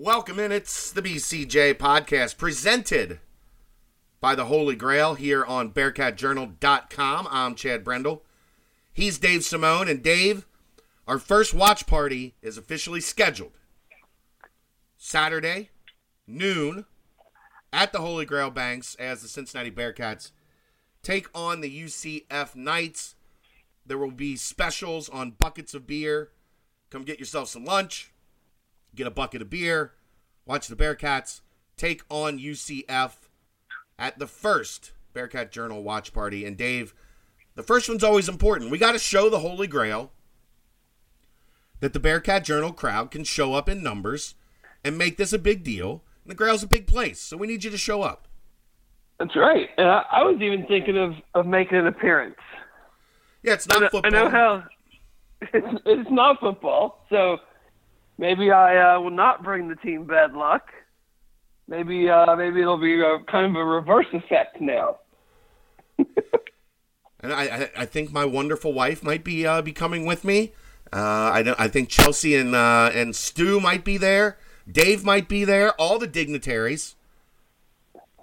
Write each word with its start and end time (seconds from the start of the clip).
Welcome 0.00 0.38
in. 0.38 0.52
It's 0.52 0.92
the 0.92 1.02
BCJ 1.02 1.74
podcast 1.74 2.38
presented 2.38 3.18
by 4.20 4.36
the 4.36 4.44
Holy 4.44 4.76
Grail 4.76 5.14
here 5.14 5.44
on 5.44 5.72
BearcatJournal.com. 5.72 7.26
I'm 7.28 7.56
Chad 7.56 7.82
Brendel. 7.82 8.22
He's 8.92 9.18
Dave 9.18 9.42
Simone. 9.42 9.88
And 9.88 10.00
Dave, 10.00 10.46
our 11.08 11.18
first 11.18 11.52
watch 11.52 11.88
party 11.88 12.36
is 12.42 12.56
officially 12.56 13.00
scheduled. 13.00 13.50
Saturday, 14.96 15.70
noon, 16.28 16.84
at 17.72 17.92
the 17.92 17.98
Holy 17.98 18.24
Grail 18.24 18.50
Banks 18.50 18.94
as 19.00 19.22
the 19.22 19.28
Cincinnati 19.28 19.72
Bearcats 19.72 20.30
take 21.02 21.26
on 21.34 21.60
the 21.60 21.82
UCF 21.82 22.54
Knights. 22.54 23.16
There 23.84 23.98
will 23.98 24.12
be 24.12 24.36
specials 24.36 25.08
on 25.08 25.32
buckets 25.32 25.74
of 25.74 25.88
beer. 25.88 26.30
Come 26.88 27.02
get 27.02 27.18
yourself 27.18 27.48
some 27.48 27.64
lunch, 27.64 28.12
get 28.98 29.06
a 29.06 29.10
bucket 29.10 29.40
of 29.40 29.48
beer, 29.48 29.92
watch 30.44 30.68
the 30.68 30.76
Bearcats 30.76 31.40
take 31.76 32.02
on 32.10 32.38
UCF 32.38 33.12
at 33.98 34.18
the 34.18 34.26
first 34.26 34.92
Bearcat 35.14 35.50
Journal 35.50 35.82
watch 35.82 36.12
party. 36.12 36.44
And 36.44 36.56
Dave, 36.56 36.94
the 37.54 37.62
first 37.62 37.88
one's 37.88 38.04
always 38.04 38.28
important. 38.28 38.70
We 38.70 38.78
got 38.78 38.92
to 38.92 38.98
show 38.98 39.30
the 39.30 39.38
Holy 39.38 39.66
Grail 39.66 40.12
that 41.80 41.92
the 41.92 42.00
Bearcat 42.00 42.44
Journal 42.44 42.72
crowd 42.72 43.10
can 43.10 43.24
show 43.24 43.54
up 43.54 43.68
in 43.68 43.82
numbers 43.82 44.34
and 44.84 44.98
make 44.98 45.16
this 45.16 45.32
a 45.32 45.38
big 45.38 45.62
deal. 45.62 46.02
And 46.24 46.30
the 46.30 46.34
Grail's 46.34 46.62
a 46.62 46.68
big 46.68 46.86
place, 46.86 47.20
so 47.20 47.36
we 47.36 47.46
need 47.46 47.64
you 47.64 47.70
to 47.70 47.78
show 47.78 48.02
up. 48.02 48.28
That's 49.18 49.34
right. 49.34 49.68
And 49.76 49.88
I, 49.88 50.02
I 50.12 50.22
was 50.22 50.40
even 50.40 50.66
thinking 50.66 50.96
of, 50.96 51.14
of 51.34 51.46
making 51.46 51.78
an 51.78 51.86
appearance. 51.86 52.36
Yeah, 53.42 53.54
it's 53.54 53.66
not 53.68 53.78
I 53.78 53.80
know, 53.80 53.88
football. 53.90 54.14
I 54.14 54.24
know 54.24 54.30
how 54.30 54.64
it's, 55.52 55.82
it's 55.86 56.10
not 56.10 56.40
football, 56.40 57.04
so 57.10 57.38
maybe 58.18 58.50
I 58.50 58.96
uh, 58.96 59.00
will 59.00 59.10
not 59.10 59.42
bring 59.42 59.68
the 59.68 59.76
team 59.76 60.04
bad 60.04 60.34
luck. 60.34 60.68
Maybe 61.66 62.08
uh, 62.08 62.34
maybe 62.36 62.60
it'll 62.60 62.78
be 62.78 63.00
a, 63.00 63.18
kind 63.30 63.46
of 63.46 63.54
a 63.54 63.64
reverse 63.64 64.06
effect 64.12 64.60
now. 64.60 64.98
and 65.98 67.32
I, 67.32 67.70
I, 67.76 67.84
think 67.84 68.10
my 68.10 68.24
wonderful 68.24 68.72
wife 68.72 69.02
might 69.02 69.22
be 69.22 69.46
uh, 69.46 69.62
be 69.62 69.72
coming 69.72 70.06
with 70.06 70.24
me. 70.24 70.52
Uh, 70.92 70.96
I 70.96 71.54
I 71.58 71.68
think 71.68 71.88
Chelsea 71.88 72.34
and 72.36 72.54
uh, 72.54 72.90
and 72.94 73.14
Stu 73.14 73.60
might 73.60 73.84
be 73.84 73.98
there. 73.98 74.38
Dave 74.70 75.04
might 75.04 75.28
be 75.28 75.44
there. 75.44 75.72
All 75.72 75.98
the 75.98 76.06
dignitaries 76.06 76.94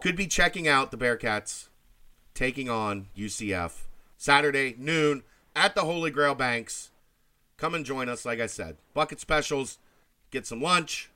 could 0.01 0.15
be 0.15 0.27
checking 0.27 0.67
out 0.67 0.91
the 0.91 0.97
Bearcats 0.97 1.67
taking 2.33 2.69
on 2.69 3.07
UCF 3.17 3.83
Saturday 4.17 4.75
noon 4.77 5.23
at 5.55 5.75
the 5.75 5.81
Holy 5.81 6.11
Grail 6.11 6.35
Banks. 6.35 6.91
Come 7.57 7.73
and 7.73 7.85
join 7.85 8.09
us. 8.09 8.25
Like 8.25 8.39
I 8.39 8.47
said, 8.47 8.77
bucket 8.93 9.19
specials, 9.19 9.77
get 10.31 10.45
some 10.45 10.61
lunch, 10.61 11.09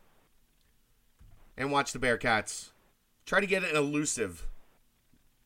and 1.58 1.72
watch 1.72 1.92
the 1.92 2.00
Bearcats 2.00 2.70
try 3.26 3.40
to 3.40 3.48
get 3.48 3.64
an 3.64 3.76
elusive 3.76 4.48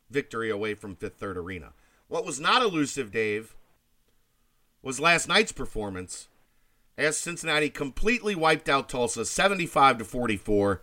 victory 0.09 0.49
away 0.49 0.73
from 0.75 0.95
Fifth 0.95 1.15
Third 1.15 1.37
Arena. 1.37 1.73
What 2.07 2.25
was 2.25 2.39
not 2.39 2.61
elusive, 2.61 3.11
Dave, 3.11 3.55
was 4.81 4.99
last 4.99 5.27
night's 5.27 5.51
performance 5.51 6.27
as 6.97 7.17
Cincinnati 7.17 7.69
completely 7.69 8.35
wiped 8.35 8.69
out 8.69 8.87
Tulsa 8.87 9.25
75 9.25 9.97
to 9.97 10.05
44. 10.05 10.81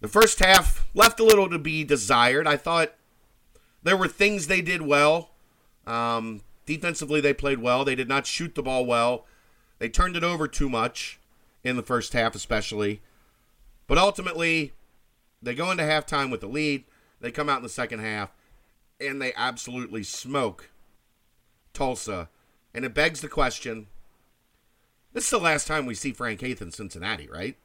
The 0.00 0.08
first 0.08 0.38
half 0.38 0.88
left 0.94 1.20
a 1.20 1.24
little 1.24 1.50
to 1.50 1.58
be 1.58 1.84
desired. 1.84 2.46
I 2.46 2.56
thought 2.56 2.94
there 3.82 3.96
were 3.96 4.08
things 4.08 4.46
they 4.46 4.62
did 4.62 4.82
well. 4.82 5.30
Um, 5.86 6.42
defensively, 6.64 7.20
they 7.20 7.34
played 7.34 7.58
well. 7.58 7.84
They 7.84 7.94
did 7.94 8.08
not 8.08 8.26
shoot 8.26 8.54
the 8.54 8.62
ball 8.62 8.86
well. 8.86 9.26
They 9.78 9.88
turned 9.88 10.16
it 10.16 10.24
over 10.24 10.48
too 10.48 10.68
much 10.68 11.20
in 11.66 11.76
the 11.76 11.82
first 11.82 12.12
half, 12.12 12.34
especially. 12.34 13.00
But 13.86 13.98
ultimately, 13.98 14.72
they 15.42 15.54
go 15.54 15.70
into 15.70 15.84
halftime 15.84 16.30
with 16.30 16.40
the 16.40 16.46
lead. 16.46 16.84
They 17.20 17.30
come 17.30 17.48
out 17.48 17.58
in 17.58 17.62
the 17.62 17.68
second 17.68 18.00
half, 18.00 18.30
and 19.00 19.20
they 19.20 19.32
absolutely 19.34 20.02
smoke 20.02 20.70
Tulsa. 21.72 22.28
And 22.74 22.84
it 22.84 22.94
begs 22.94 23.20
the 23.20 23.28
question 23.28 23.86
this 25.16 25.24
is 25.24 25.30
the 25.30 25.38
last 25.38 25.66
time 25.66 25.86
we 25.86 25.94
see 25.94 26.12
Frank 26.12 26.42
Haith 26.42 26.60
in 26.60 26.70
Cincinnati, 26.70 27.26
right? 27.26 27.56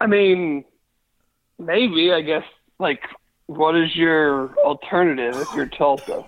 I 0.00 0.06
mean, 0.06 0.64
maybe. 1.58 2.12
I 2.12 2.20
guess. 2.20 2.44
Like, 2.78 3.02
what 3.46 3.76
is 3.76 3.94
your 3.96 4.56
alternative 4.58 5.34
if 5.40 5.52
you're 5.52 5.66
Tulsa? 5.66 6.24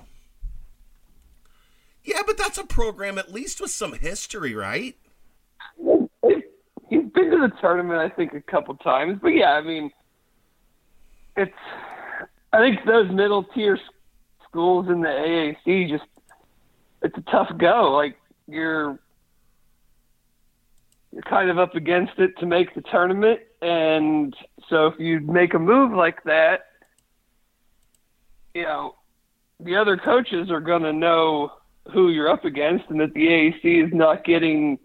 Yeah, 2.02 2.22
but 2.26 2.36
that's 2.36 2.58
a 2.58 2.64
program 2.64 3.16
at 3.16 3.32
least 3.32 3.60
with 3.60 3.70
some 3.70 3.92
history, 3.92 4.52
right? 4.52 4.96
Been 7.30 7.40
to 7.40 7.48
the 7.48 7.60
tournament, 7.60 8.00
I 8.00 8.08
think, 8.14 8.34
a 8.34 8.40
couple 8.40 8.74
times. 8.76 9.18
But 9.22 9.28
yeah, 9.28 9.52
I 9.52 9.62
mean, 9.62 9.90
it's. 11.36 11.52
I 12.52 12.58
think 12.58 12.84
those 12.86 13.10
middle 13.10 13.42
tier 13.42 13.78
schools 14.48 14.86
in 14.88 15.00
the 15.00 15.08
AAC 15.08 15.88
just 15.90 16.04
it's 17.02 17.16
a 17.18 17.30
tough 17.30 17.50
go. 17.58 17.92
Like 17.92 18.16
you're 18.46 18.98
you're 21.12 21.22
kind 21.22 21.50
of 21.50 21.58
up 21.58 21.74
against 21.74 22.18
it 22.18 22.36
to 22.38 22.46
make 22.46 22.74
the 22.74 22.82
tournament, 22.82 23.40
and 23.62 24.34
so 24.68 24.86
if 24.86 24.98
you 24.98 25.20
make 25.20 25.54
a 25.54 25.58
move 25.58 25.92
like 25.92 26.24
that, 26.24 26.66
you 28.54 28.62
know, 28.62 28.96
the 29.60 29.76
other 29.76 29.96
coaches 29.96 30.50
are 30.50 30.60
going 30.60 30.82
to 30.82 30.92
know 30.92 31.52
who 31.92 32.10
you're 32.10 32.28
up 32.28 32.44
against, 32.44 32.84
and 32.88 33.00
that 33.00 33.14
the 33.14 33.26
AAC 33.26 33.86
is 33.86 33.92
not 33.92 34.24
getting 34.24 34.78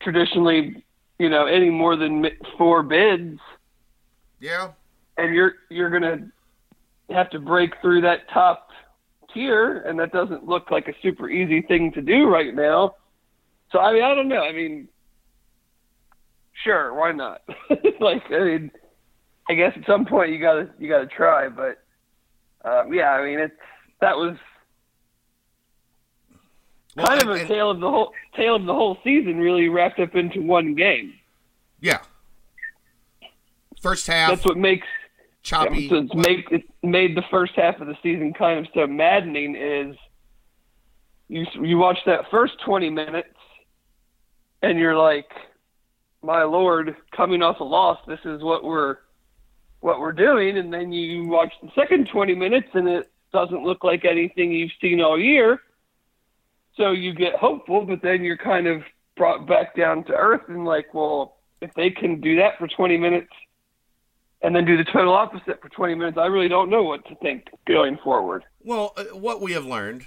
traditionally, 0.00 0.84
you 1.22 1.28
know, 1.28 1.46
any 1.46 1.70
more 1.70 1.94
than 1.94 2.26
four 2.58 2.82
bids. 2.82 3.38
Yeah. 4.40 4.72
And 5.16 5.32
you're 5.32 5.54
you're 5.70 5.88
going 5.88 6.02
to 6.02 7.14
have 7.14 7.30
to 7.30 7.38
break 7.38 7.80
through 7.80 8.00
that 8.00 8.28
top 8.28 8.70
tier, 9.32 9.82
and 9.82 10.00
that 10.00 10.10
doesn't 10.10 10.48
look 10.48 10.72
like 10.72 10.88
a 10.88 10.94
super 11.00 11.30
easy 11.30 11.62
thing 11.62 11.92
to 11.92 12.02
do 12.02 12.26
right 12.26 12.52
now. 12.52 12.96
So 13.70 13.78
I 13.78 13.92
mean, 13.92 14.02
I 14.02 14.16
don't 14.16 14.26
know. 14.26 14.42
I 14.42 14.52
mean, 14.52 14.88
sure, 16.64 16.92
why 16.92 17.12
not? 17.12 17.42
like, 18.00 18.24
I 18.32 18.40
mean, 18.40 18.70
I 19.48 19.54
guess 19.54 19.74
at 19.76 19.86
some 19.86 20.04
point 20.04 20.32
you 20.32 20.40
gotta 20.40 20.70
you 20.80 20.88
gotta 20.88 21.06
try, 21.06 21.48
but 21.48 21.78
um, 22.64 22.92
yeah, 22.92 23.10
I 23.10 23.24
mean, 23.24 23.38
it's 23.38 23.54
that 24.00 24.16
was 24.16 24.36
Well, 26.96 27.06
kind 27.06 27.20
and- 27.22 27.30
of 27.30 27.36
a 27.36 27.40
and- 27.40 27.48
tale 27.48 27.70
of 27.70 27.80
the 27.80 27.90
whole 27.90 28.12
tale 28.36 28.56
of 28.56 28.64
the 28.64 28.74
whole 28.74 28.98
season, 29.04 29.38
really 29.38 29.68
wrapped 29.68 29.98
up 30.00 30.14
into 30.14 30.40
one 30.42 30.74
game. 30.74 31.14
Yeah. 31.80 32.00
First 33.80 34.06
half, 34.06 34.30
That's 34.30 34.44
what 34.44 34.56
makes 34.56 34.86
choppy. 35.42 35.88
so 35.88 35.96
it's 35.96 36.14
made 36.14 36.44
it 36.50 36.62
made 36.82 37.16
the 37.16 37.24
first 37.30 37.52
half 37.56 37.80
of 37.80 37.88
the 37.88 37.96
season 38.02 38.32
kind 38.32 38.60
of 38.60 38.66
so 38.74 38.86
maddening. 38.86 39.56
Is 39.56 39.96
you 41.28 41.46
you 41.60 41.78
watch 41.78 41.98
that 42.06 42.30
first 42.30 42.60
twenty 42.64 42.90
minutes, 42.90 43.34
and 44.62 44.78
you're 44.78 44.96
like, 44.96 45.30
my 46.22 46.44
lord, 46.44 46.94
coming 47.16 47.42
off 47.42 47.58
a 47.60 47.64
loss, 47.64 47.98
this 48.06 48.20
is 48.24 48.42
what 48.42 48.62
we're 48.62 48.98
what 49.80 49.98
we're 49.98 50.12
doing, 50.12 50.58
and 50.58 50.72
then 50.72 50.92
you 50.92 51.26
watch 51.26 51.52
the 51.60 51.70
second 51.74 52.06
twenty 52.08 52.36
minutes, 52.36 52.68
and 52.74 52.86
it 52.88 53.10
doesn't 53.32 53.64
look 53.64 53.82
like 53.82 54.04
anything 54.04 54.52
you've 54.52 54.70
seen 54.80 55.00
all 55.00 55.18
year. 55.18 55.60
So 56.76 56.92
you 56.92 57.14
get 57.14 57.34
hopeful, 57.34 57.84
but 57.84 58.00
then 58.02 58.24
you're 58.24 58.38
kind 58.38 58.66
of 58.66 58.82
brought 59.16 59.46
back 59.46 59.76
down 59.76 60.04
to 60.04 60.12
earth, 60.12 60.42
and 60.48 60.64
like, 60.64 60.94
well, 60.94 61.36
if 61.60 61.72
they 61.74 61.90
can 61.90 62.20
do 62.20 62.36
that 62.36 62.58
for 62.58 62.66
twenty 62.68 62.96
minutes 62.96 63.30
and 64.42 64.54
then 64.54 64.64
do 64.64 64.76
the 64.76 64.84
total 64.84 65.14
opposite 65.14 65.60
for 65.62 65.68
20 65.68 65.94
minutes, 65.94 66.18
I 66.18 66.26
really 66.26 66.48
don't 66.48 66.68
know 66.68 66.82
what 66.82 67.06
to 67.06 67.14
think 67.16 67.46
going 67.66 67.96
forward. 68.02 68.42
Well, 68.62 68.92
uh, 68.96 69.04
what 69.16 69.40
we 69.40 69.52
have 69.52 69.64
learned 69.64 70.06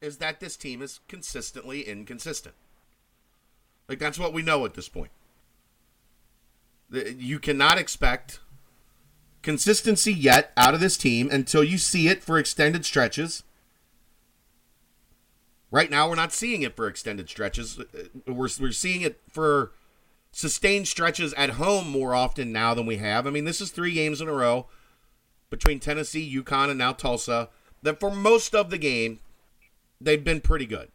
is 0.00 0.18
that 0.18 0.40
this 0.40 0.56
team 0.56 0.82
is 0.82 1.00
consistently 1.08 1.82
inconsistent. 1.82 2.54
Like 3.88 3.98
that's 3.98 4.18
what 4.18 4.32
we 4.32 4.42
know 4.42 4.64
at 4.64 4.74
this 4.74 4.88
point. 4.88 5.10
You 6.90 7.38
cannot 7.38 7.78
expect 7.78 8.40
consistency 9.42 10.12
yet 10.12 10.52
out 10.56 10.74
of 10.74 10.80
this 10.80 10.96
team 10.96 11.28
until 11.30 11.64
you 11.64 11.76
see 11.76 12.08
it 12.08 12.22
for 12.22 12.38
extended 12.38 12.84
stretches. 12.84 13.42
Right 15.74 15.90
now, 15.90 16.08
we're 16.08 16.14
not 16.14 16.32
seeing 16.32 16.62
it 16.62 16.76
for 16.76 16.86
extended 16.86 17.28
stretches. 17.28 17.80
Uh, 17.80 17.84
We're, 18.28 18.48
we're 18.60 18.70
seeing 18.70 19.00
it 19.00 19.20
for 19.28 19.72
sustained 20.30 20.86
stretches 20.86 21.34
at 21.34 21.50
home 21.50 21.90
more 21.90 22.14
often 22.14 22.52
now 22.52 22.74
than 22.74 22.86
we 22.86 22.98
have. 22.98 23.26
I 23.26 23.30
mean, 23.30 23.44
this 23.44 23.60
is 23.60 23.72
three 23.72 23.92
games 23.92 24.20
in 24.20 24.28
a 24.28 24.32
row 24.32 24.68
between 25.50 25.80
Tennessee, 25.80 26.32
UConn, 26.32 26.70
and 26.70 26.78
now 26.78 26.92
Tulsa. 26.92 27.48
That 27.82 27.98
for 27.98 28.12
most 28.12 28.54
of 28.54 28.70
the 28.70 28.78
game, 28.78 29.18
they've 30.00 30.22
been 30.22 30.40
pretty 30.40 30.64
good, 30.64 30.92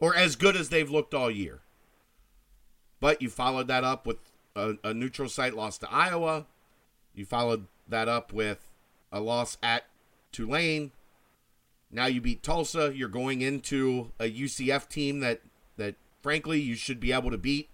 or 0.00 0.16
as 0.16 0.34
good 0.34 0.56
as 0.56 0.70
they've 0.70 0.90
looked 0.90 1.12
all 1.12 1.30
year. 1.30 1.60
But 3.00 3.20
you 3.20 3.28
followed 3.28 3.68
that 3.68 3.84
up 3.84 4.06
with 4.06 4.16
a, 4.56 4.76
a 4.82 4.94
neutral 4.94 5.28
site 5.28 5.52
loss 5.52 5.76
to 5.76 5.92
Iowa. 5.92 6.46
You 7.14 7.26
followed 7.26 7.66
that 7.86 8.08
up 8.08 8.32
with 8.32 8.72
a 9.12 9.20
loss 9.20 9.58
at 9.62 9.84
Tulane. 10.32 10.92
Now 11.92 12.06
you 12.06 12.20
beat 12.20 12.42
Tulsa. 12.42 12.92
You're 12.94 13.08
going 13.08 13.42
into 13.42 14.12
a 14.18 14.24
UCF 14.24 14.88
team 14.88 15.20
that 15.20 15.42
that 15.76 15.96
frankly, 16.22 16.60
you 16.60 16.74
should 16.74 16.98
be 16.98 17.12
able 17.12 17.30
to 17.30 17.38
beat 17.38 17.68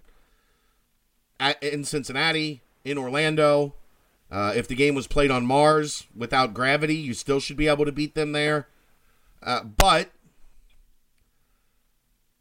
at, 1.38 1.62
in 1.62 1.85
Cincinnati, 1.85 2.62
in 2.85 2.99
Orlando. 2.99 3.75
Uh, 4.31 4.53
if 4.55 4.69
the 4.69 4.75
game 4.75 4.94
was 4.94 5.06
played 5.06 5.31
on 5.31 5.47
Mars 5.47 6.06
without 6.15 6.53
gravity, 6.53 6.97
you 6.97 7.15
still 7.15 7.41
should 7.41 7.56
be 7.56 7.69
able 7.69 7.85
to 7.85 7.93
beat 7.93 8.15
them 8.15 8.32
there. 8.32 8.69
Uh, 9.43 9.62
but 9.62 10.11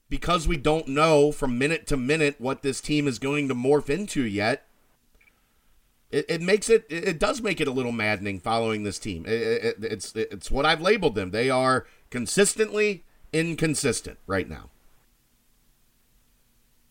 because 0.10 0.48
we 0.48 0.58
don't 0.58 0.88
know 0.88 1.32
from 1.32 1.58
minute 1.58 1.88
to 1.88 1.98
minute 1.98 2.36
what 2.40 2.62
this 2.62 2.82
team 2.82 3.08
is 3.08 3.20
going 3.20 3.48
to 3.48 3.56
morph 3.56 3.90
into 3.90 4.24
yet, 4.24 4.67
it, 6.12 6.25
it 6.30 6.42
makes 6.42 6.69
it 6.69 6.86
it 6.89 7.19
does 7.19 7.42
make 7.42 7.59
it 7.59 7.68
a 7.68 7.71
little 7.71 7.92
maddening 7.92 8.39
following 8.39 8.83
this 8.83 9.00
team. 9.00 9.25
It, 9.25 9.31
it, 9.31 9.75
it's 9.81 10.15
it's 10.15 10.50
what 10.50 10.65
I've 10.65 10.81
labeled 10.81 11.15
them. 11.15 11.31
They 11.31 11.50
are 11.50 11.86
consistently 12.09 13.04
inconsistent 13.33 14.18
right 14.25 14.48
now. 14.48 14.69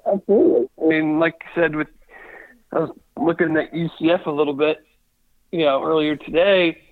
Absolutely. 0.07 0.69
I 0.83 0.87
mean, 0.87 1.19
like 1.19 1.35
I 1.53 1.61
said, 1.61 1.75
with 1.75 1.89
I 2.73 2.81
was 2.81 2.91
looking 3.17 3.57
at 3.57 3.73
UCF 3.73 4.27
a 4.27 4.31
little 4.31 4.55
bit, 4.55 4.85
you 5.51 5.65
know, 5.65 5.83
earlier 5.83 6.17
today. 6.17 6.83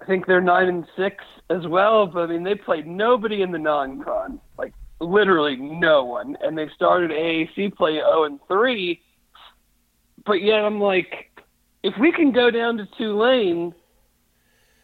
I 0.00 0.04
think 0.04 0.26
they're 0.26 0.40
nine 0.40 0.68
and 0.68 0.86
six 0.96 1.24
as 1.50 1.66
well, 1.66 2.06
but 2.06 2.24
I 2.24 2.26
mean, 2.26 2.42
they 2.42 2.54
played 2.54 2.86
nobody 2.86 3.42
in 3.42 3.50
the 3.50 3.58
non-con, 3.58 4.40
like 4.58 4.74
literally 5.00 5.56
no 5.56 6.04
one, 6.04 6.36
and 6.42 6.56
they 6.56 6.68
started 6.74 7.10
AAC 7.10 7.74
play 7.76 7.94
zero 7.94 8.24
and 8.24 8.40
three. 8.48 9.00
But 10.26 10.42
yet, 10.42 10.64
I'm 10.64 10.80
like, 10.80 11.30
if 11.82 11.94
we 11.98 12.12
can 12.12 12.32
go 12.32 12.50
down 12.50 12.78
to 12.78 12.86
Tulane 12.98 13.72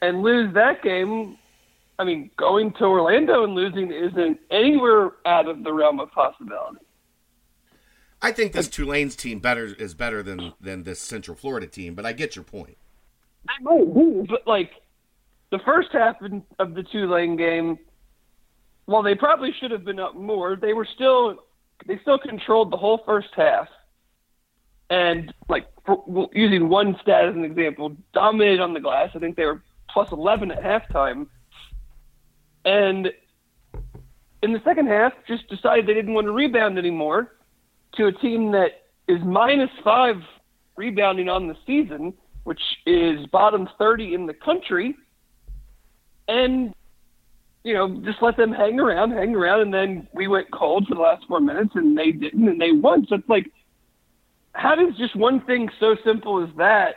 and 0.00 0.22
lose 0.22 0.54
that 0.54 0.82
game, 0.82 1.36
I 1.98 2.04
mean, 2.04 2.30
going 2.36 2.72
to 2.74 2.84
Orlando 2.84 3.44
and 3.44 3.54
losing 3.54 3.92
isn't 3.92 4.40
anywhere 4.50 5.12
out 5.26 5.48
of 5.48 5.64
the 5.64 5.72
realm 5.72 6.00
of 6.00 6.10
possibility. 6.12 6.78
I 8.22 8.30
think 8.30 8.52
this 8.52 8.68
Tulane's 8.68 9.16
team 9.16 9.40
better 9.40 9.64
is 9.64 9.94
better 9.94 10.22
than 10.22 10.52
than 10.60 10.84
this 10.84 11.00
Central 11.00 11.36
Florida 11.36 11.66
team, 11.66 11.94
but 11.94 12.06
I 12.06 12.12
get 12.12 12.36
your 12.36 12.44
point. 12.44 12.78
I 13.48 13.60
might 13.62 13.94
be, 13.94 14.26
but 14.28 14.46
like 14.46 14.70
the 15.50 15.58
first 15.64 15.88
half 15.92 16.16
of 16.60 16.74
the 16.74 16.84
Tulane 16.84 17.36
game, 17.36 17.78
while 18.84 19.02
they 19.02 19.16
probably 19.16 19.52
should 19.58 19.72
have 19.72 19.84
been 19.84 19.98
up 19.98 20.14
more, 20.14 20.54
they 20.54 20.72
were 20.72 20.86
still 20.94 21.36
they 21.86 21.98
still 22.02 22.18
controlled 22.18 22.70
the 22.72 22.76
whole 22.76 23.02
first 23.04 23.30
half, 23.34 23.66
and 24.92 25.32
like 25.48 25.66
for, 25.86 26.28
using 26.34 26.68
one 26.68 26.94
stat 27.00 27.24
as 27.24 27.34
an 27.34 27.44
example, 27.44 27.96
dominated 28.12 28.60
on 28.60 28.74
the 28.74 28.80
glass. 28.80 29.08
I 29.14 29.18
think 29.18 29.36
they 29.36 29.46
were 29.46 29.62
plus 29.88 30.12
eleven 30.12 30.50
at 30.50 30.62
halftime, 30.62 31.26
and 32.66 33.08
in 34.42 34.52
the 34.52 34.60
second 34.64 34.88
half, 34.88 35.14
just 35.26 35.48
decided 35.48 35.86
they 35.86 35.94
didn't 35.94 36.12
want 36.12 36.26
to 36.26 36.32
rebound 36.32 36.78
anymore 36.78 37.32
to 37.94 38.06
a 38.06 38.12
team 38.12 38.52
that 38.52 38.82
is 39.08 39.18
minus 39.24 39.70
five 39.82 40.16
rebounding 40.76 41.30
on 41.30 41.48
the 41.48 41.56
season, 41.66 42.12
which 42.44 42.60
is 42.84 43.26
bottom 43.26 43.68
30 43.78 44.14
in 44.14 44.26
the 44.26 44.34
country, 44.34 44.94
and 46.28 46.74
you 47.64 47.72
know 47.72 47.98
just 48.04 48.20
let 48.20 48.36
them 48.36 48.52
hang 48.52 48.78
around, 48.78 49.12
hang 49.12 49.34
around, 49.34 49.62
and 49.62 49.72
then 49.72 50.06
we 50.12 50.28
went 50.28 50.50
cold 50.50 50.86
for 50.86 50.96
the 50.96 51.00
last 51.00 51.24
four 51.26 51.40
minutes, 51.40 51.70
and 51.76 51.96
they 51.96 52.12
didn't, 52.12 52.46
and 52.46 52.60
they 52.60 52.72
won. 52.72 53.06
So 53.08 53.14
it's 53.14 53.28
like, 53.30 53.50
how 54.52 54.74
does 54.74 54.96
just 54.96 55.16
one 55.16 55.40
thing 55.40 55.70
so 55.80 55.96
simple 56.04 56.42
as 56.42 56.50
that 56.56 56.96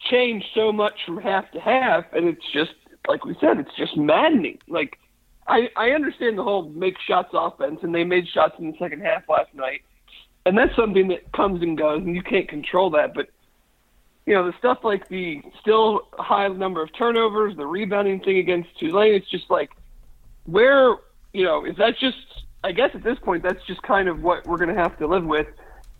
change 0.00 0.44
so 0.54 0.72
much 0.72 0.94
from 1.04 1.18
half 1.18 1.50
to 1.52 1.60
half? 1.60 2.04
And 2.12 2.28
it's 2.28 2.44
just 2.52 2.72
like 3.08 3.24
we 3.24 3.36
said, 3.40 3.58
it's 3.58 3.74
just 3.76 3.96
maddening. 3.96 4.58
Like 4.68 4.98
I, 5.46 5.68
I 5.76 5.90
understand 5.90 6.38
the 6.38 6.42
whole 6.42 6.68
make 6.70 6.96
shots 7.00 7.30
offense, 7.32 7.80
and 7.82 7.94
they 7.94 8.04
made 8.04 8.26
shots 8.28 8.54
in 8.58 8.70
the 8.70 8.78
second 8.78 9.02
half 9.02 9.28
last 9.28 9.54
night, 9.54 9.82
and 10.44 10.56
that's 10.56 10.74
something 10.76 11.08
that 11.08 11.32
comes 11.32 11.62
and 11.62 11.78
goes, 11.78 12.02
and 12.02 12.14
you 12.14 12.22
can't 12.22 12.48
control 12.48 12.90
that. 12.90 13.14
But 13.14 13.28
you 14.26 14.34
know, 14.34 14.44
the 14.44 14.54
stuff 14.58 14.78
like 14.82 15.08
the 15.08 15.40
still 15.60 16.08
high 16.14 16.48
number 16.48 16.82
of 16.82 16.92
turnovers, 16.96 17.56
the 17.56 17.66
rebounding 17.66 18.20
thing 18.20 18.38
against 18.38 18.76
Tulane, 18.78 19.14
it's 19.14 19.30
just 19.30 19.50
like 19.50 19.70
where 20.44 20.96
you 21.32 21.44
know 21.44 21.64
is 21.64 21.76
that 21.76 21.98
just? 21.98 22.16
I 22.66 22.72
guess 22.72 22.90
at 22.94 23.04
this 23.04 23.16
point, 23.20 23.44
that's 23.44 23.64
just 23.64 23.80
kind 23.82 24.08
of 24.08 24.24
what 24.24 24.44
we're 24.44 24.56
going 24.56 24.74
to 24.74 24.82
have 24.82 24.98
to 24.98 25.06
live 25.06 25.24
with, 25.24 25.46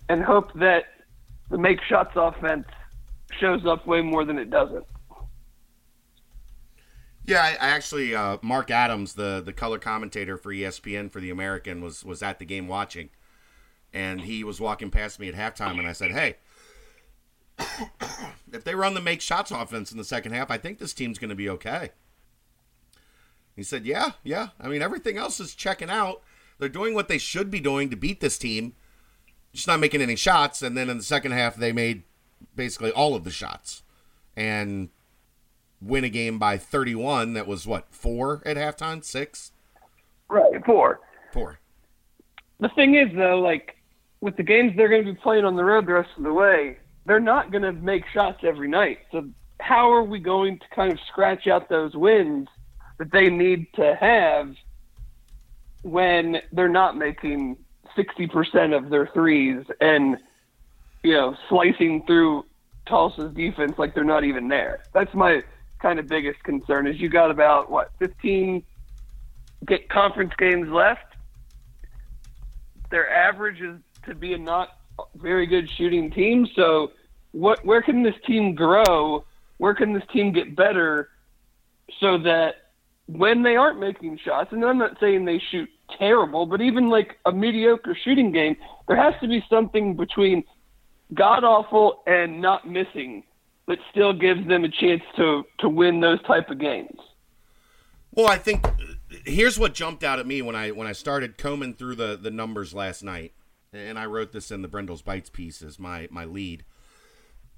and 0.08 0.20
hope 0.20 0.52
that 0.54 0.86
the 1.48 1.58
make 1.58 1.80
shots 1.80 2.10
offense 2.16 2.66
shows 3.38 3.64
up 3.64 3.86
way 3.86 4.02
more 4.02 4.24
than 4.24 4.36
it 4.36 4.50
doesn't. 4.50 4.84
Yeah, 7.24 7.40
I, 7.40 7.50
I 7.50 7.68
actually 7.68 8.16
uh, 8.16 8.38
Mark 8.42 8.72
Adams, 8.72 9.14
the 9.14 9.40
the 9.44 9.52
color 9.52 9.78
commentator 9.78 10.36
for 10.36 10.52
ESPN 10.52 11.08
for 11.08 11.20
the 11.20 11.30
American, 11.30 11.82
was 11.82 12.04
was 12.04 12.20
at 12.20 12.40
the 12.40 12.44
game 12.44 12.66
watching, 12.66 13.10
and 13.92 14.22
he 14.22 14.42
was 14.42 14.60
walking 14.60 14.90
past 14.90 15.20
me 15.20 15.28
at 15.28 15.36
halftime, 15.36 15.78
and 15.78 15.86
I 15.86 15.92
said, 15.92 16.10
"Hey, 16.10 16.36
if 18.52 18.64
they 18.64 18.74
run 18.74 18.94
the 18.94 19.00
make 19.00 19.20
shots 19.20 19.52
offense 19.52 19.92
in 19.92 19.98
the 19.98 20.04
second 20.04 20.32
half, 20.32 20.50
I 20.50 20.58
think 20.58 20.80
this 20.80 20.92
team's 20.92 21.20
going 21.20 21.30
to 21.30 21.36
be 21.36 21.48
okay." 21.48 21.90
He 23.54 23.62
said, 23.62 23.86
"Yeah, 23.86 24.12
yeah. 24.24 24.48
I 24.58 24.66
mean, 24.66 24.82
everything 24.82 25.16
else 25.16 25.38
is 25.38 25.54
checking 25.54 25.90
out. 25.90 26.22
They're 26.58 26.68
doing 26.68 26.94
what 26.94 27.08
they 27.08 27.18
should 27.18 27.50
be 27.50 27.60
doing 27.60 27.90
to 27.90 27.96
beat 27.96 28.20
this 28.20 28.38
team, 28.38 28.74
just 29.52 29.66
not 29.66 29.80
making 29.80 30.02
any 30.02 30.16
shots. 30.16 30.62
And 30.62 30.76
then 30.76 30.88
in 30.88 30.98
the 30.98 31.02
second 31.02 31.32
half, 31.32 31.56
they 31.56 31.72
made 31.72 32.02
basically 32.54 32.90
all 32.90 33.14
of 33.14 33.24
the 33.24 33.30
shots, 33.30 33.82
and 34.36 34.88
win 35.80 36.04
a 36.04 36.08
game 36.08 36.38
by 36.38 36.56
31 36.56 37.34
that 37.34 37.46
was 37.46 37.66
what 37.66 37.86
four 37.90 38.42
at 38.46 38.56
halftime? 38.56 39.04
Six? 39.04 39.52
Right. 40.28 40.64
Four. 40.64 41.00
Four. 41.32 41.58
The 42.60 42.70
thing 42.70 42.94
is 42.94 43.08
though 43.14 43.38
like 43.38 43.76
with 44.20 44.36
the 44.36 44.42
games 44.42 44.72
they're 44.76 44.88
going 44.88 45.04
to 45.04 45.12
be 45.12 45.18
playing 45.20 45.44
on 45.44 45.56
the 45.56 45.64
road 45.64 45.86
the 45.86 45.92
rest 45.92 46.10
of 46.16 46.24
the 46.24 46.32
way 46.32 46.78
they're 47.04 47.20
not 47.20 47.52
going 47.52 47.62
to 47.62 47.72
make 47.72 48.04
shots 48.12 48.40
every 48.42 48.68
night. 48.68 48.98
So 49.12 49.28
how 49.60 49.92
are 49.92 50.02
we 50.02 50.18
going 50.18 50.58
to 50.58 50.64
kind 50.74 50.92
of 50.92 50.98
scratch 51.08 51.46
out 51.46 51.68
those 51.68 51.94
wins 51.94 52.48
that 52.98 53.12
they 53.12 53.30
need 53.30 53.66
to 53.74 53.94
have 53.94 54.54
when 55.86 56.38
they're 56.50 56.68
not 56.68 56.96
making 56.96 57.56
60% 57.96 58.76
of 58.76 58.90
their 58.90 59.06
threes 59.06 59.64
and 59.80 60.18
you 61.04 61.12
know 61.12 61.36
slicing 61.48 62.04
through 62.06 62.44
Tulsa's 62.86 63.32
defense 63.34 63.74
like 63.78 63.94
they're 63.94 64.04
not 64.04 64.24
even 64.24 64.48
there. 64.48 64.82
That's 64.92 65.14
my 65.14 65.42
kind 65.78 66.00
of 66.00 66.08
biggest 66.08 66.42
concern 66.42 66.88
is 66.88 67.00
you 67.00 67.08
got 67.08 67.30
about 67.30 67.70
what 67.70 67.92
15 68.00 68.64
get 69.64 69.88
conference 69.88 70.32
games 70.36 70.68
left. 70.68 71.14
Their 72.90 73.08
average 73.08 73.60
is 73.60 73.78
to 74.06 74.14
be 74.14 74.32
a 74.32 74.38
not 74.38 74.70
very 75.14 75.46
good 75.46 75.70
shooting 75.70 76.10
team. 76.10 76.48
So, 76.56 76.90
what 77.30 77.64
where 77.64 77.82
can 77.82 78.02
this 78.02 78.14
team 78.26 78.56
grow? 78.56 79.24
Where 79.58 79.74
can 79.74 79.92
this 79.92 80.04
team 80.12 80.32
get 80.32 80.56
better 80.56 81.10
so 82.00 82.18
that 82.18 82.72
when 83.06 83.44
they 83.44 83.54
aren't 83.54 83.78
making 83.78 84.18
shots, 84.18 84.52
and 84.52 84.64
I'm 84.64 84.78
not 84.78 84.98
saying 84.98 85.24
they 85.24 85.40
shoot 85.50 85.68
terrible, 85.98 86.46
but 86.46 86.60
even 86.60 86.88
like 86.88 87.18
a 87.24 87.32
mediocre 87.32 87.96
shooting 88.04 88.32
game, 88.32 88.56
there 88.88 88.96
has 88.96 89.14
to 89.20 89.28
be 89.28 89.44
something 89.48 89.96
between 89.96 90.44
god 91.14 91.44
awful 91.44 92.02
and 92.06 92.40
not 92.40 92.68
missing 92.68 93.22
that 93.66 93.78
still 93.90 94.12
gives 94.12 94.46
them 94.48 94.64
a 94.64 94.68
chance 94.68 95.02
to 95.16 95.44
to 95.58 95.68
win 95.68 96.00
those 96.00 96.22
type 96.22 96.50
of 96.50 96.58
games. 96.58 96.98
Well, 98.12 98.28
I 98.28 98.38
think 98.38 98.66
uh, 98.66 98.72
here's 99.24 99.58
what 99.58 99.74
jumped 99.74 100.02
out 100.02 100.18
at 100.18 100.26
me 100.26 100.42
when 100.42 100.56
I 100.56 100.70
when 100.70 100.86
I 100.86 100.92
started 100.92 101.36
combing 101.36 101.74
through 101.74 101.96
the 101.96 102.16
the 102.16 102.30
numbers 102.30 102.74
last 102.74 103.02
night, 103.02 103.32
and 103.72 103.98
I 103.98 104.06
wrote 104.06 104.32
this 104.32 104.50
in 104.50 104.62
the 104.62 104.68
Brendel's 104.68 105.02
Bites 105.02 105.30
piece 105.30 105.62
as 105.62 105.78
my 105.78 106.08
my 106.10 106.24
lead. 106.24 106.64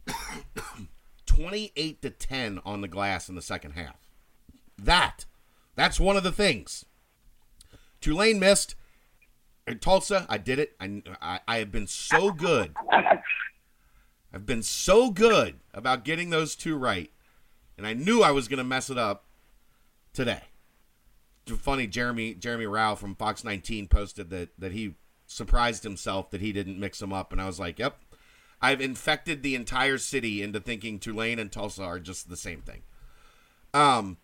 Twenty 1.27 1.73
eight 1.77 2.03
to 2.03 2.11
ten 2.11 2.61
on 2.65 2.81
the 2.81 2.89
glass 2.89 3.29
in 3.29 3.35
the 3.35 3.43
second 3.43 3.73
half. 3.73 4.09
That 4.77 5.27
that's 5.75 6.01
one 6.01 6.17
of 6.17 6.23
the 6.23 6.33
things. 6.33 6.85
Tulane 8.01 8.39
missed. 8.39 8.75
Tulsa, 9.81 10.25
I 10.31 10.39
did 10.39 10.59
it. 10.59 10.75
I, 10.81 11.03
I, 11.21 11.41
I 11.47 11.59
have 11.59 11.71
been 11.71 11.87
so 11.87 12.33
good 12.33 12.75
I've 14.33 14.47
been 14.47 14.63
so 14.63 15.11
good 15.11 15.61
about 15.73 16.05
getting 16.05 16.31
those 16.31 16.55
two 16.55 16.77
right, 16.77 17.11
and 17.77 17.87
I 17.87 17.95
knew 17.95 18.23
I 18.23 18.31
was 18.31 18.49
going 18.49 18.59
to 18.59 18.65
mess 18.65 18.91
it 18.91 18.99
up 18.99 19.25
today. 20.13 20.43
Funny, 21.47 21.87
Jeremy 21.87 22.35
Jeremy 22.35 22.67
Rauch 22.67 22.99
from 22.99 23.15
Fox 23.15 23.43
19 23.43 23.89
posted 23.89 24.29
that 24.31 24.51
that 24.59 24.73
he 24.73 24.97
surprised 25.27 25.83
himself 25.83 26.31
that 26.31 26.43
he 26.43 26.53
didn't 26.53 26.79
mix 26.79 26.99
them 26.99 27.13
up, 27.13 27.33
and 27.33 27.41
I 27.41 27.47
was 27.47 27.59
like, 27.59 27.79
"Yep, 27.79 27.99
I've 28.61 28.83
infected 28.83 29.43
the 29.43 29.55
entire 29.55 29.97
city 29.97 30.43
into 30.43 30.61
thinking 30.61 30.99
Tulane 30.99 31.39
and 31.39 31.51
Tulsa 31.51 31.83
are 31.83 31.99
just 31.99 32.29
the 32.29 32.37
same 32.37 32.61
thing." 32.61 32.83
Um, 33.73 34.19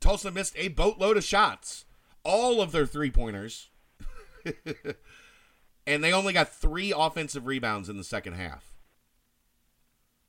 Tulsa 0.00 0.30
missed 0.30 0.54
a 0.56 0.68
boatload 0.68 1.18
of 1.18 1.24
shots, 1.24 1.84
all 2.26 2.60
of 2.60 2.72
their 2.72 2.86
three 2.86 3.10
pointers, 3.10 3.70
and 5.86 6.02
they 6.02 6.12
only 6.12 6.32
got 6.32 6.52
three 6.52 6.92
offensive 6.94 7.46
rebounds 7.46 7.88
in 7.88 7.96
the 7.96 8.04
second 8.04 8.34
half. 8.34 8.74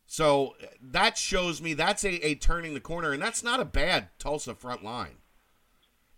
So 0.06 0.56
that 0.82 1.18
shows 1.18 1.62
me 1.62 1.74
that's 1.74 2.06
a, 2.06 2.26
a 2.26 2.36
turning 2.36 2.74
the 2.74 2.80
corner, 2.80 3.12
and 3.12 3.22
that's 3.22 3.44
not 3.44 3.60
a 3.60 3.66
bad 3.66 4.10
Tulsa 4.20 4.56
front 4.56 4.84
line. 4.84 5.18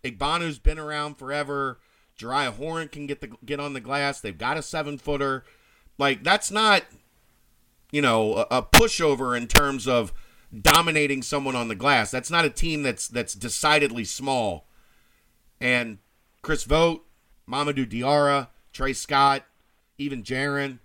Igbanu's 0.04 0.58
been 0.58 0.78
around 0.78 1.16
forever. 1.16 1.80
Jeriah 2.18 2.54
Horne 2.54 2.88
can 2.88 3.06
get 3.06 3.20
the 3.20 3.32
get 3.44 3.58
on 3.58 3.72
the 3.72 3.80
glass. 3.80 4.20
They've 4.20 4.36
got 4.36 4.58
a 4.58 4.62
seven 4.62 4.98
footer. 4.98 5.44
Like 5.98 6.22
that's 6.22 6.50
not, 6.50 6.84
you 7.90 8.02
know, 8.02 8.36
a, 8.36 8.58
a 8.58 8.62
pushover 8.62 9.36
in 9.36 9.46
terms 9.46 9.88
of 9.88 10.12
dominating 10.58 11.22
someone 11.22 11.56
on 11.56 11.68
the 11.68 11.74
glass. 11.74 12.10
That's 12.10 12.30
not 12.30 12.44
a 12.44 12.50
team 12.50 12.82
that's 12.82 13.08
that's 13.08 13.34
decidedly 13.34 14.04
small. 14.04 14.66
And 15.60 15.98
Chris 16.42 16.64
Vogt, 16.64 17.04
Mamadou 17.48 17.86
Diarra, 17.86 18.48
Trey 18.72 18.92
Scott, 18.92 19.44
even 19.98 20.22
Jarron, 20.22 20.78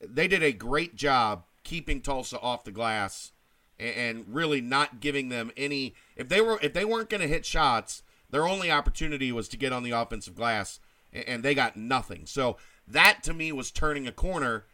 they 0.00 0.26
did 0.28 0.42
a 0.42 0.52
great 0.52 0.96
job 0.96 1.44
keeping 1.62 2.00
Tulsa 2.00 2.38
off 2.40 2.64
the 2.64 2.72
glass 2.72 3.32
and, 3.78 4.24
really 4.28 4.60
not 4.60 5.00
giving 5.00 5.28
them 5.28 5.50
any. 5.56 5.94
If 6.16 6.28
they 6.28 6.40
were 6.40 6.58
if 6.62 6.72
they 6.72 6.84
weren't 6.84 7.10
going 7.10 7.20
to 7.20 7.28
hit 7.28 7.44
shots, 7.44 8.02
their 8.30 8.46
only 8.46 8.70
opportunity 8.70 9.30
was 9.32 9.48
to 9.48 9.56
get 9.56 9.72
on 9.72 9.82
the 9.82 9.90
offensive 9.90 10.34
glass, 10.34 10.80
and, 11.12 11.24
and 11.28 11.42
they 11.42 11.54
got 11.54 11.76
nothing. 11.76 12.26
So 12.26 12.56
that 12.88 13.22
to 13.24 13.34
me 13.34 13.52
was 13.52 13.70
turning 13.70 14.06
a 14.06 14.12
corner. 14.12 14.64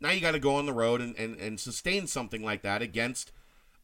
Now 0.00 0.10
you 0.10 0.20
got 0.20 0.32
to 0.32 0.38
go 0.38 0.56
on 0.56 0.66
the 0.66 0.72
road 0.72 1.00
and, 1.00 1.16
and, 1.16 1.36
and 1.38 1.58
sustain 1.58 2.06
something 2.06 2.42
like 2.42 2.62
that 2.62 2.82
against 2.82 3.32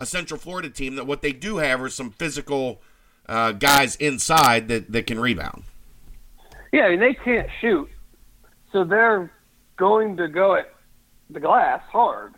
a 0.00 0.06
Central 0.06 0.38
Florida 0.38 0.70
team 0.70 0.96
that 0.96 1.06
what 1.06 1.22
they 1.22 1.32
do 1.32 1.58
have 1.58 1.80
are 1.80 1.88
some 1.88 2.10
physical 2.10 2.80
uh, 3.28 3.52
guys 3.52 3.96
inside 3.96 4.68
that, 4.68 4.90
that 4.92 5.06
can 5.06 5.18
rebound. 5.20 5.64
Yeah, 6.72 6.82
I 6.86 6.90
mean 6.90 7.00
they 7.00 7.14
can't 7.14 7.48
shoot, 7.60 7.88
so 8.72 8.84
they're 8.84 9.30
going 9.76 10.16
to 10.16 10.28
go 10.28 10.54
at 10.56 10.72
the 11.30 11.40
glass 11.40 11.82
hard, 11.90 12.34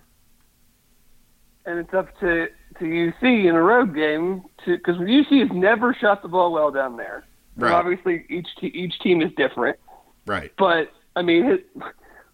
and 1.64 1.78
it's 1.78 1.92
up 1.94 2.18
to 2.20 2.48
to 2.78 2.84
UC 2.84 3.46
in 3.48 3.54
a 3.54 3.62
road 3.62 3.94
game 3.94 4.42
to 4.64 4.76
because 4.76 4.96
UC 4.96 5.40
has 5.40 5.50
never 5.56 5.94
shot 5.94 6.22
the 6.22 6.28
ball 6.28 6.52
well 6.52 6.70
down 6.70 6.96
there. 6.96 7.24
Right. 7.56 7.72
Obviously, 7.72 8.26
each 8.28 8.48
te- 8.60 8.66
each 8.66 8.98
team 9.00 9.22
is 9.22 9.32
different, 9.36 9.78
Right. 10.26 10.52
but 10.58 10.92
I 11.16 11.22
mean, 11.22 11.58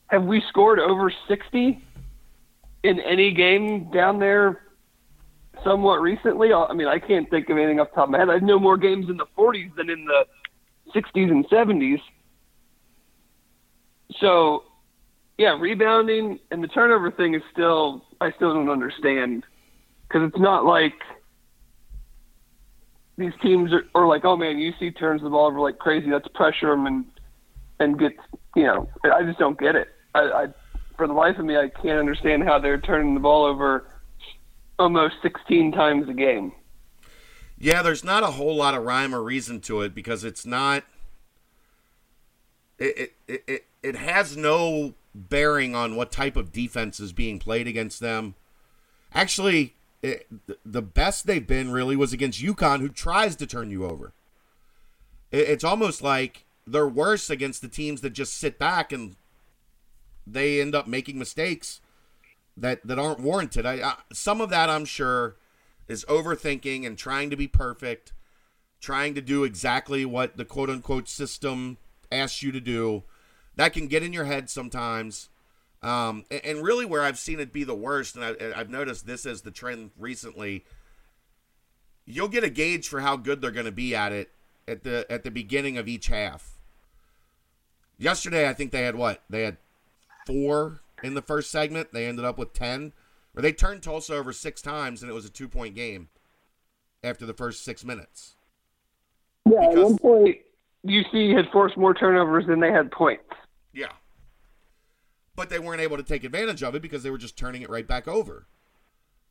have 0.08 0.24
we 0.24 0.42
scored 0.48 0.80
over 0.80 1.12
sixty 1.28 1.84
in 2.82 2.98
any 3.00 3.32
game 3.32 3.90
down 3.92 4.18
there? 4.18 4.60
Somewhat 5.64 6.00
recently, 6.00 6.52
I 6.52 6.72
mean, 6.72 6.88
I 6.88 6.98
can't 6.98 7.28
think 7.30 7.48
of 7.48 7.56
anything 7.56 7.78
off 7.78 7.90
the 7.90 7.96
top 7.96 8.04
of 8.04 8.10
my 8.10 8.18
head. 8.18 8.30
I 8.30 8.38
know 8.38 8.58
more 8.58 8.76
games 8.76 9.08
in 9.08 9.16
the 9.16 9.26
40s 9.36 9.74
than 9.76 9.90
in 9.90 10.06
the 10.06 10.24
60s 10.94 11.30
and 11.30 11.46
70s. 11.48 12.00
So, 14.18 14.64
yeah, 15.38 15.56
rebounding 15.58 16.38
and 16.50 16.62
the 16.62 16.68
turnover 16.68 17.10
thing 17.10 17.34
is 17.34 17.42
still 17.52 18.04
I 18.20 18.30
still 18.32 18.54
don't 18.54 18.68
understand 18.68 19.44
because 20.06 20.28
it's 20.28 20.40
not 20.40 20.64
like 20.64 20.94
these 23.16 23.32
teams 23.42 23.72
are, 23.72 23.84
are 23.94 24.06
like, 24.06 24.24
oh 24.24 24.36
man, 24.36 24.56
UC 24.56 24.98
turns 24.98 25.22
the 25.22 25.30
ball 25.30 25.46
over 25.46 25.60
like 25.60 25.78
crazy. 25.78 26.10
Let's 26.10 26.28
pressure 26.34 26.68
them 26.70 26.86
and 26.86 27.04
and 27.80 27.98
get 27.98 28.12
you 28.54 28.64
know. 28.64 28.88
I 29.04 29.22
just 29.22 29.38
don't 29.38 29.58
get 29.58 29.74
it. 29.74 29.88
I, 30.14 30.20
I 30.20 30.46
for 30.96 31.06
the 31.06 31.12
life 31.12 31.38
of 31.38 31.44
me, 31.44 31.56
I 31.56 31.68
can't 31.68 31.98
understand 31.98 32.44
how 32.44 32.58
they're 32.58 32.80
turning 32.80 33.14
the 33.14 33.20
ball 33.20 33.44
over 33.44 33.88
almost 34.78 35.14
16 35.22 35.72
times 35.72 36.08
a 36.08 36.12
game. 36.12 36.52
Yeah, 37.58 37.82
there's 37.82 38.02
not 38.02 38.24
a 38.24 38.32
whole 38.32 38.56
lot 38.56 38.74
of 38.74 38.82
rhyme 38.82 39.14
or 39.14 39.22
reason 39.22 39.60
to 39.62 39.82
it 39.82 39.94
because 39.94 40.24
it's 40.24 40.44
not. 40.44 40.84
It 42.78 43.12
it 43.28 43.44
it, 43.46 43.64
it 43.82 43.96
has 43.96 44.36
no 44.36 44.94
bearing 45.14 45.74
on 45.74 45.94
what 45.94 46.10
type 46.10 46.36
of 46.36 46.52
defense 46.52 46.98
is 46.98 47.12
being 47.12 47.38
played 47.38 47.68
against 47.68 48.00
them. 48.00 48.34
Actually, 49.14 49.74
it, 50.02 50.26
the 50.64 50.82
best 50.82 51.26
they've 51.26 51.46
been 51.46 51.70
really 51.70 51.94
was 51.94 52.12
against 52.12 52.42
UConn, 52.42 52.80
who 52.80 52.88
tries 52.88 53.36
to 53.36 53.46
turn 53.46 53.70
you 53.70 53.84
over. 53.84 54.12
It, 55.30 55.48
it's 55.48 55.64
almost 55.64 56.02
like 56.02 56.44
they're 56.66 56.88
worse 56.88 57.30
against 57.30 57.62
the 57.62 57.68
teams 57.68 58.00
that 58.00 58.10
just 58.10 58.36
sit 58.36 58.58
back 58.58 58.90
and 58.90 59.14
they 60.26 60.60
end 60.60 60.74
up 60.74 60.86
making 60.86 61.18
mistakes 61.18 61.80
that 62.56 62.86
that 62.86 62.98
aren't 62.98 63.20
warranted. 63.20 63.66
I, 63.66 63.74
I 63.74 63.94
some 64.12 64.40
of 64.40 64.50
that 64.50 64.68
I'm 64.68 64.84
sure 64.84 65.36
is 65.88 66.04
overthinking 66.06 66.86
and 66.86 66.96
trying 66.96 67.30
to 67.30 67.36
be 67.36 67.48
perfect, 67.48 68.12
trying 68.80 69.14
to 69.14 69.20
do 69.20 69.44
exactly 69.44 70.04
what 70.04 70.36
the 70.36 70.44
quote 70.44 70.70
unquote 70.70 71.08
system 71.08 71.78
asks 72.10 72.42
you 72.42 72.52
to 72.52 72.60
do. 72.60 73.04
That 73.56 73.72
can 73.72 73.86
get 73.86 74.02
in 74.02 74.12
your 74.12 74.24
head 74.24 74.48
sometimes. 74.48 75.28
Um, 75.82 76.24
and, 76.30 76.44
and 76.44 76.62
really, 76.62 76.86
where 76.86 77.02
I've 77.02 77.18
seen 77.18 77.40
it 77.40 77.52
be 77.52 77.64
the 77.64 77.74
worst, 77.74 78.16
and 78.16 78.24
I, 78.24 78.58
I've 78.58 78.70
noticed 78.70 79.06
this 79.06 79.26
as 79.26 79.42
the 79.42 79.50
trend 79.50 79.90
recently, 79.98 80.64
you'll 82.04 82.28
get 82.28 82.44
a 82.44 82.50
gauge 82.50 82.88
for 82.88 83.00
how 83.00 83.16
good 83.16 83.40
they're 83.40 83.50
going 83.50 83.66
to 83.66 83.72
be 83.72 83.94
at 83.94 84.12
it 84.12 84.30
at 84.68 84.84
the 84.84 85.06
at 85.10 85.24
the 85.24 85.30
beginning 85.30 85.76
of 85.76 85.88
each 85.88 86.06
half. 86.06 86.58
Yesterday, 87.98 88.48
I 88.48 88.52
think 88.52 88.70
they 88.70 88.82
had 88.82 88.94
what? 88.94 89.22
They 89.28 89.42
had 89.42 89.58
four 90.26 90.81
in 91.02 91.14
the 91.14 91.22
first 91.22 91.50
segment. 91.50 91.92
They 91.92 92.06
ended 92.06 92.24
up 92.24 92.38
with 92.38 92.52
ten. 92.52 92.92
Or 93.34 93.42
they 93.42 93.52
turned 93.52 93.82
Tulsa 93.82 94.14
over 94.14 94.32
six 94.32 94.60
times, 94.60 95.02
and 95.02 95.10
it 95.10 95.14
was 95.14 95.24
a 95.24 95.30
two 95.30 95.48
point 95.48 95.74
game 95.74 96.08
after 97.02 97.24
the 97.26 97.32
first 97.34 97.64
six 97.64 97.84
minutes. 97.84 98.34
Yeah, 99.50 99.70
at 99.70 99.76
one 99.76 99.98
point, 99.98 100.36
UC 100.86 101.34
had 101.36 101.46
forced 101.50 101.76
more 101.76 101.94
turnovers 101.94 102.46
than 102.46 102.60
they 102.60 102.70
had 102.70 102.90
points. 102.92 103.24
Yeah. 103.72 103.92
But 105.34 105.48
they 105.48 105.58
weren't 105.58 105.80
able 105.80 105.96
to 105.96 106.02
take 106.02 106.24
advantage 106.24 106.62
of 106.62 106.74
it 106.74 106.82
because 106.82 107.02
they 107.02 107.10
were 107.10 107.18
just 107.18 107.36
turning 107.38 107.62
it 107.62 107.70
right 107.70 107.86
back 107.88 108.06
over. 108.06 108.46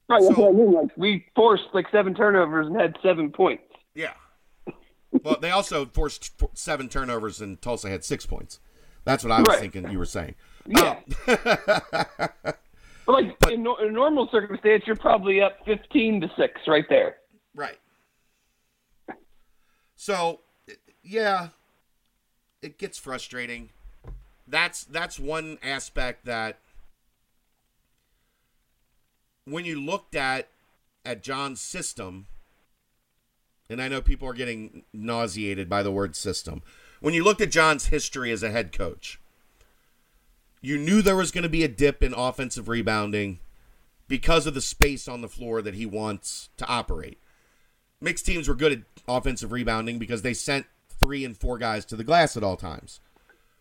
Right, 0.10 0.22
that's 0.22 0.36
So- 0.36 0.42
what 0.42 0.50
I 0.50 0.58
mean. 0.58 0.74
Like 0.74 0.98
we 0.98 1.26
forced 1.36 1.66
like 1.74 1.86
seven 1.92 2.14
turnovers 2.16 2.68
and 2.68 2.76
had 2.76 2.98
seven 3.04 3.32
points. 3.32 3.64
Yeah. 3.94 4.14
well, 5.12 5.38
they 5.40 5.52
also 5.52 5.86
forced 5.86 6.32
seven 6.58 6.90
turnovers, 6.90 7.40
and 7.40 7.62
Tulsa 7.62 7.90
had 7.90 8.04
six 8.04 8.26
points. 8.26 8.60
That's 9.04 9.24
what 9.24 9.32
I 9.32 9.40
was 9.40 9.48
Right. 9.50 9.60
thinking 9.60 9.90
you 9.92 9.98
were 10.00 10.06
saying. 10.06 10.36
Yeah. 10.68 11.00
Um, 11.28 12.30
But 13.08 13.14
like 13.14 13.36
in, 13.52 13.64
no- 13.64 13.78
in 13.78 13.88
a 13.88 13.92
normal 13.92 14.30
circumstance, 14.32 14.84
you're 14.86 14.96
probably 14.96 15.42
up 15.42 15.58
fifteen 15.66 16.22
to 16.22 16.32
six 16.38 16.62
right 16.68 16.86
there. 16.88 17.16
Right. 17.56 17.80
So, 19.96 20.42
yeah, 21.04 21.50
it 22.62 22.78
gets 22.78 23.00
frustrating. 23.00 23.70
That's 24.48 24.84
that's 24.84 25.20
one 25.20 25.58
aspect 25.64 26.26
that 26.26 26.60
when 29.46 29.66
you 29.66 29.82
looked 29.82 30.16
at 30.16 30.48
at 31.04 31.24
John's 31.24 31.60
system, 31.60 32.28
and 33.68 33.82
I 33.82 33.88
know 33.88 34.00
people 34.02 34.28
are 34.30 34.34
getting 34.34 34.84
nauseated 34.94 35.68
by 35.68 35.82
the 35.82 35.92
word 35.92 36.16
system. 36.16 36.62
When 37.02 37.16
you 37.16 37.24
looked 37.24 37.42
at 37.42 37.52
John's 37.52 37.88
history 37.88 38.32
as 38.32 38.44
a 38.44 38.52
head 38.52 38.72
coach, 38.72 39.20
you 40.62 40.78
knew 40.78 41.02
there 41.02 41.16
was 41.16 41.32
going 41.32 41.44
to 41.44 41.50
be 41.50 41.64
a 41.64 41.68
dip 41.68 42.04
in 42.04 42.14
offensive 42.14 42.70
rebounding 42.70 43.40
because 44.08 44.46
of 44.46 44.54
the 44.54 44.62
space 44.62 45.08
on 45.08 45.22
the 45.22 45.28
floor 45.28 45.64
that 45.64 45.74
he 45.74 45.86
wants 45.86 46.50
to 46.58 46.68
operate. 46.68 47.18
Mick's 48.00 48.22
teams 48.22 48.48
were 48.48 48.54
good 48.54 48.72
at 48.72 48.80
offensive 49.08 49.52
rebounding 49.52 49.98
because 49.98 50.22
they 50.22 50.36
sent 50.36 50.68
three 50.90 51.26
and 51.26 51.36
four 51.36 51.58
guys 51.58 51.86
to 51.86 51.96
the 51.96 52.04
glass 52.04 52.38
at 52.38 52.44
all 52.44 52.56
times. 52.56 53.00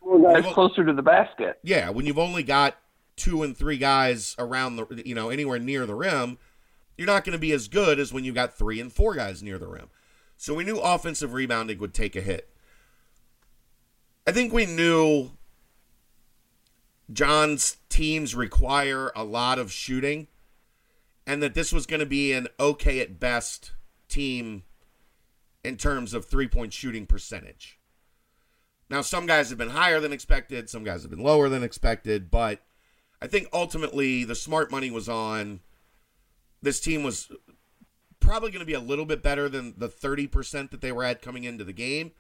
Guys 0.02 0.52
closer 0.52 0.84
to 0.84 0.92
the 0.92 1.02
basket. 1.02 1.58
Yeah, 1.62 1.88
when 1.90 2.04
you've 2.04 2.18
only 2.18 2.42
got 2.42 2.76
two 3.16 3.42
and 3.42 3.56
three 3.56 3.78
guys 3.78 4.36
around 4.38 4.76
the, 4.76 5.02
you 5.06 5.14
know, 5.14 5.30
anywhere 5.30 5.58
near 5.58 5.86
the 5.86 5.94
rim, 5.94 6.36
you're 6.98 7.06
not 7.06 7.24
going 7.24 7.32
to 7.32 7.38
be 7.38 7.52
as 7.52 7.68
good 7.68 7.98
as 7.98 8.12
when 8.12 8.24
you 8.24 8.32
got 8.32 8.54
three 8.54 8.80
and 8.80 8.92
four 8.92 9.14
guys 9.14 9.42
near 9.42 9.56
the 9.56 9.66
rim. 9.66 9.88
So 10.36 10.54
we 10.54 10.64
knew 10.64 10.78
offensive 10.78 11.32
rebounding 11.32 11.78
would 11.78 11.94
take 11.94 12.16
a 12.16 12.20
hit. 12.20 12.50
I 14.26 14.32
think 14.32 14.52
we 14.52 14.66
knew 14.66 15.30
John's 17.12 17.78
teams 17.88 18.34
require 18.34 19.10
a 19.16 19.24
lot 19.24 19.58
of 19.58 19.72
shooting 19.72 20.28
and 21.26 21.42
that 21.42 21.54
this 21.54 21.72
was 21.72 21.86
going 21.86 22.00
to 22.00 22.06
be 22.06 22.32
an 22.32 22.48
okay 22.58 23.00
at 23.00 23.20
best 23.20 23.72
team 24.08 24.64
in 25.64 25.76
terms 25.76 26.14
of 26.14 26.24
three 26.24 26.48
point 26.48 26.72
shooting 26.72 27.06
percentage. 27.06 27.78
Now, 28.88 29.02
some 29.02 29.26
guys 29.26 29.50
have 29.50 29.58
been 29.58 29.70
higher 29.70 30.00
than 30.00 30.12
expected, 30.12 30.68
some 30.68 30.82
guys 30.82 31.02
have 31.02 31.10
been 31.10 31.22
lower 31.22 31.48
than 31.48 31.62
expected, 31.62 32.30
but 32.30 32.60
I 33.22 33.26
think 33.26 33.48
ultimately 33.52 34.24
the 34.24 34.34
smart 34.34 34.70
money 34.70 34.90
was 34.90 35.08
on 35.08 35.60
this 36.62 36.80
team 36.80 37.02
was 37.02 37.30
probably 38.18 38.50
going 38.50 38.60
to 38.60 38.66
be 38.66 38.74
a 38.74 38.80
little 38.80 39.04
bit 39.06 39.22
better 39.22 39.48
than 39.48 39.74
the 39.76 39.88
30% 39.88 40.70
that 40.70 40.80
they 40.80 40.92
were 40.92 41.04
at 41.04 41.22
coming 41.22 41.44
into 41.44 41.64
the 41.64 41.72
game, 41.72 42.12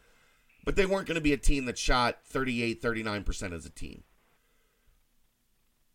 but 0.64 0.76
they 0.76 0.86
weren't 0.86 1.06
going 1.06 1.16
to 1.16 1.20
be 1.20 1.32
a 1.32 1.38
team 1.38 1.64
that 1.66 1.78
shot 1.78 2.18
38, 2.24 2.82
39% 2.82 3.52
as 3.52 3.66
a 3.66 3.70
team. 3.70 4.04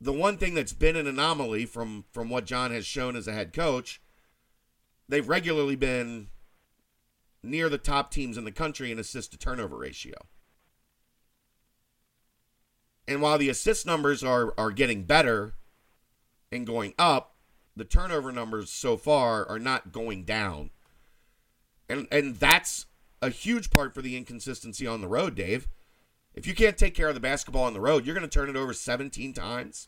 The 0.01 0.13
one 0.13 0.38
thing 0.38 0.53
that's 0.53 0.74
been 0.74 0.95
an 0.95 1.07
anomaly 1.07 1.65
from 1.65 2.05
from 2.12 2.29
what 2.29 2.45
John 2.45 2.72
has 2.72 2.86
shown 2.86 3.15
as 3.15 3.27
a 3.27 3.34
head 3.34 3.53
coach, 3.53 4.01
they've 5.07 5.27
regularly 5.27 5.75
been 5.75 6.27
near 7.41 7.69
the 7.69 7.77
top 7.77 8.12
teams 8.12 8.38
in 8.38 8.43
the 8.43 8.51
country 8.51 8.91
in 8.91 9.00
assist 9.00 9.31
to 9.31 9.38
turnover 9.38 9.77
ratio. 9.77 10.15
And 13.07 13.22
while 13.22 13.38
the 13.38 13.50
assist 13.50 13.86
numbers 13.86 14.24
are 14.24 14.53
are 14.57 14.72
getting 14.72 15.03
better 15.03 15.53
and 16.51 16.67
going 16.67 16.93
up, 17.00 17.36
the 17.75 17.86
turnover 17.86 18.31
numbers 18.31 18.72
so 18.72 18.98
far 18.98 19.48
are 19.48 19.60
not 19.60 19.91
going 19.91 20.24
down. 20.24 20.72
And 21.88 22.07
and 22.12 22.36
that's 22.36 22.86
a 23.25 23.29
huge 23.29 23.70
part 23.70 23.94
for 23.94 24.01
the 24.01 24.15
inconsistency 24.15 24.86
on 24.86 25.01
the 25.01 25.08
road, 25.08 25.36
Dave. 25.36 25.67
If 26.34 26.46
you 26.46 26.53
can't 26.53 26.77
take 26.77 26.94
care 26.94 27.08
of 27.08 27.15
the 27.15 27.22
basketball 27.22 27.63
on 27.63 27.74
the 27.74 27.82
road, 27.82 28.05
you're 28.05 28.15
going 28.15 28.27
to 28.27 28.34
turn 28.34 28.50
it 28.50 28.55
over 28.55 28.74
17 28.74 29.34
times. 29.34 29.88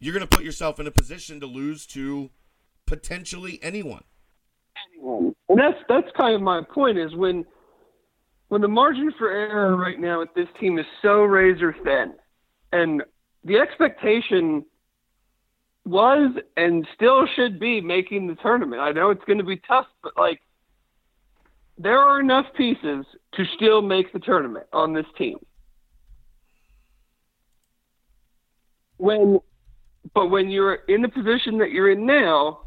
You're 0.00 0.14
going 0.14 0.26
to 0.26 0.36
put 0.36 0.44
yourself 0.44 0.80
in 0.80 0.86
a 0.86 0.90
position 0.90 1.40
to 1.40 1.46
lose 1.46 1.86
to 1.88 2.30
potentially 2.86 3.58
anyone. 3.62 4.04
And 5.48 5.58
that's 5.58 5.78
that's 5.88 6.08
kind 6.16 6.34
of 6.34 6.42
my 6.42 6.62
point 6.62 6.98
is 6.98 7.14
when 7.14 7.44
when 8.48 8.60
the 8.60 8.68
margin 8.68 9.12
for 9.16 9.30
error 9.30 9.76
right 9.76 10.00
now 10.00 10.20
with 10.20 10.34
this 10.34 10.48
team 10.58 10.78
is 10.78 10.86
so 11.00 11.22
razor 11.22 11.74
thin, 11.84 12.14
and 12.72 13.02
the 13.44 13.58
expectation 13.58 14.64
was 15.84 16.34
and 16.56 16.86
still 16.94 17.26
should 17.36 17.60
be 17.60 17.80
making 17.80 18.26
the 18.26 18.34
tournament. 18.36 18.80
I 18.80 18.92
know 18.92 19.10
it's 19.10 19.24
going 19.24 19.38
to 19.38 19.44
be 19.44 19.60
tough, 19.68 19.86
but 20.02 20.12
like 20.16 20.40
there 21.78 21.98
are 21.98 22.20
enough 22.20 22.46
pieces 22.56 23.04
to 23.34 23.44
still 23.56 23.82
make 23.82 24.12
the 24.12 24.18
tournament 24.18 24.66
on 24.72 24.92
this 24.92 25.06
team. 25.18 25.38
When 28.96 29.40
but 30.14 30.26
when 30.26 30.50
you're 30.50 30.74
in 30.88 31.02
the 31.02 31.08
position 31.08 31.58
that 31.58 31.70
you're 31.70 31.90
in 31.90 32.06
now, 32.06 32.60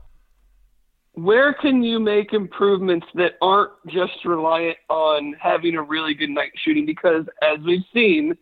where 1.13 1.53
can 1.53 1.83
you 1.83 1.99
make 1.99 2.33
improvements 2.33 3.05
that 3.15 3.33
aren't 3.41 3.71
just 3.87 4.25
reliant 4.25 4.77
on 4.89 5.35
having 5.39 5.75
a 5.75 5.81
really 5.81 6.13
good 6.13 6.29
night 6.29 6.51
shooting? 6.63 6.85
Because 6.85 7.25
as 7.41 7.59
we've 7.65 7.85
seen, 7.93 8.33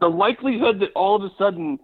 the 0.00 0.06
likelihood 0.06 0.80
that 0.80 0.90
all 0.94 1.16
of 1.16 1.22
a 1.22 1.34
sudden 1.36 1.78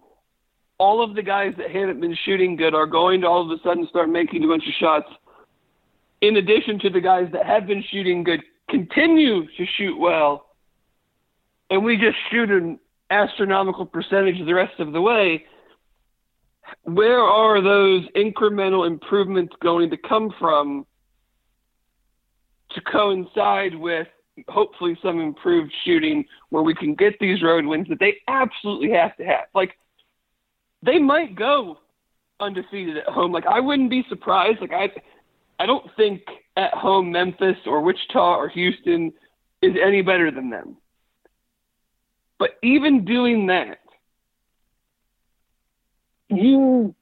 all 0.77 1.03
of 1.03 1.15
the 1.15 1.21
guys 1.21 1.53
that 1.57 1.71
hadn't 1.71 2.01
been 2.01 2.17
shooting 2.25 2.55
good 2.55 2.73
are 2.73 2.85
going 2.85 3.21
to 3.21 3.27
all 3.27 3.49
of 3.49 3.57
a 3.57 3.61
sudden 3.63 3.87
start 3.89 4.09
making 4.09 4.43
a 4.43 4.47
bunch 4.47 4.63
of 4.67 4.73
shots, 4.79 5.07
in 6.21 6.37
addition 6.37 6.79
to 6.79 6.89
the 6.89 7.01
guys 7.01 7.29
that 7.33 7.45
have 7.45 7.67
been 7.67 7.83
shooting 7.91 8.23
good 8.23 8.41
continue 8.69 9.45
to 9.57 9.65
shoot 9.77 9.97
well, 9.97 10.47
and 11.69 11.83
we 11.83 11.97
just 11.97 12.17
shoot 12.31 12.49
an 12.49 12.79
astronomical 13.09 13.85
percentage 13.85 14.43
the 14.45 14.53
rest 14.53 14.79
of 14.79 14.91
the 14.91 15.01
way 15.01 15.45
where 16.83 17.21
are 17.21 17.61
those 17.61 18.03
incremental 18.15 18.87
improvements 18.87 19.53
going 19.61 19.89
to 19.89 19.97
come 19.97 20.33
from 20.39 20.85
to 22.71 22.81
coincide 22.81 23.75
with 23.75 24.07
hopefully 24.47 24.97
some 25.01 25.21
improved 25.21 25.71
shooting 25.83 26.25
where 26.49 26.63
we 26.63 26.73
can 26.73 26.95
get 26.95 27.17
these 27.19 27.41
road 27.41 27.65
wins 27.65 27.87
that 27.87 27.99
they 27.99 28.15
absolutely 28.27 28.91
have 28.91 29.15
to 29.17 29.23
have? 29.23 29.45
Like, 29.53 29.77
they 30.83 30.99
might 30.99 31.35
go 31.35 31.79
undefeated 32.39 32.97
at 32.97 33.05
home. 33.05 33.31
Like, 33.31 33.45
I 33.45 33.59
wouldn't 33.59 33.89
be 33.89 34.03
surprised. 34.09 34.59
Like, 34.61 34.73
I, 34.73 34.89
I 35.59 35.65
don't 35.65 35.89
think 35.95 36.21
at 36.57 36.73
home 36.73 37.11
Memphis 37.11 37.57
or 37.65 37.81
Wichita 37.81 38.35
or 38.35 38.49
Houston 38.49 39.13
is 39.61 39.73
any 39.81 40.01
better 40.01 40.31
than 40.31 40.49
them. 40.49 40.77
But 42.37 42.51
even 42.61 43.05
doing 43.05 43.47
that, 43.47 43.79
you 46.29 46.93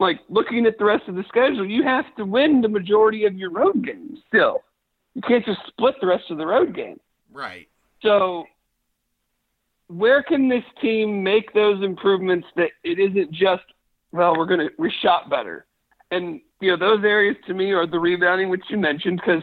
like 0.00 0.20
looking 0.28 0.66
at 0.66 0.78
the 0.78 0.84
rest 0.84 1.04
of 1.08 1.14
the 1.14 1.24
schedule, 1.28 1.68
you 1.68 1.84
have 1.84 2.06
to 2.16 2.24
win 2.24 2.60
the 2.60 2.68
majority 2.68 3.26
of 3.26 3.36
your 3.36 3.50
road 3.50 3.84
games 3.84 4.18
still. 4.26 4.62
You 5.14 5.22
can't 5.22 5.44
just 5.44 5.60
split 5.68 5.94
the 6.00 6.06
rest 6.06 6.24
of 6.30 6.38
the 6.38 6.46
road 6.46 6.74
game. 6.74 6.98
Right. 7.32 7.68
So 8.02 8.44
where 9.88 10.22
can 10.22 10.48
this 10.48 10.64
team 10.80 11.22
make 11.22 11.52
those 11.52 11.82
improvements 11.84 12.46
that 12.56 12.70
it 12.82 12.98
isn't 12.98 13.32
just 13.32 13.62
well, 14.12 14.36
we're 14.36 14.46
gonna 14.46 14.70
we 14.78 14.92
shot 15.02 15.30
better. 15.30 15.66
And 16.10 16.40
you 16.60 16.70
know, 16.70 16.76
those 16.76 17.04
areas 17.04 17.36
to 17.46 17.54
me 17.54 17.72
are 17.72 17.86
the 17.86 17.98
rebounding 17.98 18.48
which 18.48 18.64
you 18.68 18.78
mentioned 18.78 19.20
because 19.24 19.42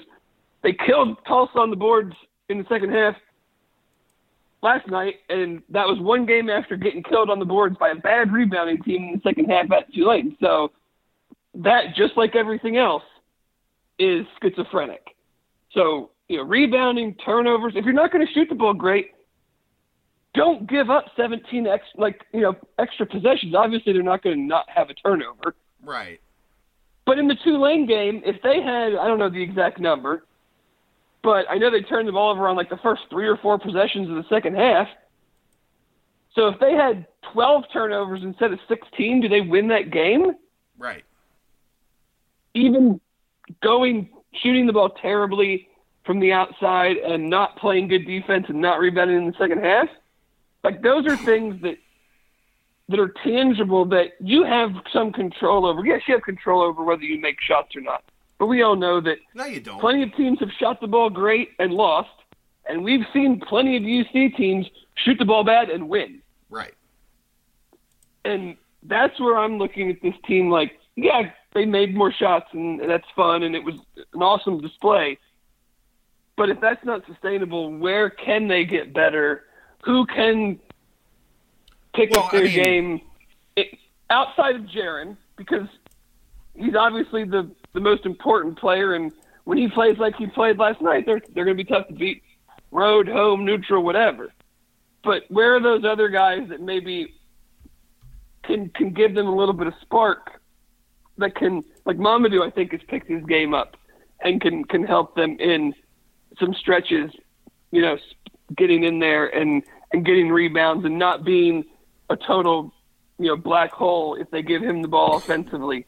they 0.63 0.73
killed 0.73 1.17
Tulsa 1.27 1.57
on 1.59 1.69
the 1.69 1.75
boards 1.75 2.13
in 2.49 2.57
the 2.57 2.65
second 2.69 2.91
half 2.91 3.15
last 4.61 4.87
night, 4.87 5.15
and 5.29 5.61
that 5.69 5.87
was 5.87 5.99
one 5.99 6.25
game 6.25 6.49
after 6.49 6.75
getting 6.75 7.03
killed 7.03 7.29
on 7.29 7.39
the 7.39 7.45
boards 7.45 7.77
by 7.79 7.89
a 7.89 7.95
bad 7.95 8.31
rebounding 8.31 8.81
team 8.83 9.03
in 9.03 9.11
the 9.13 9.21
second 9.21 9.45
half 9.45 9.71
at 9.71 9.91
Tulane. 9.93 10.35
So 10.41 10.71
that, 11.55 11.95
just 11.95 12.17
like 12.17 12.35
everything 12.35 12.77
else, 12.77 13.03
is 13.99 14.25
schizophrenic. 14.41 15.15
So 15.71 16.11
you 16.27 16.37
know, 16.37 16.43
rebounding, 16.43 17.15
turnovers. 17.15 17.73
If 17.75 17.85
you're 17.85 17.93
not 17.93 18.11
going 18.11 18.25
to 18.25 18.33
shoot 18.33 18.49
the 18.49 18.55
ball 18.55 18.73
great, 18.73 19.11
don't 20.33 20.69
give 20.69 20.89
up 20.89 21.05
17 21.15 21.67
ex 21.67 21.83
like 21.95 22.21
you 22.33 22.41
know 22.41 22.55
extra 22.77 23.05
possessions. 23.05 23.55
Obviously, 23.55 23.93
they're 23.93 24.03
not 24.03 24.23
going 24.23 24.35
to 24.35 24.41
not 24.41 24.65
have 24.69 24.89
a 24.89 24.93
turnover. 24.93 25.55
Right. 25.83 26.19
But 27.07 27.19
in 27.19 27.29
the 27.29 27.35
Tulane 27.35 27.85
game, 27.85 28.21
if 28.25 28.41
they 28.41 28.61
had, 28.61 28.93
I 28.95 29.07
don't 29.07 29.17
know 29.17 29.29
the 29.29 29.41
exact 29.41 29.79
number, 29.79 30.25
but 31.23 31.45
I 31.49 31.57
know 31.57 31.71
they 31.71 31.81
turned 31.81 32.05
the 32.05 32.11
ball 32.11 32.31
over 32.31 32.49
on 32.49 32.57
like 32.57 32.69
the 32.69 32.77
first 32.83 33.03
three 33.09 33.27
or 33.29 33.37
four 33.37 33.57
possessions 33.57 34.09
of 34.09 34.15
the 34.15 34.25
second 34.29 34.57
half. 34.57 34.89
So 36.35 36.49
if 36.49 36.59
they 36.59 36.73
had 36.73 37.07
12 37.31 37.63
turnovers 37.71 38.23
instead 38.23 38.51
of 38.51 38.59
16, 38.67 39.21
do 39.21 39.29
they 39.29 39.39
win 39.39 39.69
that 39.69 39.89
game? 39.89 40.33
Right. 40.77 41.05
Even 42.53 42.99
going 43.63 44.09
shooting 44.43 44.67
the 44.67 44.73
ball 44.73 44.89
terribly 44.89 45.69
from 46.05 46.19
the 46.19 46.33
outside 46.33 46.97
and 46.97 47.29
not 47.29 47.55
playing 47.55 47.87
good 47.87 48.05
defense 48.05 48.47
and 48.49 48.59
not 48.59 48.79
rebounding 48.79 49.15
in 49.15 49.27
the 49.27 49.37
second 49.39 49.63
half, 49.63 49.87
like 50.65 50.81
those 50.81 51.07
are 51.07 51.15
things 51.15 51.61
that 51.61 51.77
that 52.89 52.99
are 52.99 53.13
tangible 53.23 53.85
that 53.85 54.13
you 54.19 54.43
have 54.43 54.71
some 54.93 55.11
control 55.11 55.65
over. 55.65 55.85
Yes, 55.85 56.01
you 56.07 56.13
have 56.15 56.23
control 56.23 56.61
over 56.61 56.83
whether 56.83 57.03
you 57.03 57.19
make 57.19 57.37
shots 57.41 57.75
or 57.75 57.81
not. 57.81 58.03
But 58.39 58.45
we 58.47 58.61
all 58.61 58.75
know 58.75 59.01
that 59.01 59.17
No, 59.33 59.45
you 59.45 59.59
don't. 59.59 59.79
plenty 59.79 60.03
of 60.03 60.15
teams 60.15 60.39
have 60.39 60.51
shot 60.59 60.79
the 60.79 60.87
ball 60.87 61.09
great 61.09 61.49
and 61.59 61.73
lost, 61.73 62.09
and 62.69 62.83
we've 62.83 63.05
seen 63.11 63.39
plenty 63.41 63.75
of 63.77 63.83
UC 63.83 64.35
teams 64.37 64.67
shoot 64.95 65.17
the 65.19 65.25
ball 65.25 65.43
bad 65.43 65.69
and 65.69 65.89
win. 65.89 66.21
Right. 66.49 66.73
And 68.23 68.55
that's 68.83 69.19
where 69.19 69.37
I'm 69.37 69.57
looking 69.57 69.89
at 69.89 70.01
this 70.01 70.13
team 70.25 70.49
like, 70.49 70.79
yeah, 70.95 71.31
they 71.53 71.65
made 71.65 71.95
more 71.95 72.11
shots 72.11 72.47
and 72.53 72.79
that's 72.89 73.07
fun 73.15 73.43
and 73.43 73.55
it 73.55 73.63
was 73.63 73.75
an 74.13 74.21
awesome 74.21 74.59
display. 74.61 75.17
But 76.35 76.49
if 76.49 76.59
that's 76.61 76.83
not 76.85 77.05
sustainable, 77.07 77.71
where 77.75 78.09
can 78.09 78.47
they 78.47 78.63
get 78.65 78.93
better? 78.93 79.45
Who 79.83 80.05
can 80.05 80.59
pick 81.97 82.11
Well, 82.11 82.25
up 82.25 82.31
their 82.31 82.41
I 82.41 82.43
mean- 82.45 82.53
game 82.53 83.01
it, 83.57 83.67
outside 84.09 84.55
of 84.55 84.61
Jarron? 84.63 85.17
Because 85.35 85.67
he's 86.55 86.75
obviously 86.75 87.23
the 87.25 87.49
the 87.73 87.79
most 87.81 88.05
important 88.05 88.57
player, 88.57 88.93
and 88.95 89.11
when 89.43 89.57
he 89.57 89.67
plays 89.67 89.97
like 89.97 90.15
he 90.15 90.27
played 90.27 90.57
last 90.57 90.81
night, 90.81 91.05
they're 91.05 91.21
they're 91.33 91.45
going 91.45 91.57
to 91.57 91.63
be 91.63 91.69
tough 91.69 91.87
to 91.87 91.93
beat. 91.93 92.23
Road, 92.71 93.07
home, 93.07 93.45
neutral, 93.45 93.83
whatever. 93.83 94.33
But 95.03 95.23
where 95.29 95.55
are 95.55 95.59
those 95.61 95.85
other 95.85 96.09
guys 96.09 96.49
that 96.49 96.61
maybe 96.61 97.13
can 98.43 98.69
can 98.69 98.91
give 98.91 99.13
them 99.15 99.27
a 99.27 99.35
little 99.35 99.53
bit 99.53 99.67
of 99.67 99.73
spark 99.81 100.41
that 101.17 101.35
can 101.35 101.63
like 101.85 101.97
Mamadou 101.97 102.45
I 102.45 102.49
think 102.49 102.71
has 102.71 102.81
picked 102.87 103.07
his 103.09 103.23
game 103.25 103.53
up 103.53 103.77
and 104.21 104.41
can 104.41 104.63
can 104.65 104.83
help 104.83 105.15
them 105.15 105.37
in 105.39 105.73
some 106.39 106.53
stretches, 106.53 107.11
you 107.71 107.81
know, 107.81 107.97
getting 108.55 108.83
in 108.83 108.99
there 108.99 109.27
and 109.27 109.63
and 109.93 110.05
getting 110.05 110.29
rebounds 110.29 110.85
and 110.85 110.97
not 110.99 111.23
being 111.23 111.63
a 112.09 112.15
total 112.15 112.73
you 113.19 113.27
know 113.27 113.35
black 113.35 113.71
hole 113.71 114.15
if 114.15 114.29
they 114.31 114.41
give 114.41 114.61
him 114.61 114.81
the 114.81 114.87
ball 114.87 115.17
offensively. 115.17 115.85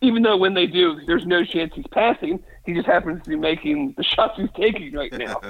Even 0.00 0.22
though 0.22 0.36
when 0.36 0.52
they 0.52 0.66
do, 0.66 1.00
there's 1.06 1.26
no 1.26 1.44
chance 1.44 1.72
he's 1.74 1.86
passing. 1.92 2.42
He 2.66 2.74
just 2.74 2.86
happens 2.86 3.22
to 3.22 3.30
be 3.30 3.36
making 3.36 3.94
the 3.96 4.02
shots 4.02 4.34
he's 4.36 4.50
taking 4.56 4.92
right 4.92 5.12
now. 5.12 5.40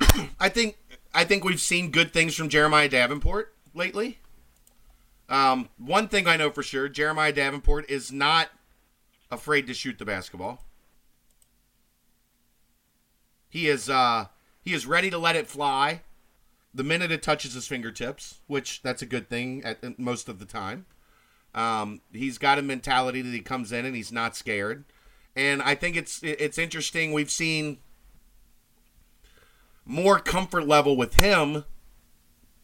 I 0.40 0.48
think 0.48 0.78
I 1.14 1.24
think 1.24 1.44
we've 1.44 1.60
seen 1.60 1.90
good 1.90 2.12
things 2.12 2.34
from 2.34 2.48
Jeremiah 2.48 2.88
Davenport 2.88 3.54
lately. 3.74 4.18
Um, 5.28 5.68
one 5.78 6.08
thing 6.08 6.26
I 6.26 6.36
know 6.36 6.50
for 6.50 6.62
sure, 6.62 6.88
Jeremiah 6.88 7.32
Davenport 7.32 7.90
is 7.90 8.10
not 8.10 8.50
afraid 9.30 9.66
to 9.66 9.74
shoot 9.74 9.98
the 9.98 10.04
basketball. 10.04 10.62
He 13.48 13.68
is 13.68 13.90
uh, 13.90 14.26
he 14.62 14.72
is 14.72 14.86
ready 14.86 15.10
to 15.10 15.18
let 15.18 15.36
it 15.36 15.46
fly 15.46 16.02
the 16.74 16.84
minute 16.84 17.10
it 17.10 17.22
touches 17.22 17.54
his 17.54 17.66
fingertips, 17.66 18.40
which 18.46 18.82
that's 18.82 19.02
a 19.02 19.06
good 19.06 19.28
thing 19.28 19.62
at, 19.64 19.82
at 19.84 19.98
most 19.98 20.28
of 20.28 20.38
the 20.38 20.44
time. 20.44 20.86
Um, 21.54 22.00
he's 22.12 22.38
got 22.38 22.58
a 22.58 22.62
mentality 22.62 23.20
that 23.20 23.30
he 23.30 23.40
comes 23.40 23.72
in 23.72 23.84
and 23.84 23.94
he's 23.94 24.10
not 24.10 24.34
scared, 24.34 24.84
and 25.36 25.60
I 25.60 25.74
think 25.74 25.96
it's 25.96 26.22
it's 26.22 26.56
interesting. 26.56 27.12
We've 27.12 27.30
seen 27.30 27.78
more 29.84 30.18
comfort 30.18 30.66
level 30.66 30.96
with 30.96 31.14
him 31.14 31.64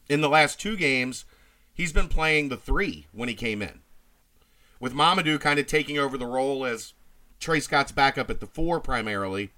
in 0.09 0.23
the 0.23 0.29
last 0.29 0.59
two 0.59 0.77
games. 0.77 1.27
He's 1.75 1.92
been 1.92 2.09
playing 2.09 2.49
the 2.49 2.57
three 2.57 3.07
when 3.12 3.29
he 3.29 3.35
came 3.35 3.61
in, 3.61 3.81
with 4.81 4.94
Mamadou 4.94 5.38
kind 5.38 5.61
of 5.61 5.66
taking 5.66 5.99
over 5.99 6.16
the 6.16 6.27
role 6.27 6.64
as 6.64 6.94
Trey 7.38 7.61
Scott's 7.61 7.92
backup 7.92 8.31
at 8.31 8.40
the 8.40 8.47
four 8.47 8.81
primarily. 8.81 9.53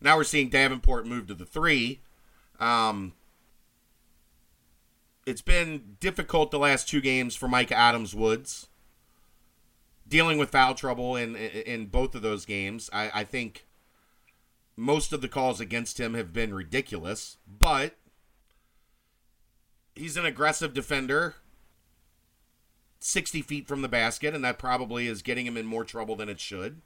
Now 0.00 0.16
we're 0.16 0.24
seeing 0.24 0.48
Davenport 0.48 1.06
move 1.06 1.26
to 1.26 1.34
the 1.34 1.44
three. 1.44 2.00
Um, 2.60 3.12
it's 5.26 5.42
been 5.42 5.96
difficult 6.00 6.50
the 6.50 6.58
last 6.58 6.88
two 6.88 7.00
games 7.00 7.34
for 7.34 7.48
Mika 7.48 7.74
Adams 7.76 8.14
Woods. 8.14 8.68
dealing 10.08 10.38
with 10.38 10.50
foul 10.50 10.74
trouble 10.74 11.16
in 11.16 11.34
in, 11.34 11.86
both 11.86 12.14
of 12.14 12.22
those 12.22 12.44
games. 12.44 12.88
I, 12.92 13.10
I 13.12 13.24
think 13.24 13.66
most 14.76 15.12
of 15.12 15.20
the 15.20 15.28
calls 15.28 15.60
against 15.60 15.98
him 15.98 16.14
have 16.14 16.32
been 16.32 16.54
ridiculous, 16.54 17.38
but 17.46 17.96
he's 19.96 20.16
an 20.16 20.24
aggressive 20.24 20.72
defender 20.74 21.36
60 23.00 23.42
feet 23.42 23.68
from 23.68 23.82
the 23.82 23.88
basket, 23.88 24.34
and 24.34 24.44
that 24.44 24.58
probably 24.58 25.06
is 25.06 25.22
getting 25.22 25.46
him 25.46 25.56
in 25.56 25.66
more 25.66 25.84
trouble 25.84 26.16
than 26.16 26.28
it 26.28 26.40
should. 26.40 26.80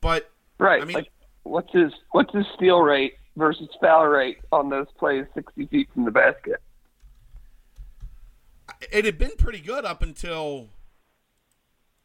But 0.00 0.30
right, 0.58 0.82
I 0.82 0.84
mean, 0.84 0.94
like 0.94 1.12
what's 1.44 1.72
his 1.72 1.92
what's 2.10 2.32
his 2.34 2.46
steal 2.56 2.80
rate 2.80 3.14
versus 3.36 3.68
foul 3.80 4.06
rate 4.06 4.38
on 4.50 4.68
those 4.68 4.86
plays 4.98 5.26
60 5.34 5.66
feet 5.66 5.88
from 5.92 6.04
the 6.04 6.10
basket? 6.10 6.60
it 8.90 9.04
had 9.04 9.18
been 9.18 9.32
pretty 9.38 9.60
good 9.60 9.84
up 9.84 10.02
until 10.02 10.68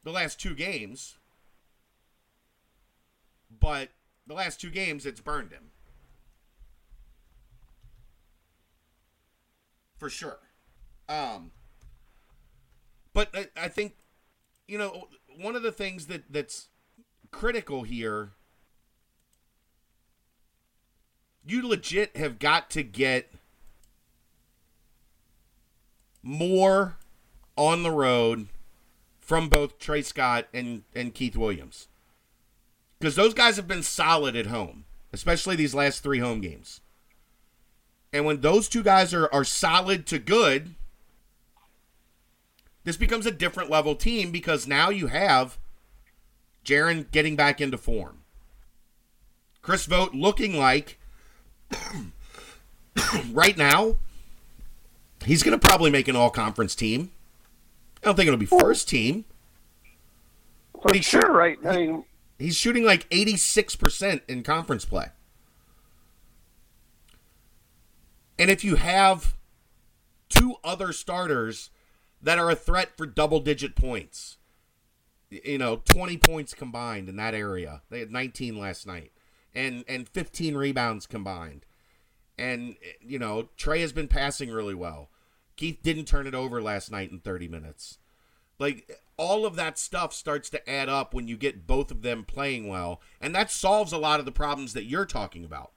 the 0.03 0.11
last 0.11 0.39
two 0.39 0.53
games, 0.53 1.17
but 3.59 3.89
the 4.25 4.33
last 4.33 4.61
two 4.61 4.69
games 4.69 5.05
it's 5.05 5.21
burned 5.21 5.51
him 5.51 5.71
for 9.97 10.09
sure. 10.09 10.39
Um, 11.09 11.51
but 13.13 13.29
I, 13.33 13.47
I 13.55 13.67
think 13.67 13.95
you 14.67 14.77
know 14.77 15.07
one 15.39 15.55
of 15.55 15.63
the 15.63 15.71
things 15.71 16.07
that 16.07 16.23
that's 16.29 16.67
critical 17.31 17.83
here. 17.83 18.31
You 21.47 21.65
legit 21.65 22.17
have 22.17 22.39
got 22.39 22.69
to 22.71 22.83
get 22.83 23.31
more 26.21 26.97
on 27.55 27.83
the 27.83 27.91
road 27.91 28.47
from 29.17 29.47
both 29.47 29.79
Trey 29.79 30.01
Scott 30.01 30.47
and, 30.53 30.83
and 30.93 31.13
Keith 31.13 31.37
Williams. 31.37 31.87
Because 32.99 33.15
those 33.15 33.33
guys 33.33 33.55
have 33.55 33.67
been 33.67 33.83
solid 33.83 34.35
at 34.35 34.47
home, 34.47 34.83
especially 35.13 35.55
these 35.55 35.73
last 35.73 36.03
three 36.03 36.19
home 36.19 36.41
games. 36.41 36.81
And 38.11 38.25
when 38.25 38.41
those 38.41 38.67
two 38.67 38.83
guys 38.83 39.13
are, 39.13 39.33
are 39.33 39.45
solid 39.45 40.05
to 40.07 40.19
good, 40.19 40.75
this 42.83 42.97
becomes 42.97 43.25
a 43.25 43.31
different 43.31 43.69
level 43.69 43.95
team 43.95 44.31
because 44.31 44.67
now 44.67 44.89
you 44.89 45.07
have 45.07 45.57
Jarron 46.65 47.09
getting 47.11 47.37
back 47.37 47.61
into 47.61 47.77
form. 47.77 48.23
Chris 49.61 49.85
Vogt 49.85 50.13
looking 50.13 50.57
like 50.57 50.99
right 53.31 53.57
now 53.57 53.97
He's 55.27 55.43
going 55.43 55.59
to 55.59 55.67
probably 55.67 55.91
make 55.91 56.07
an 56.07 56.15
all 56.15 56.29
conference 56.29 56.73
team. 56.73 57.11
I 58.01 58.05
don't 58.05 58.15
think 58.15 58.27
it'll 58.27 58.39
be 58.39 58.45
first 58.45 58.87
team. 58.87 59.25
For 60.71 60.93
but 60.93 61.03
sure, 61.03 61.31
right? 61.31 61.57
I 61.65 61.75
mean, 61.75 62.05
he's 62.39 62.55
shooting 62.55 62.85
like 62.85 63.09
86% 63.09 64.21
in 64.29 64.43
conference 64.43 64.85
play. 64.85 65.07
And 68.39 68.49
if 68.49 68.63
you 68.63 68.75
have 68.75 69.35
two 70.29 70.55
other 70.63 70.93
starters 70.93 71.71
that 72.21 72.39
are 72.39 72.49
a 72.49 72.55
threat 72.55 72.95
for 72.95 73.05
double 73.05 73.41
digit 73.41 73.75
points, 73.75 74.37
you 75.29 75.57
know, 75.57 75.81
20 75.89 76.17
points 76.19 76.53
combined 76.53 77.09
in 77.09 77.17
that 77.17 77.33
area. 77.33 77.81
They 77.89 77.99
had 77.99 78.11
19 78.11 78.57
last 78.57 78.87
night 78.87 79.11
and 79.57 79.83
and 79.87 80.07
15 80.07 80.55
rebounds 80.55 81.05
combined. 81.05 81.65
And, 82.37 82.75
you 83.01 83.17
know, 83.17 83.49
Trey 83.57 83.81
has 83.81 83.91
been 83.91 84.07
passing 84.07 84.51
really 84.51 84.75
well. 84.75 85.09
Keith 85.55 85.79
didn't 85.81 86.05
turn 86.05 86.27
it 86.27 86.35
over 86.35 86.61
last 86.61 86.91
night 86.91 87.09
in 87.09 87.19
30 87.19 87.47
minutes. 87.47 87.97
Like, 88.59 89.01
all 89.17 89.43
of 89.43 89.55
that 89.55 89.79
stuff 89.79 90.13
starts 90.13 90.47
to 90.51 90.69
add 90.69 90.87
up 90.87 91.15
when 91.15 91.27
you 91.27 91.35
get 91.35 91.65
both 91.65 91.89
of 91.89 92.03
them 92.03 92.23
playing 92.23 92.67
well. 92.67 93.01
And 93.19 93.33
that 93.33 93.49
solves 93.49 93.91
a 93.91 93.97
lot 93.97 94.19
of 94.19 94.27
the 94.27 94.31
problems 94.31 94.73
that 94.73 94.85
you're 94.85 95.05
talking 95.05 95.43
about. 95.43 95.71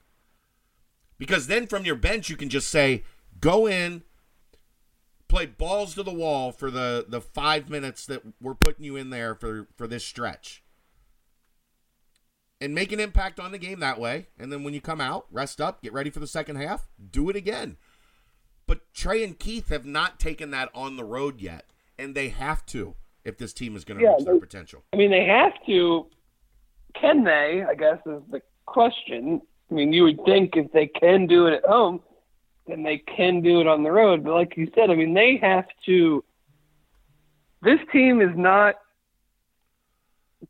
Because 1.18 1.46
then 1.46 1.66
from 1.66 1.86
your 1.86 1.96
bench, 1.96 2.28
you 2.28 2.36
can 2.36 2.50
just 2.50 2.68
say, 2.68 3.04
go 3.40 3.66
in, 3.66 4.02
play 5.28 5.46
balls 5.46 5.94
to 5.94 6.02
the 6.02 6.12
wall 6.12 6.52
for 6.52 6.70
the, 6.70 7.06
the 7.08 7.22
five 7.22 7.70
minutes 7.70 8.04
that 8.04 8.22
we're 8.40 8.54
putting 8.54 8.84
you 8.84 8.96
in 8.96 9.08
there 9.08 9.34
for, 9.34 9.66
for 9.76 9.86
this 9.86 10.04
stretch 10.04 10.62
and 12.60 12.74
make 12.74 12.92
an 12.92 13.00
impact 13.00 13.40
on 13.40 13.52
the 13.52 13.58
game 13.58 13.80
that 13.80 13.98
way. 13.98 14.28
And 14.38 14.52
then 14.52 14.62
when 14.62 14.74
you 14.74 14.80
come 14.80 15.00
out, 15.00 15.26
rest 15.30 15.60
up, 15.60 15.82
get 15.82 15.92
ready 15.92 16.10
for 16.10 16.20
the 16.20 16.26
second 16.26 16.56
half, 16.56 16.88
do 17.10 17.30
it 17.30 17.36
again. 17.36 17.76
But 18.66 18.92
Trey 18.94 19.24
and 19.24 19.38
Keith 19.38 19.68
have 19.70 19.86
not 19.86 20.20
taken 20.20 20.50
that 20.50 20.68
on 20.74 20.96
the 20.96 21.04
road 21.04 21.40
yet, 21.40 21.66
and 21.98 22.14
they 22.14 22.28
have 22.28 22.64
to 22.66 22.94
if 23.24 23.36
this 23.36 23.52
team 23.52 23.76
is 23.76 23.84
going 23.84 23.98
to 23.98 24.04
yeah, 24.04 24.14
reach 24.14 24.24
their 24.24 24.38
potential. 24.38 24.84
I 24.92 24.96
mean, 24.96 25.10
they 25.10 25.24
have 25.24 25.52
to. 25.66 26.06
Can 27.00 27.24
they? 27.24 27.64
I 27.68 27.74
guess 27.74 27.98
is 28.06 28.22
the 28.30 28.42
question. 28.66 29.42
I 29.70 29.74
mean, 29.74 29.92
you 29.92 30.04
would 30.04 30.24
think 30.24 30.56
if 30.56 30.70
they 30.72 30.86
can 30.86 31.26
do 31.26 31.46
it 31.46 31.54
at 31.54 31.64
home, 31.64 32.00
then 32.66 32.82
they 32.82 32.98
can 32.98 33.42
do 33.42 33.60
it 33.60 33.66
on 33.66 33.82
the 33.82 33.90
road. 33.90 34.24
But 34.24 34.34
like 34.34 34.56
you 34.56 34.70
said, 34.74 34.90
I 34.90 34.94
mean, 34.94 35.14
they 35.14 35.36
have 35.38 35.66
to. 35.86 36.24
This 37.62 37.80
team 37.92 38.20
is 38.20 38.36
not 38.36 38.76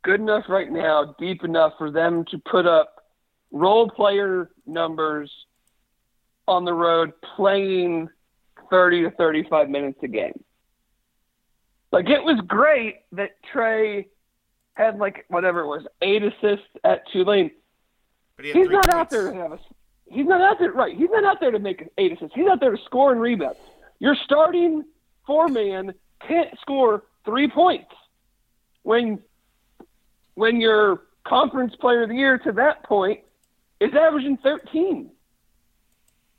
good 0.03 0.19
enough 0.19 0.45
right 0.49 0.71
now, 0.71 1.15
deep 1.19 1.43
enough 1.43 1.73
for 1.77 1.91
them 1.91 2.25
to 2.31 2.37
put 2.39 2.65
up 2.65 3.03
role 3.51 3.89
player 3.89 4.49
numbers 4.65 5.31
on 6.47 6.65
the 6.65 6.73
road 6.73 7.13
playing 7.35 8.09
30 8.69 9.03
to 9.03 9.11
35 9.11 9.69
minutes 9.69 9.99
a 10.03 10.07
game. 10.07 10.43
Like 11.91 12.09
it 12.09 12.23
was 12.23 12.39
great 12.47 13.01
that 13.11 13.31
Trey 13.51 14.07
had 14.73 14.97
like 14.97 15.25
whatever 15.27 15.61
it 15.61 15.67
was, 15.67 15.85
eight 16.01 16.23
assists 16.23 16.67
at 16.83 17.03
Tulane. 17.11 17.51
But 18.37 18.45
he 18.45 18.53
he's 18.53 18.69
not 18.69 18.85
points. 18.85 18.95
out 18.95 19.09
there 19.09 19.31
to 19.31 19.37
have 19.37 19.51
a. 19.51 19.59
He's 20.09 20.25
not 20.25 20.41
out 20.41 20.59
there, 20.59 20.71
right? 20.71 20.95
He's 20.95 21.09
not 21.09 21.23
out 21.23 21.39
there 21.39 21.51
to 21.51 21.59
make 21.59 21.87
eight 21.97 22.13
assists. 22.13 22.35
He's 22.35 22.47
out 22.47 22.59
there 22.59 22.71
to 22.71 22.83
score 22.85 23.11
and 23.11 23.21
rebound. 23.21 23.55
Your 23.99 24.15
starting 24.15 24.83
four 25.25 25.47
man 25.47 25.93
can't 26.25 26.57
score 26.59 27.03
three 27.25 27.49
points 27.49 27.91
when 28.83 29.19
when 30.41 30.59
your 30.59 31.03
conference 31.23 31.75
player 31.75 32.01
of 32.01 32.09
the 32.09 32.15
year 32.15 32.39
to 32.39 32.51
that 32.51 32.81
point 32.83 33.19
is 33.79 33.93
averaging 33.93 34.37
13. 34.37 35.11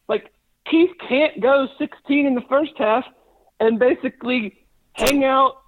Like 0.08 0.32
Keith 0.68 0.90
can't 1.08 1.40
go 1.40 1.68
16 1.78 2.26
in 2.26 2.34
the 2.34 2.40
first 2.48 2.72
half 2.78 3.04
and 3.60 3.78
basically 3.78 4.66
hang 4.94 5.22
out 5.22 5.62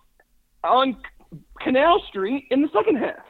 on 0.65 0.97
Canal 1.61 2.03
Street 2.09 2.49
in 2.51 2.63
the 2.63 2.69
second 2.73 2.97
half. 2.97 3.23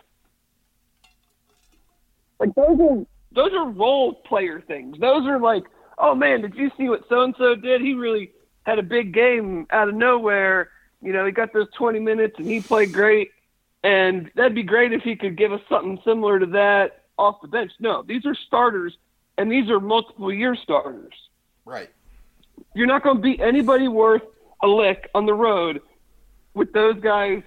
Like 2.40 2.54
those 2.54 2.80
are 2.80 3.04
those 3.32 3.52
are 3.52 3.68
role 3.68 4.14
player 4.14 4.62
things. 4.66 4.98
Those 4.98 5.26
are 5.26 5.38
like, 5.38 5.64
oh 5.98 6.14
man, 6.14 6.40
did 6.40 6.54
you 6.54 6.70
see 6.78 6.88
what 6.88 7.06
so 7.10 7.24
and 7.24 7.34
so 7.36 7.54
did? 7.54 7.82
He 7.82 7.92
really 7.92 8.32
had 8.62 8.78
a 8.78 8.82
big 8.82 9.12
game 9.12 9.66
out 9.68 9.90
of 9.90 9.94
nowhere. 9.94 10.70
You 11.02 11.12
know, 11.12 11.26
he 11.26 11.32
got 11.32 11.52
those 11.52 11.68
20 11.76 12.00
minutes 12.00 12.36
and 12.38 12.46
he 12.46 12.62
played 12.62 12.90
great. 12.90 13.33
And 13.84 14.30
that'd 14.34 14.54
be 14.54 14.62
great 14.62 14.94
if 14.94 15.02
he 15.02 15.14
could 15.14 15.36
give 15.36 15.52
us 15.52 15.60
something 15.68 16.00
similar 16.04 16.38
to 16.38 16.46
that 16.46 17.04
off 17.18 17.42
the 17.42 17.48
bench. 17.48 17.70
No, 17.78 18.02
these 18.02 18.24
are 18.24 18.34
starters, 18.34 18.96
and 19.36 19.52
these 19.52 19.68
are 19.68 19.78
multiple 19.78 20.32
year 20.32 20.56
starters. 20.56 21.12
Right. 21.66 21.90
You're 22.74 22.86
not 22.86 23.02
going 23.02 23.16
to 23.16 23.22
beat 23.22 23.40
anybody 23.40 23.86
worth 23.86 24.22
a 24.62 24.66
lick 24.66 25.10
on 25.14 25.26
the 25.26 25.34
road 25.34 25.82
with 26.54 26.72
those 26.72 26.98
guys 27.00 27.42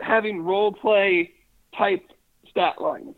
having 0.00 0.40
role 0.40 0.72
play 0.72 1.32
type 1.76 2.06
stat 2.48 2.80
lines. 2.80 3.16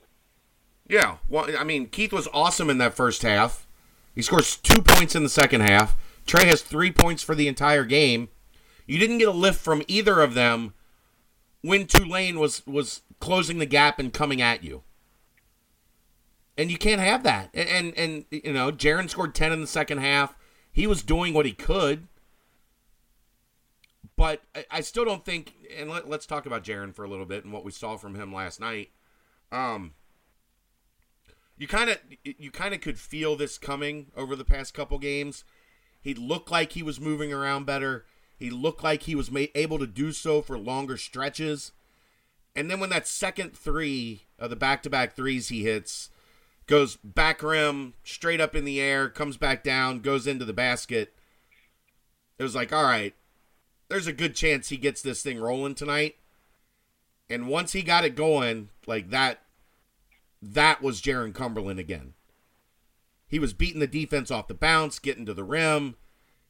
Yeah. 0.89 1.19
Well, 1.29 1.49
I 1.57 1.65
mean, 1.65 1.87
Keith 1.87 2.15
was 2.15 2.29
awesome 2.33 2.71
in 2.71 2.79
that 2.79 2.95
first 2.95 3.23
half. 3.23 3.67
He 4.15 4.23
scores 4.23 4.57
two 4.57 4.81
points 4.81 5.15
in 5.15 5.23
the 5.23 5.29
second 5.29 5.61
half. 5.61 5.97
Trey 6.27 6.47
has 6.47 6.63
three 6.63 6.93
points 6.93 7.23
for 7.23 7.35
the 7.35 7.49
entire 7.49 7.85
game. 7.85 8.31
You 8.87 8.99
didn't 8.99 9.19
get 9.19 9.29
a 9.29 9.33
lift 9.33 9.61
from 9.61 9.83
either 9.87 10.21
of 10.23 10.33
them 10.33 10.73
when 11.63 11.87
Tulane 11.87 12.39
was 12.39 12.67
was 12.67 13.03
closing 13.21 13.59
the 13.59 13.67
gap 13.67 13.99
and 13.99 14.13
coming 14.13 14.43
at 14.43 14.63
you. 14.63 14.83
And 16.59 16.71
you 16.71 16.77
can't 16.77 17.01
have 17.01 17.23
that. 17.23 17.51
And 17.55 17.69
and, 17.97 17.99
and 17.99 18.25
you 18.31 18.53
know, 18.53 18.71
Jarron 18.71 19.09
scored 19.09 19.35
10 19.35 19.53
in 19.53 19.61
the 19.61 19.67
second 19.67 19.99
half. 19.99 20.37
He 20.71 20.87
was 20.87 21.03
doing 21.03 21.33
what 21.33 21.47
he 21.47 21.53
could. 21.53 22.09
But 24.15 24.43
I, 24.71 24.83
still 24.83 25.05
don't 25.05 25.25
think 25.25 25.55
and 25.77 25.91
let, 25.91 26.05
us 26.07 26.27
talk 26.27 26.45
about 26.45 26.63
Jarron 26.63 26.95
for 26.95 27.05
a 27.05 27.09
little 27.09 27.25
bit 27.25 27.45
and 27.45 27.53
what 27.53 27.65
we 27.65 27.73
saw 27.73 27.97
from 27.97 28.15
him 28.15 28.33
last 28.33 28.61
night. 28.61 28.91
Um 29.51 29.95
you 31.57 31.67
kind 31.67 31.91
of 31.91 31.99
you 32.25 32.51
kind 32.51 32.75
of 32.75 32.81
could 32.81 32.99
feel 32.99 33.37
this 33.37 33.59
coming 33.59 34.09
over 34.17 34.37
the 34.37 34.45
past 34.45 34.75
couple 34.75 34.99
games. 34.99 35.45
He 36.01 36.15
looked 36.15 36.51
like 36.51 36.73
he 36.73 36.83
was 36.83 37.01
moving 37.01 37.33
around 37.33 37.65
better. 37.67 38.05
He 38.43 38.51
looked 38.51 38.83
like 38.83 39.05
he 39.05 39.15
was 39.15 39.31
able 39.55 39.79
to 39.79 39.87
do 39.87 40.11
so 40.11 40.43
for 40.43 40.59
longer 40.59 40.97
stretches. 40.97 41.71
And 42.57 42.69
then 42.69 42.81
when 42.81 42.91
that 42.91 43.07
second 43.07 43.57
three 43.57 44.23
of 44.37 44.51
the 44.51 44.57
back 44.57 44.83
to 44.83 44.91
back 44.91 45.15
threes 45.15 45.47
he 45.47 45.63
hits 45.63 46.11
goes 46.67 46.97
back 47.05 47.41
rim, 47.41 47.95
straight 48.03 48.41
up 48.41 48.57
in 48.57 48.65
the 48.65 48.81
air, 48.81 49.09
comes 49.09 49.37
back 49.37 49.63
down, 49.63 50.01
goes 50.01 50.27
into 50.27 50.45
the 50.45 50.53
basket, 50.53 51.15
it 52.37 52.43
was 52.43 52.57
like, 52.57 52.73
all 52.73 52.83
right, 52.83 53.15
there's 53.89 54.09
a 54.09 54.13
good 54.13 54.35
chance 54.35 54.71
he 54.71 54.77
gets 54.77 55.03
this 55.03 55.23
thing 55.23 55.39
rolling 55.39 55.77
tonight. 55.77 56.17
And 57.31 57.47
once 57.47 57.75
he 57.75 57.83
got 57.83 58.05
it 58.05 58.17
going, 58.17 58.71
like 58.89 59.11
that, 59.11 59.39
that 60.43 60.83
was 60.83 61.01
Jarron 61.01 61.33
Cumberland 61.33 61.79
again. 61.79 62.15
He 63.29 63.39
was 63.39 63.53
beating 63.53 63.79
the 63.79 63.87
defense 63.87 64.33
off 64.33 64.49
the 64.49 64.55
bounce, 64.55 64.99
getting 64.99 65.27
to 65.27 65.33
the 65.33 65.45
rim. 65.45 65.95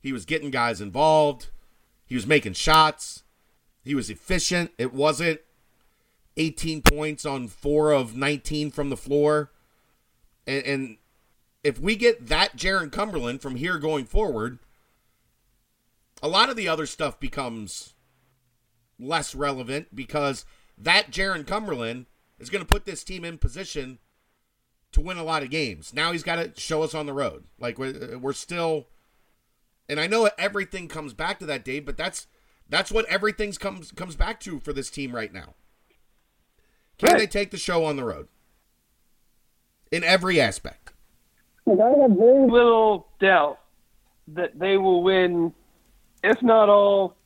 He 0.01 0.11
was 0.11 0.25
getting 0.25 0.51
guys 0.51 0.81
involved. 0.81 1.49
He 2.13 2.17
was 2.17 2.27
making 2.27 2.53
shots. 2.53 3.25
He 3.83 3.95
was 3.95 4.11
efficient. 4.11 4.73
It 4.77 4.93
wasn't 4.93 5.41
18 6.37 6.83
points 6.83 7.25
on 7.25 7.49
four 7.49 7.91
of 7.91 8.15
19 8.15 8.71
from 8.71 8.91
the 8.91 8.99
floor. 8.99 9.51
And, 10.47 10.63
and 10.67 10.97
if 11.65 11.81
we 11.81 11.97
get 11.97 12.27
that 12.27 12.55
Jarron 12.55 12.93
Cumberland 12.93 13.41
from 13.41 13.57
here 13.57 13.79
going 13.79 14.05
forward, 14.05 14.59
a 16.23 16.29
lot 16.29 16.51
of 16.51 16.57
the 16.57 16.69
other 16.69 16.85
stuff 16.85 17.19
becomes 17.19 17.95
less 19.01 19.35
relevant 19.35 19.97
because 19.97 20.45
that 20.77 21.11
Jarron 21.11 21.47
Cumberland 21.47 22.05
is 22.39 22.51
going 22.51 22.63
to 22.63 22.69
put 22.69 22.85
this 22.85 23.03
team 23.03 23.25
in 23.25 23.39
position 23.39 24.01
to 24.93 25.01
win 25.01 25.17
a 25.17 25.25
lot 25.25 25.43
of 25.43 25.49
games. 25.49 25.95
Now 25.95 26.13
he's 26.13 26.23
got 26.23 26.37
to 26.37 26.61
show 26.61 26.83
us 26.83 26.95
on 26.95 27.07
the 27.07 27.15
road. 27.15 27.45
Like 27.59 27.79
we're, 27.79 28.19
we're 28.19 28.35
still, 28.35 28.89
and 29.89 30.01
I 30.01 30.07
know 30.07 30.31
everything 30.39 30.89
comes 30.89 31.15
back 31.15 31.39
to 31.41 31.47
that, 31.47 31.65
Dave, 31.65 31.85
but 31.85 31.97
that's 31.97 32.27
that's 32.69 32.91
what 32.91 33.05
everything 33.07 33.53
comes 33.53 33.93
comes 33.93 34.17
back 34.17 34.41
to 34.41 34.61
for 34.61 34.73
this 34.73 34.91
team 34.91 35.15
right 35.15 35.33
now. 35.33 35.55
Can 36.99 37.11
right. 37.11 37.19
they 37.19 37.27
take 37.27 37.51
the 37.51 37.59
show 37.59 37.85
on 37.85 37.97
the 37.97 38.05
road 38.05 38.29
in 39.91 40.05
every 40.05 40.41
aspect? 40.41 40.93
And 41.67 41.81
I 41.81 41.91
have 41.91 42.11
very 42.13 42.51
little 42.51 43.09
doubt 43.21 43.59
that 44.29 44.59
they 44.59 44.77
will 44.77 45.03
win, 45.03 45.53
if 46.23 46.41
not 46.43 46.69
all, 46.69 47.17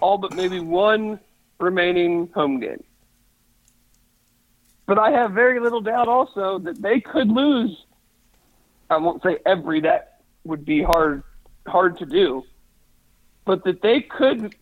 all 0.00 0.18
but 0.18 0.34
maybe 0.34 0.60
one 0.60 1.20
remaining 1.58 2.28
home 2.34 2.60
game. 2.60 2.82
But 4.86 4.98
I 4.98 5.10
have 5.10 5.32
very 5.32 5.60
little 5.60 5.80
doubt 5.80 6.08
also 6.08 6.58
that 6.60 6.82
they 6.82 7.00
could 7.00 7.28
lose. 7.28 7.84
I 8.88 8.96
won't 8.96 9.22
say 9.22 9.38
every 9.46 9.80
that 9.82 10.22
would 10.44 10.64
be 10.64 10.82
hard 10.82 11.22
hard 11.70 11.98
to 11.98 12.06
do, 12.06 12.44
but 13.44 13.64
that 13.64 13.82
they 13.82 14.00
could 14.00 14.54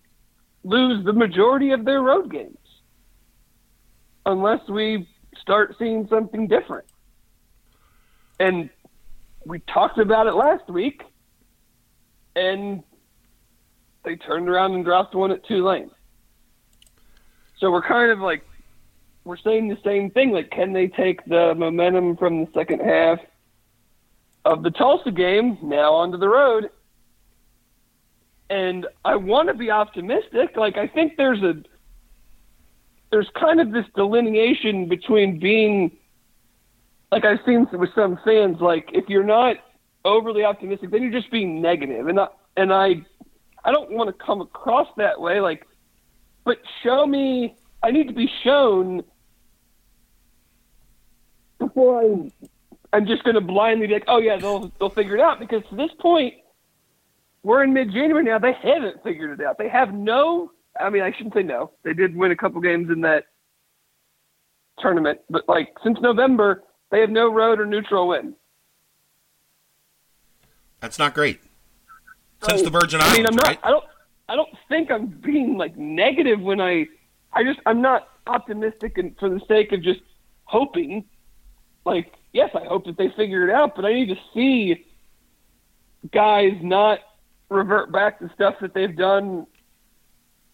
lose 0.65 1.05
the 1.05 1.13
majority 1.13 1.71
of 1.73 1.85
their 1.85 2.03
road 2.03 2.31
games 2.31 2.57
unless 4.27 4.61
we 4.69 5.09
start 5.41 5.75
seeing 5.79 6.07
something 6.09 6.47
different. 6.47 6.87
And 8.39 8.71
we 9.45 9.61
talked 9.61 9.99
about 9.99 10.27
it 10.27 10.35
last 10.35 10.69
week, 10.69 11.03
and 12.37 12.83
they 14.05 14.17
turned 14.17 14.49
around 14.49 14.75
and 14.75 14.85
dropped 14.85 15.15
one 15.15 15.33
at 15.33 15.45
Tulane. 15.47 15.91
So 17.59 17.71
we're 17.71 17.83
kind 17.83 18.13
of 18.13 18.21
like 18.21 18.45
we're 19.25 19.37
saying 19.37 19.69
the 19.69 19.79
same 19.85 20.11
thing. 20.11 20.31
Like, 20.31 20.51
can 20.51 20.73
they 20.73 20.89
take 20.89 21.25
the 21.25 21.55
momentum 21.55 22.17
from 22.17 22.45
the 22.45 22.51
second 22.55 22.81
half 22.81 23.19
of 24.45 24.63
the 24.63 24.71
Tulsa 24.71 25.11
game 25.11 25.59
now 25.63 25.95
onto 25.95 26.17
the 26.17 26.29
road? 26.29 26.71
And 28.51 28.87
I 29.05 29.17
want 29.17 29.49
to 29.49 29.55
be 29.55 29.71
optimistic. 29.71 30.57
Like, 30.57 30.77
I 30.77 30.87
think 30.87 31.17
there's 31.17 31.43
a 31.43 31.63
there's 33.11 33.29
kind 33.39 33.61
of 33.61 33.73
this 33.73 33.87
delineation 33.95 34.89
between 34.89 35.39
being 35.39 35.97
like 37.11 37.25
I've 37.25 37.39
seen 37.47 37.67
with 37.73 37.91
some 37.95 38.19
fans, 38.25 38.61
like 38.61 38.91
if 38.93 39.09
you're 39.09 39.25
not 39.25 39.57
overly 40.05 40.45
optimistic, 40.45 40.91
then 40.91 41.03
you're 41.03 41.13
just 41.13 41.31
being 41.31 41.61
negative. 41.61 42.07
And 42.07 42.21
I, 42.21 42.29
and 42.57 42.73
I 42.73 43.03
I 43.65 43.73
don't 43.73 43.91
want 43.91 44.09
to 44.09 44.25
come 44.25 44.41
across 44.41 44.89
that 44.97 45.21
way. 45.21 45.41
Like, 45.41 45.67
but 46.45 46.59
show 46.83 47.07
me. 47.07 47.57
I 47.83 47.93
need 47.93 48.09
to 48.09 48.15
be 48.15 48.31
shown 48.43 49.03
before 51.59 52.03
I. 52.03 52.31
I'm 52.93 53.07
just 53.07 53.23
going 53.23 53.35
to 53.35 53.41
blindly 53.41 53.87
be 53.87 53.93
like, 53.93 54.05
oh 54.09 54.19
yeah, 54.19 54.37
they'll 54.37 54.73
they'll 54.79 54.91
figure 54.91 55.15
it 55.17 55.21
out 55.21 55.39
because 55.39 55.63
to 55.71 55.77
this 55.77 55.91
point, 55.99 56.35
we're 57.43 57.65
in 57.65 57.73
mid-January 57.73 58.25
now. 58.25 58.39
They 58.39 58.53
haven't 58.53 59.03
figured 59.03 59.39
it 59.39 59.45
out. 59.45 59.59
They 59.59 59.69
have 59.69 59.95
no. 59.95 60.53
I 60.79 60.91
mean, 60.91 61.03
I 61.03 61.13
shouldn't 61.13 61.35
say 61.35 61.43
no. 61.43 61.73
They 61.83 61.93
did 61.95 62.15
win 62.17 62.31
a 62.31 62.37
couple 62.37 62.61
games 62.61 62.91
in 62.91 63.01
that 63.03 63.25
tournament, 64.79 65.21
but 65.29 65.49
like 65.49 65.75
since 65.83 65.99
November, 66.01 66.63
they 66.91 67.01
have 67.01 67.11
no 67.11 67.33
road 67.33 67.61
or 67.61 67.67
neutral 67.67 68.09
win. 68.09 68.35
That's 70.81 70.99
not 70.99 71.15
great 71.15 71.41
since 72.43 72.63
the 72.63 72.71
Virgin 72.71 73.01
Islands. 73.01 73.15
I 73.15 73.19
mean, 73.19 73.27
I'm 73.27 73.35
not. 73.35 73.47
Right? 73.47 73.59
I 73.63 73.71
don't. 73.71 73.85
I 74.29 74.37
don't 74.37 74.51
think 74.69 74.91
I'm 74.91 75.07
being 75.07 75.57
like 75.57 75.77
negative 75.77 76.41
when 76.41 76.61
I. 76.61 76.87
I 77.33 77.43
just 77.45 77.61
I'm 77.67 77.83
not 77.83 78.09
optimistic 78.27 78.99
and 78.99 79.17
for 79.19 79.29
the 79.29 79.41
sake 79.49 79.73
of 79.73 79.83
just 79.83 80.01
hoping. 80.45 81.05
Like 81.85 82.15
yes, 82.33 82.51
I 82.55 82.65
hope 82.67 82.87
that 82.87 82.97
they 82.97 83.09
figure 83.17 83.49
it 83.49 83.55
out, 83.55 83.75
but 83.75 83.85
I 83.85 83.93
need 83.93 84.09
to 84.09 84.19
see 84.35 84.87
guys 86.13 86.53
not 86.63 87.01
revert 87.49 87.93
back 87.93 88.19
to 88.21 88.31
stuff 88.35 88.55
that 88.61 88.75
they've 88.75 88.97
done 88.97 89.47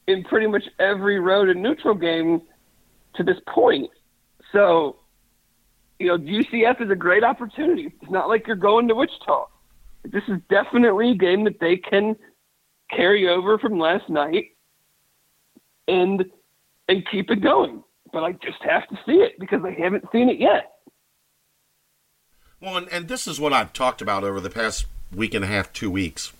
in 0.06 0.24
pretty 0.24 0.46
much 0.46 0.64
every 0.78 1.18
road 1.18 1.48
and 1.48 1.62
neutral 1.62 1.94
game 1.94 2.42
to 3.16 3.22
this 3.22 3.38
point. 3.48 3.90
So, 4.52 4.96
you 5.98 6.08
know, 6.08 6.18
UCF 6.18 6.82
is 6.82 6.90
a 6.90 6.96
great 6.96 7.24
opportunity. 7.24 7.92
It's 8.00 8.10
not 8.10 8.28
like 8.28 8.46
you're 8.46 8.56
going 8.56 8.88
to 8.88 8.94
Wichita 8.94 9.46
this 10.04 10.22
is 10.28 10.38
definitely 10.50 11.12
a 11.12 11.14
game 11.14 11.44
that 11.44 11.60
they 11.60 11.76
can 11.76 12.16
carry 12.90 13.28
over 13.28 13.58
from 13.58 13.78
last 13.78 14.08
night 14.08 14.52
and 15.88 16.24
and 16.88 17.02
keep 17.10 17.30
it 17.30 17.42
going. 17.42 17.82
But 18.12 18.24
I 18.24 18.32
just 18.32 18.62
have 18.62 18.86
to 18.88 18.96
see 19.06 19.16
it 19.16 19.38
because 19.40 19.62
I 19.64 19.70
haven't 19.70 20.04
seen 20.12 20.28
it 20.28 20.38
yet. 20.38 20.72
Well, 22.60 22.76
and, 22.76 22.88
and 22.92 23.08
this 23.08 23.26
is 23.26 23.40
what 23.40 23.52
I've 23.52 23.72
talked 23.72 24.00
about 24.00 24.24
over 24.24 24.40
the 24.40 24.50
past 24.50 24.86
week 25.12 25.34
and 25.34 25.44
a 25.44 25.48
half, 25.48 25.72
two 25.72 25.90
weeks. 25.90 26.32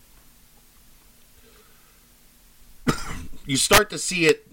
you 3.47 3.57
start 3.57 3.91
to 3.91 3.99
see 3.99 4.27
it 4.27 4.49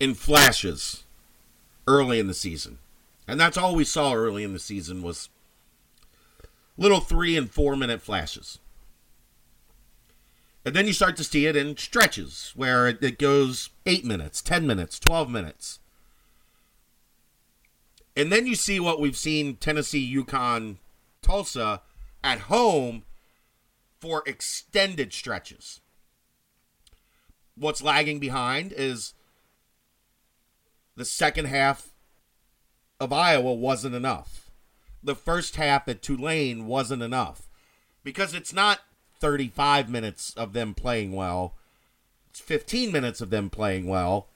in 0.00 0.14
flashes 0.14 1.04
early 1.86 2.18
in 2.18 2.26
the 2.26 2.34
season. 2.34 2.78
And 3.26 3.38
that's 3.38 3.56
all 3.56 3.74
we 3.74 3.84
saw 3.84 4.14
early 4.14 4.44
in 4.44 4.52
the 4.52 4.58
season 4.58 5.02
was 5.02 5.28
little 6.76 7.00
three 7.00 7.36
and 7.36 7.50
four 7.50 7.76
minute 7.76 8.00
flashes. 8.00 8.58
And 10.64 10.74
then 10.74 10.86
you 10.86 10.92
start 10.92 11.16
to 11.16 11.24
see 11.24 11.46
it 11.46 11.56
in 11.56 11.76
stretches 11.76 12.52
where 12.54 12.88
it, 12.88 13.18
goes 13.18 13.70
eight 13.86 14.04
minutes, 14.04 14.42
10 14.42 14.66
minutes, 14.66 14.98
12 14.98 15.30
minutes. 15.30 15.78
And 18.16 18.32
then 18.32 18.46
you 18.46 18.54
see 18.54 18.80
what 18.80 19.00
we've 19.00 19.16
seen 19.16 19.56
Tennessee, 19.56 20.14
UConn, 20.14 20.76
Tulsa 21.22 21.82
at 22.22 22.40
home 22.40 23.04
for 24.00 24.22
extended 24.26 25.12
stretches. 25.12 25.80
What's 27.58 27.82
lagging 27.82 28.18
behind 28.18 28.72
is 28.72 29.14
the 30.96 31.04
second 31.04 31.46
half 31.46 31.88
of 33.00 33.12
Iowa 33.12 33.54
wasn't 33.54 33.94
enough 33.94 34.48
the 35.02 35.14
first 35.14 35.56
half 35.56 35.88
at 35.88 36.02
Tulane 36.02 36.66
wasn't 36.66 37.02
enough 37.02 37.48
because 38.02 38.34
it's 38.34 38.52
not 38.52 38.80
35 39.20 39.88
minutes 39.88 40.34
of 40.34 40.52
them 40.52 40.74
playing 40.74 41.12
well. 41.12 41.54
It's 42.30 42.40
15 42.40 42.92
minutes 42.92 43.20
of 43.20 43.30
them 43.30 43.50
playing 43.50 43.86
well. 43.86 44.28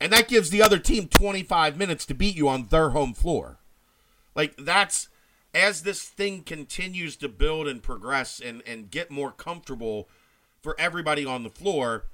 And 0.00 0.12
that 0.12 0.28
gives 0.28 0.50
the 0.50 0.62
other 0.62 0.78
team 0.78 1.08
25 1.08 1.76
minutes 1.76 2.06
to 2.06 2.14
beat 2.14 2.36
you 2.36 2.48
on 2.48 2.66
their 2.66 2.90
home 2.90 3.12
floor. 3.12 3.58
Like 4.34 4.56
that's 4.56 5.08
as 5.52 5.82
this 5.82 6.04
thing 6.04 6.42
continues 6.42 7.16
to 7.16 7.28
build 7.28 7.66
and 7.66 7.82
progress 7.82 8.40
and, 8.40 8.62
and 8.66 8.90
get 8.90 9.10
more 9.10 9.32
comfortable 9.32 10.08
for 10.62 10.74
everybody 10.78 11.24
on 11.24 11.42
the 11.42 11.50
floor, 11.50 12.06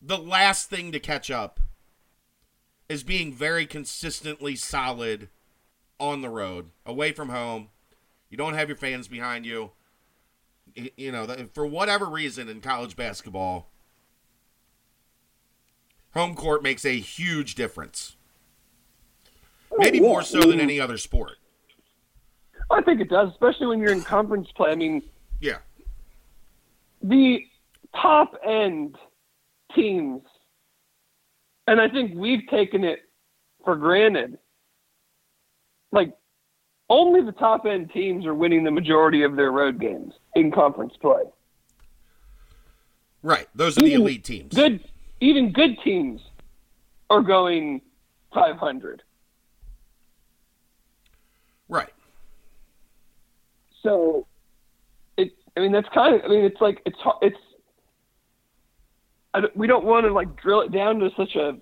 the 0.00 0.18
last 0.18 0.68
thing 0.68 0.92
to 0.92 0.98
catch 0.98 1.30
up 1.30 1.60
is 2.88 3.02
being 3.02 3.32
very 3.32 3.66
consistently 3.66 4.56
solid 4.56 5.28
on 5.98 6.20
the 6.20 6.28
road, 6.28 6.70
away 6.84 7.12
from 7.12 7.28
home. 7.28 7.68
You 8.28 8.36
don't 8.36 8.54
have 8.54 8.68
your 8.68 8.76
fans 8.76 9.08
behind 9.08 9.46
you. 9.46 9.70
You 10.74 11.12
know, 11.12 11.26
for 11.52 11.66
whatever 11.66 12.06
reason 12.06 12.48
in 12.48 12.60
college 12.60 12.96
basketball, 12.96 13.70
home 16.14 16.34
court 16.34 16.62
makes 16.62 16.84
a 16.84 16.98
huge 16.98 17.54
difference. 17.54 18.16
Maybe 19.76 20.00
more 20.00 20.22
so 20.22 20.40
than 20.40 20.60
any 20.60 20.80
other 20.80 20.98
sport. 20.98 21.38
I 22.70 22.80
think 22.82 23.00
it 23.00 23.10
does, 23.10 23.30
especially 23.30 23.66
when 23.66 23.80
you're 23.80 23.92
in 23.92 24.02
conference 24.02 24.48
play. 24.56 24.70
I 24.70 24.74
mean, 24.74 25.02
yeah. 25.40 25.58
The 27.02 27.44
top 28.00 28.34
end 28.46 28.96
teams, 29.74 30.22
and 31.66 31.80
I 31.80 31.88
think 31.88 32.12
we've 32.14 32.46
taken 32.48 32.84
it 32.84 33.00
for 33.64 33.76
granted 33.76 34.38
like 35.92 36.14
only 36.88 37.22
the 37.22 37.32
top 37.32 37.64
end 37.66 37.90
teams 37.92 38.26
are 38.26 38.34
winning 38.34 38.64
the 38.64 38.70
majority 38.70 39.22
of 39.22 39.36
their 39.36 39.52
road 39.52 39.80
games 39.80 40.14
in 40.34 40.50
conference 40.50 40.94
play. 41.00 41.22
Right. 43.22 43.46
Those 43.54 43.78
are 43.78 43.84
even 43.84 43.90
the 43.90 44.02
elite 44.02 44.24
teams. 44.24 44.52
Good 44.54 44.82
even 45.20 45.52
good 45.52 45.78
teams 45.84 46.20
are 47.08 47.22
going 47.22 47.80
500. 48.34 49.02
Right. 51.68 51.92
So, 53.82 54.26
it. 55.16 55.32
I 55.56 55.60
mean, 55.60 55.72
that's 55.72 55.88
kind 55.94 56.14
of. 56.14 56.22
I 56.24 56.28
mean, 56.28 56.44
it's 56.44 56.60
like 56.60 56.82
it's 56.84 56.98
it's. 57.20 57.36
We 59.54 59.66
don't 59.66 59.84
want 59.84 60.06
to 60.06 60.12
like 60.12 60.36
drill 60.36 60.60
it 60.60 60.72
down 60.72 60.98
to 61.00 61.10
such 61.16 61.36
a 61.36 61.56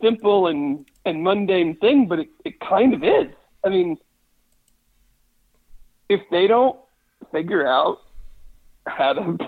simple 0.00 0.48
and 0.48 0.86
and 1.04 1.22
mundane 1.22 1.76
thing, 1.76 2.06
but 2.08 2.18
it, 2.18 2.28
it 2.44 2.60
kind 2.60 2.92
of 2.92 3.02
is. 3.02 3.32
I 3.64 3.68
mean, 3.68 3.96
if 6.08 6.20
they 6.30 6.46
don't 6.46 6.78
figure 7.32 7.66
out 7.66 8.02
how 8.86 9.12
to 9.12 9.38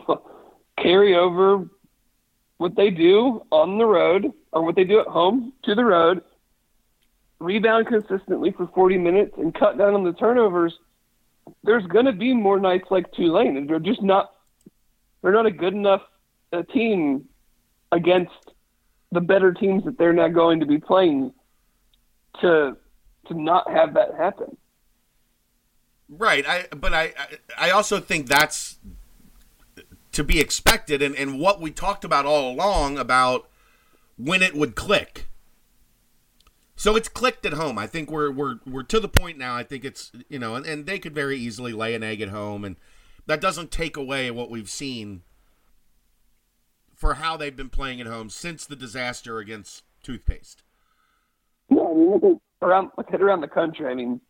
carry 0.82 1.16
over 1.16 1.68
what 2.58 2.74
they 2.76 2.90
do 2.90 3.42
on 3.50 3.78
the 3.78 3.86
road 3.86 4.32
or 4.52 4.64
what 4.64 4.76
they 4.76 4.84
do 4.84 5.00
at 5.00 5.06
home 5.06 5.52
to 5.64 5.74
the 5.74 5.84
road, 5.84 6.22
rebound 7.38 7.86
consistently 7.86 8.50
for 8.50 8.66
40 8.68 8.98
minutes, 8.98 9.34
and 9.36 9.54
cut 9.54 9.78
down 9.78 9.94
on 9.94 10.04
the 10.04 10.12
turnovers, 10.12 10.76
there's 11.62 11.86
going 11.86 12.06
to 12.06 12.12
be 12.12 12.34
more 12.34 12.58
nights 12.58 12.86
like 12.90 13.12
Tulane. 13.12 13.66
They're 13.66 13.78
just 13.78 14.02
not. 14.02 14.32
They're 15.22 15.32
not 15.32 15.46
a 15.46 15.50
good 15.50 15.72
enough 15.74 16.02
uh, 16.52 16.62
team 16.62 17.28
against 17.92 18.52
the 19.12 19.20
better 19.20 19.52
teams 19.52 19.84
that 19.84 19.98
they're 19.98 20.12
not 20.12 20.34
going 20.34 20.60
to 20.60 20.66
be 20.66 20.78
playing 20.78 21.32
to 22.40 22.76
to 23.26 23.34
not 23.34 23.70
have 23.70 23.94
that 23.94 24.14
happen. 24.16 24.56
Right. 26.08 26.46
I 26.46 26.66
but 26.74 26.92
I 26.92 27.12
I 27.58 27.70
also 27.70 28.00
think 28.00 28.26
that's 28.26 28.78
to 30.12 30.24
be 30.24 30.40
expected 30.40 31.02
and, 31.02 31.14
and 31.14 31.38
what 31.38 31.60
we 31.60 31.70
talked 31.70 32.04
about 32.04 32.26
all 32.26 32.52
along 32.52 32.98
about 32.98 33.48
when 34.16 34.42
it 34.42 34.54
would 34.54 34.74
click. 34.74 35.28
So 36.76 36.96
it's 36.96 37.08
clicked 37.08 37.44
at 37.44 37.52
home. 37.54 37.78
I 37.78 37.86
think 37.86 38.10
we're 38.10 38.30
we're 38.30 38.56
we're 38.66 38.82
to 38.84 39.00
the 39.00 39.08
point 39.08 39.38
now. 39.38 39.54
I 39.56 39.62
think 39.62 39.84
it's 39.84 40.12
you 40.28 40.38
know, 40.38 40.54
and, 40.54 40.64
and 40.64 40.86
they 40.86 40.98
could 40.98 41.14
very 41.14 41.38
easily 41.38 41.72
lay 41.72 41.94
an 41.94 42.02
egg 42.02 42.20
at 42.20 42.28
home 42.28 42.64
and 42.64 42.76
that 43.26 43.40
doesn't 43.42 43.70
take 43.70 43.96
away 43.96 44.30
what 44.30 44.50
we've 44.50 44.70
seen 44.70 45.22
for 46.98 47.14
how 47.14 47.36
they've 47.36 47.54
been 47.56 47.70
playing 47.70 48.00
at 48.00 48.08
home 48.08 48.28
since 48.28 48.66
the 48.66 48.74
disaster 48.74 49.38
against 49.38 49.84
toothpaste. 50.02 50.64
Yeah, 51.70 51.82
I 51.82 51.94
mean, 51.94 52.10
look 52.10 52.24
at 52.24 52.66
around 52.66 52.90
look 52.98 53.06
at 53.14 53.22
around 53.22 53.40
the 53.40 53.48
country. 53.48 53.86
I 53.86 53.94
mean, 53.94 54.20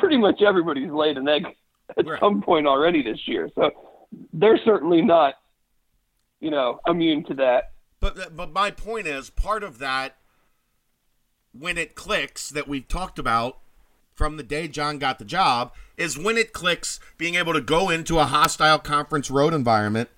pretty 0.00 0.16
much 0.16 0.40
everybody's 0.40 0.90
laid 0.90 1.18
an 1.18 1.28
egg 1.28 1.44
at 1.98 2.06
Right. 2.06 2.18
some 2.18 2.40
point 2.42 2.66
already 2.66 3.02
this 3.02 3.20
year. 3.26 3.50
So 3.54 3.70
they're 4.32 4.58
certainly 4.64 5.02
not, 5.02 5.34
you 6.40 6.50
know, 6.50 6.80
immune 6.86 7.24
to 7.24 7.34
that. 7.34 7.72
But 8.00 8.18
uh, 8.18 8.30
but 8.30 8.50
my 8.50 8.70
point 8.70 9.06
is 9.06 9.28
part 9.28 9.62
of 9.62 9.78
that 9.78 10.16
when 11.52 11.76
it 11.76 11.94
clicks 11.94 12.48
that 12.48 12.66
we've 12.66 12.88
talked 12.88 13.18
about 13.18 13.58
from 14.14 14.38
the 14.38 14.42
day 14.42 14.68
John 14.68 14.98
got 14.98 15.18
the 15.18 15.24
job 15.26 15.74
is 15.98 16.16
when 16.16 16.38
it 16.38 16.54
clicks 16.54 16.98
being 17.18 17.34
able 17.34 17.52
to 17.52 17.60
go 17.60 17.90
into 17.90 18.18
a 18.18 18.24
hostile 18.24 18.78
conference 18.78 19.30
road 19.30 19.52
environment 19.52 20.08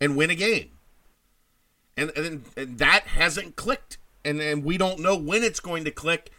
and 0.00 0.16
win 0.16 0.30
a 0.30 0.34
game. 0.34 0.70
And 1.98 2.10
and, 2.16 2.44
and 2.56 2.78
that 2.78 3.02
hasn't 3.02 3.56
clicked 3.56 3.98
and 4.24 4.40
and 4.40 4.64
we 4.64 4.78
don't 4.78 5.00
know 5.00 5.16
when 5.16 5.42
it's 5.42 5.60
going 5.60 5.84
to 5.84 5.90
click 5.90 6.30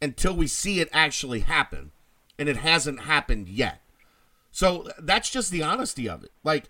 until 0.00 0.34
we 0.34 0.46
see 0.46 0.80
it 0.80 0.88
actually 0.92 1.40
happen. 1.40 1.90
And 2.38 2.48
it 2.48 2.58
hasn't 2.58 3.00
happened 3.00 3.48
yet. 3.48 3.82
So 4.52 4.88
that's 4.98 5.28
just 5.28 5.50
the 5.50 5.62
honesty 5.62 6.08
of 6.08 6.22
it. 6.22 6.30
Like 6.44 6.68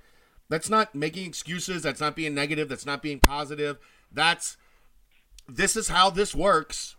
that's 0.48 0.70
not 0.70 0.94
making 0.94 1.26
excuses, 1.26 1.82
that's 1.82 2.00
not 2.00 2.16
being 2.16 2.34
negative, 2.34 2.68
that's 2.68 2.86
not 2.86 3.02
being 3.02 3.20
positive. 3.20 3.78
That's 4.10 4.56
this 5.46 5.76
is 5.76 5.88
how 5.88 6.10
this 6.10 6.34
works. 6.34 6.96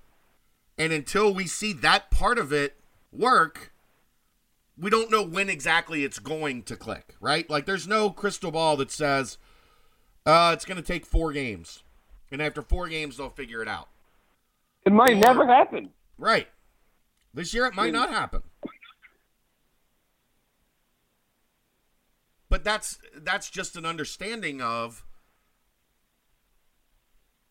And 0.77 0.93
until 0.93 1.33
we 1.33 1.45
see 1.47 1.73
that 1.73 2.09
part 2.09 2.37
of 2.37 2.53
it 2.53 2.77
work, 3.11 3.73
we 4.77 4.89
don't 4.89 5.11
know 5.11 5.23
when 5.23 5.49
exactly 5.49 6.03
it's 6.03 6.19
going 6.19 6.63
to 6.63 6.75
click, 6.75 7.15
right? 7.19 7.49
Like 7.49 7.65
there's 7.65 7.87
no 7.87 8.09
crystal 8.09 8.51
ball 8.51 8.77
that 8.77 8.91
says 8.91 9.37
uh 10.29 10.51
it's 10.53 10.65
going 10.65 10.77
to 10.77 10.83
take 10.83 11.05
4 11.05 11.31
games. 11.33 11.83
And 12.31 12.41
after 12.41 12.61
4 12.61 12.87
games 12.89 13.17
they'll 13.17 13.29
figure 13.29 13.61
it 13.61 13.67
out. 13.67 13.89
It 14.85 14.93
might 14.93 15.11
Or- 15.11 15.15
never 15.15 15.47
happen. 15.47 15.89
Right. 16.17 16.47
This 17.33 17.53
year 17.53 17.65
it 17.65 17.75
might 17.75 17.93
not 17.93 18.09
happen. 18.09 18.43
But 22.49 22.63
that's 22.63 22.97
that's 23.15 23.49
just 23.49 23.75
an 23.75 23.85
understanding 23.85 24.61
of 24.61 25.05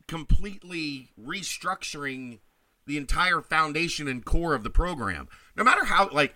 completely 0.09 1.11
restructuring 1.21 2.39
the 2.87 2.97
entire 2.97 3.41
foundation 3.41 4.09
and 4.09 4.25
core 4.25 4.55
of 4.55 4.65
the 4.65 4.71
program. 4.71 5.29
No 5.57 5.63
matter 5.63 5.85
how 5.85 6.09
like 6.11 6.35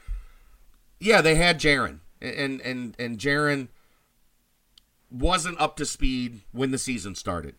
yeah, 1.01 1.21
they 1.21 1.35
had 1.35 1.59
Jarron 1.59 1.99
and 2.21 2.61
and 2.61 2.95
and 3.01 3.19
Jarron 3.19 3.69
wasn't 5.13 5.61
up 5.61 5.77
to 5.77 5.87
speed 5.87 6.43
when 6.53 6.71
the 6.71 6.79
season 6.79 7.15
started. 7.15 7.55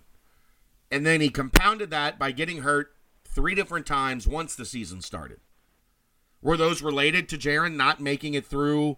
And 0.92 1.06
then 1.06 1.22
he 1.22 1.30
compounded 1.30 1.90
that 1.92 2.20
by 2.20 2.32
getting 2.32 2.62
hurt 2.62 2.94
three 3.26 3.56
different 3.56 3.86
times 3.86 4.28
once 4.28 4.56
the 4.56 4.66
season 4.66 5.02
started. 5.02 5.40
Were 6.42 6.58
those 6.58 6.82
related 6.82 7.30
to 7.30 7.38
Jarron 7.38 7.76
not 7.76 8.02
making 8.02 8.34
it 8.34 8.46
through 8.46 8.98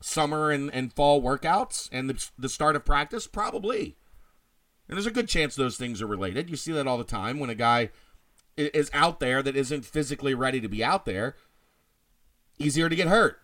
summer 0.00 0.50
and, 0.50 0.72
and 0.72 0.92
fall 0.92 1.20
workouts 1.20 1.88
and 1.92 2.08
the, 2.08 2.26
the 2.38 2.48
start 2.48 2.76
of 2.76 2.84
practice? 2.84 3.26
Probably. 3.26 3.96
And 4.88 4.96
there's 4.96 5.06
a 5.06 5.10
good 5.10 5.28
chance 5.28 5.54
those 5.54 5.76
things 5.76 6.00
are 6.00 6.06
related. 6.06 6.50
You 6.50 6.56
see 6.56 6.72
that 6.72 6.86
all 6.86 6.98
the 6.98 7.04
time 7.04 7.38
when 7.38 7.50
a 7.50 7.54
guy 7.54 7.90
is 8.56 8.90
out 8.92 9.20
there 9.20 9.42
that 9.42 9.56
isn't 9.56 9.84
physically 9.84 10.34
ready 10.34 10.60
to 10.60 10.68
be 10.68 10.84
out 10.84 11.04
there. 11.04 11.36
Easier 12.58 12.88
to 12.88 12.96
get 12.96 13.08
hurt. 13.08 13.41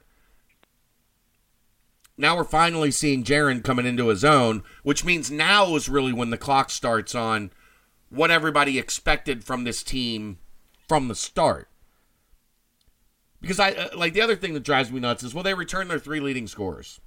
Now 2.21 2.37
we're 2.37 2.45
finally 2.45 2.91
seeing 2.91 3.23
Jarron 3.23 3.63
coming 3.63 3.87
into 3.87 4.09
his 4.09 4.25
own, 4.25 4.65
which 4.83 5.05
means 5.05 5.31
now 5.31 5.77
is 5.77 5.89
really 5.89 6.13
when 6.13 6.31
the 6.31 6.37
clock 6.37 6.69
starts 6.71 7.15
on 7.15 7.53
what 8.11 8.33
everybody 8.33 8.77
expected 8.77 9.45
from 9.45 9.63
this 9.63 9.85
team 9.85 10.39
from 10.89 11.07
the 11.07 11.15
start. 11.15 11.69
Because 13.41 13.61
I 13.61 13.71
uh, 13.71 13.89
like 13.97 14.15
the 14.15 14.21
other 14.21 14.35
thing 14.35 14.53
that 14.55 14.65
drives 14.65 14.91
me 14.91 14.99
nuts 14.99 15.23
is 15.23 15.33
well 15.33 15.45
they 15.45 15.55
return 15.55 15.87
their 15.87 16.01
three 16.01 16.19
leading 16.19 16.49
scorers. 16.49 17.01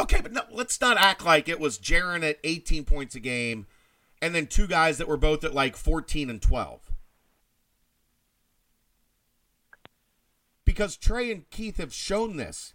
Okay, 0.00 0.20
but 0.20 0.32
no, 0.32 0.42
let's 0.52 0.80
not 0.80 0.96
act 0.96 1.24
like 1.24 1.48
it 1.48 1.58
was 1.58 1.78
Jarron 1.80 2.22
at 2.22 2.38
18 2.44 2.84
points 2.84 3.16
a 3.16 3.20
game 3.20 3.66
and 4.22 4.34
then 4.34 4.46
two 4.46 4.68
guys 4.68 4.98
that 4.98 5.08
were 5.08 5.16
both 5.16 5.42
at 5.42 5.52
like 5.52 5.76
14 5.76 6.30
and 6.30 6.40
12. 6.40 6.92
Because 10.64 10.96
Trey 10.96 11.32
and 11.32 11.50
Keith 11.50 11.78
have 11.78 11.92
shown 11.92 12.36
this. 12.36 12.72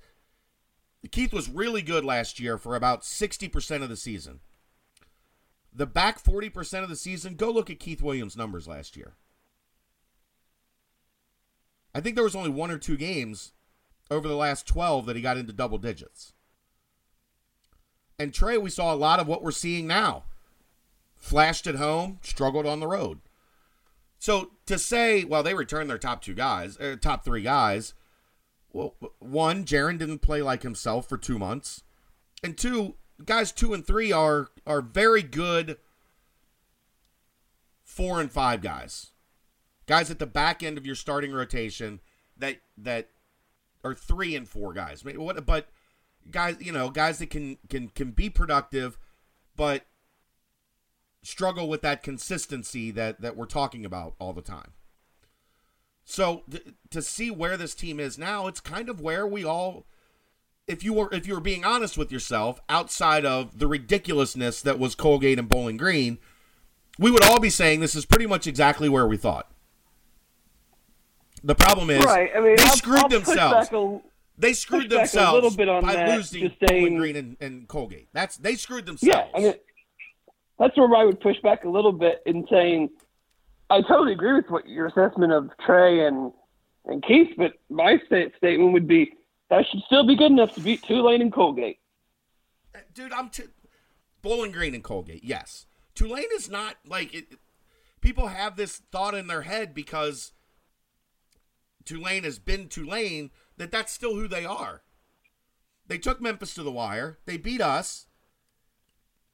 Keith 1.11 1.33
was 1.33 1.49
really 1.49 1.81
good 1.81 2.05
last 2.05 2.39
year 2.39 2.57
for 2.57 2.75
about 2.75 3.01
60% 3.01 3.83
of 3.83 3.89
the 3.89 3.97
season. 3.97 4.39
The 5.73 5.85
back 5.85 6.23
40% 6.23 6.83
of 6.83 6.89
the 6.89 6.95
season, 6.95 7.35
go 7.35 7.51
look 7.51 7.69
at 7.69 7.79
Keith 7.79 8.01
Williams' 8.01 8.37
numbers 8.37 8.67
last 8.67 8.95
year. 8.95 9.13
I 11.93 12.01
think 12.01 12.15
there 12.15 12.23
was 12.23 12.35
only 12.35 12.49
one 12.49 12.71
or 12.71 12.77
two 12.77 12.97
games 12.97 13.53
over 14.09 14.27
the 14.27 14.35
last 14.35 14.67
12 14.67 15.05
that 15.05 15.15
he 15.15 15.21
got 15.21 15.37
into 15.37 15.53
double 15.53 15.77
digits. 15.77 16.33
And 18.17 18.33
Trey, 18.33 18.57
we 18.57 18.69
saw 18.69 18.93
a 18.93 18.95
lot 18.95 19.19
of 19.19 19.27
what 19.27 19.43
we're 19.43 19.51
seeing 19.51 19.87
now. 19.87 20.23
Flashed 21.15 21.67
at 21.67 21.75
home, 21.75 22.19
struggled 22.21 22.65
on 22.65 22.79
the 22.79 22.87
road. 22.87 23.19
So 24.19 24.51
to 24.65 24.77
say, 24.77 25.23
well, 25.23 25.43
they 25.43 25.53
returned 25.53 25.89
their 25.89 25.97
top 25.97 26.21
two 26.21 26.33
guys, 26.33 26.77
uh, 26.77 26.95
top 26.99 27.25
three 27.25 27.41
guys. 27.41 27.93
Well, 28.75 28.93
one, 29.19 29.63
Jarron 29.63 29.97
didn't 29.97 30.19
play 30.19 30.41
like 30.41 30.63
himself 30.63 31.07
for 31.07 31.17
two 31.17 31.39
months, 31.39 31.83
and 32.43 32.57
two, 32.57 32.95
guys 33.23 33.53
two 33.53 33.73
and 33.73 33.87
three 33.87 34.11
are 34.11 34.49
are 34.67 34.81
very 34.81 35.23
good. 35.23 35.77
Four 37.85 38.19
and 38.19 38.29
five 38.29 38.61
guys, 38.61 39.11
guys 39.85 40.11
at 40.11 40.19
the 40.19 40.25
back 40.25 40.61
end 40.61 40.77
of 40.77 40.85
your 40.85 40.95
starting 40.95 41.31
rotation 41.31 42.01
that 42.35 42.57
that 42.77 43.11
are 43.81 43.93
three 43.95 44.35
and 44.35 44.45
four 44.45 44.73
guys. 44.73 45.05
What, 45.05 45.45
but 45.45 45.69
guys, 46.29 46.57
you 46.59 46.73
know, 46.73 46.89
guys 46.89 47.19
that 47.19 47.29
can 47.29 47.57
can 47.69 47.87
can 47.87 48.11
be 48.11 48.29
productive, 48.29 48.97
but 49.55 49.85
struggle 51.23 51.69
with 51.69 51.81
that 51.83 52.03
consistency 52.03 52.91
that 52.91 53.21
that 53.21 53.37
we're 53.37 53.45
talking 53.45 53.85
about 53.85 54.15
all 54.19 54.33
the 54.33 54.41
time. 54.41 54.73
So 56.05 56.43
th- 56.49 56.63
to 56.91 57.01
see 57.01 57.31
where 57.31 57.57
this 57.57 57.73
team 57.73 57.99
is 57.99 58.17
now, 58.17 58.47
it's 58.47 58.59
kind 58.59 58.89
of 58.89 59.01
where 59.01 59.25
we 59.25 59.43
all 59.43 59.85
if 60.67 60.83
you 60.83 60.93
were 60.93 61.09
if 61.11 61.27
you 61.27 61.33
were 61.33 61.41
being 61.41 61.65
honest 61.65 61.97
with 61.97 62.11
yourself 62.11 62.59
outside 62.69 63.25
of 63.25 63.59
the 63.59 63.67
ridiculousness 63.67 64.61
that 64.61 64.79
was 64.79 64.95
Colgate 64.95 65.39
and 65.39 65.49
Bowling 65.49 65.77
Green, 65.77 66.17
we 66.97 67.11
would 67.11 67.23
all 67.23 67.39
be 67.39 67.49
saying 67.49 67.79
this 67.79 67.95
is 67.95 68.05
pretty 68.05 68.27
much 68.27 68.47
exactly 68.47 68.89
where 68.89 69.07
we 69.07 69.17
thought. 69.17 69.51
The 71.43 71.55
problem 71.55 71.89
is 71.89 72.03
right. 72.05 72.31
I 72.35 72.39
mean, 72.39 72.55
they 72.55 72.63
I'll, 72.63 72.75
screwed 72.75 72.99
I'll 72.99 73.09
themselves. 73.09 73.69
a- 73.71 73.99
they 74.37 74.53
screwed 74.53 74.89
themselves 74.89 75.31
a 75.31 75.33
little 75.33 75.51
bit 75.55 75.69
on 75.69 75.81
by 75.81 75.93
that, 75.95 76.17
losing 76.17 76.49
just 76.49 76.59
Bowling 76.59 76.97
Green 76.97 77.15
and, 77.15 77.37
and 77.39 77.67
Colgate. 77.67 78.09
That's 78.13 78.37
they 78.37 78.55
screwed 78.55 78.85
themselves. 78.85 79.15
yeah. 79.15 79.27
I 79.33 79.39
mean, 79.43 79.53
that's 80.59 80.75
where 80.77 80.93
I 80.95 81.05
would 81.05 81.19
push 81.19 81.37
back 81.41 81.63
a 81.63 81.69
little 81.69 81.91
bit 81.93 82.21
in 82.25 82.45
saying 82.49 82.89
I 83.69 83.81
totally 83.81 84.13
agree 84.13 84.33
with 84.33 84.49
what 84.49 84.67
your 84.67 84.87
assessment 84.87 85.31
of 85.31 85.49
Trey 85.65 86.05
and 86.05 86.31
and 86.85 87.03
Keith, 87.03 87.33
but 87.35 87.53
my 87.69 87.99
st- 88.05 88.33
statement 88.37 88.73
would 88.73 88.87
be 88.87 89.13
that 89.49 89.65
should 89.67 89.81
still 89.85 90.05
be 90.05 90.15
good 90.15 90.31
enough 90.31 90.53
to 90.53 90.61
beat 90.61 90.83
Tulane 90.83 91.21
and 91.21 91.33
Colgate. 91.33 91.79
Uh, 92.75 92.79
dude, 92.93 93.11
I'm 93.11 93.29
t- 93.29 93.43
Bowling 94.21 94.51
Green 94.51 94.75
and 94.75 94.83
Colgate. 94.83 95.23
Yes, 95.23 95.65
Tulane 95.95 96.25
is 96.35 96.49
not 96.49 96.75
like 96.87 97.13
it, 97.13 97.25
people 98.01 98.27
have 98.27 98.55
this 98.55 98.81
thought 98.91 99.15
in 99.15 99.27
their 99.27 99.43
head 99.43 99.73
because 99.73 100.33
Tulane 101.85 102.23
has 102.23 102.37
been 102.37 102.67
Tulane 102.67 103.31
that 103.57 103.71
that's 103.71 103.91
still 103.91 104.15
who 104.15 104.27
they 104.27 104.45
are. 104.45 104.83
They 105.87 105.97
took 105.97 106.21
Memphis 106.21 106.53
to 106.55 106.63
the 106.63 106.71
wire. 106.71 107.19
They 107.25 107.37
beat 107.37 107.61
us. 107.61 108.07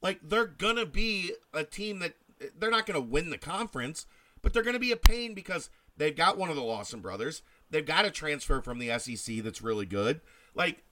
Like 0.00 0.20
they're 0.22 0.46
gonna 0.46 0.86
be 0.86 1.32
a 1.52 1.64
team 1.64 1.98
that 2.00 2.14
they're 2.58 2.70
not 2.70 2.86
gonna 2.86 3.00
win 3.00 3.30
the 3.30 3.38
conference, 3.38 4.06
but 4.42 4.52
they're 4.52 4.62
gonna 4.62 4.78
be 4.78 4.92
a 4.92 4.96
pain 4.96 5.34
because 5.34 5.70
they've 5.96 6.16
got 6.16 6.36
one 6.36 6.50
of 6.50 6.56
the 6.56 6.62
Lawson 6.62 7.00
brothers. 7.00 7.42
They've 7.70 7.86
got 7.86 8.04
a 8.04 8.10
transfer 8.10 8.60
from 8.60 8.78
the 8.78 8.98
SEC 8.98 9.36
that's 9.42 9.62
really 9.62 9.86
good. 9.86 10.20
Like, 10.54 10.82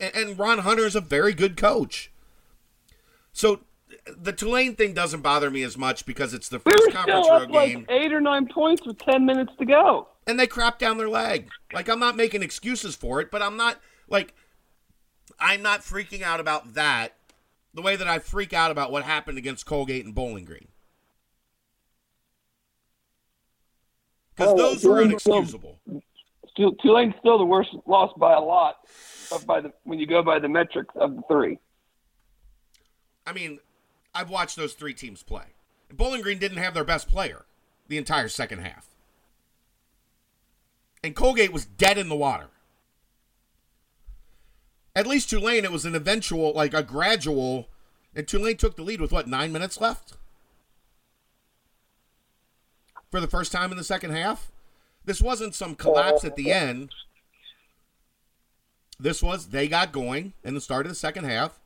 and 0.00 0.36
Ron 0.38 0.58
Hunter 0.58 0.84
is 0.84 0.96
a 0.96 1.00
very 1.00 1.32
good 1.32 1.56
coach. 1.56 2.10
So 3.32 3.60
the 4.16 4.32
Tulane 4.32 4.74
thing 4.74 4.92
doesn't 4.94 5.20
bother 5.20 5.50
me 5.50 5.62
as 5.62 5.78
much 5.78 6.04
because 6.06 6.34
it's 6.34 6.48
the 6.48 6.60
We 6.64 6.72
first 6.72 6.86
were 6.86 6.92
conference 6.92 7.26
still 7.26 7.38
road 7.40 7.50
like 7.50 7.68
game, 7.68 7.86
eight 7.88 8.12
or 8.12 8.20
nine 8.20 8.48
points 8.48 8.84
with 8.84 8.98
ten 8.98 9.24
minutes 9.24 9.52
to 9.58 9.64
go. 9.64 10.08
and 10.26 10.38
they 10.40 10.46
crap 10.48 10.78
down 10.78 10.98
their 10.98 11.08
leg. 11.08 11.48
Like 11.72 11.88
I'm 11.88 12.00
not 12.00 12.16
making 12.16 12.42
excuses 12.42 12.96
for 12.96 13.20
it, 13.20 13.30
but 13.30 13.42
I'm 13.42 13.56
not 13.56 13.78
like 14.08 14.34
I'm 15.38 15.62
not 15.62 15.80
freaking 15.82 16.22
out 16.22 16.40
about 16.40 16.74
that 16.74 17.14
the 17.72 17.82
way 17.82 17.94
that 17.96 18.08
I 18.08 18.18
freak 18.18 18.52
out 18.52 18.70
about 18.70 18.90
what 18.92 19.04
happened 19.04 19.38
against 19.38 19.66
Colgate 19.66 20.04
and 20.04 20.14
Bowling 20.14 20.44
Green. 20.44 20.68
Because 24.34 24.52
Oh, 24.52 24.56
those 24.56 24.84
were 24.84 25.02
inexcusable. 25.02 25.78
Still, 26.50 26.72
Tulane's 26.76 27.14
still 27.18 27.38
the 27.38 27.44
worst 27.44 27.70
loss 27.86 28.12
by 28.16 28.32
a 28.32 28.40
lot. 28.40 28.76
Of 29.32 29.46
by 29.46 29.60
the 29.60 29.72
when 29.84 29.98
you 29.98 30.06
go 30.06 30.22
by 30.22 30.38
the 30.38 30.48
metrics 30.48 30.94
of 30.96 31.16
the 31.16 31.22
three. 31.28 31.58
I 33.26 33.32
mean, 33.32 33.58
I've 34.14 34.30
watched 34.30 34.56
those 34.56 34.74
three 34.74 34.94
teams 34.94 35.22
play. 35.22 35.54
Bowling 35.92 36.22
Green 36.22 36.38
didn't 36.38 36.58
have 36.58 36.74
their 36.74 36.84
best 36.84 37.08
player 37.08 37.46
the 37.88 37.98
entire 37.98 38.28
second 38.28 38.60
half. 38.60 38.88
And 41.02 41.14
Colgate 41.14 41.52
was 41.52 41.64
dead 41.64 41.98
in 41.98 42.08
the 42.08 42.16
water. 42.16 42.48
At 44.96 45.06
least 45.06 45.30
Tulane, 45.30 45.64
it 45.64 45.72
was 45.72 45.84
an 45.84 45.94
eventual, 45.94 46.52
like 46.52 46.72
a 46.72 46.82
gradual, 46.82 47.68
and 48.14 48.26
Tulane 48.26 48.56
took 48.56 48.76
the 48.76 48.82
lead 48.82 49.00
with 49.00 49.12
what, 49.12 49.26
nine 49.26 49.52
minutes 49.52 49.80
left? 49.80 50.14
For 53.14 53.20
the 53.20 53.28
first 53.28 53.52
time 53.52 53.70
in 53.70 53.78
the 53.78 53.84
second 53.84 54.10
half? 54.10 54.50
This 55.04 55.22
wasn't 55.22 55.54
some 55.54 55.76
collapse 55.76 56.24
at 56.24 56.34
the 56.34 56.50
end. 56.50 56.90
This 58.98 59.22
was, 59.22 59.50
they 59.50 59.68
got 59.68 59.92
going 59.92 60.32
in 60.42 60.54
the 60.54 60.60
start 60.60 60.84
of 60.84 60.90
the 60.90 60.96
second 60.96 61.22
half 61.22 61.60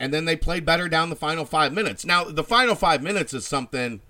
and 0.00 0.12
then 0.12 0.24
they 0.24 0.34
played 0.34 0.66
better 0.66 0.88
down 0.88 1.08
the 1.08 1.14
final 1.14 1.44
five 1.44 1.72
minutes. 1.72 2.04
Now, 2.04 2.24
the 2.24 2.42
final 2.42 2.74
five 2.74 3.00
minutes 3.00 3.32
is 3.32 3.46
something. 3.46 4.00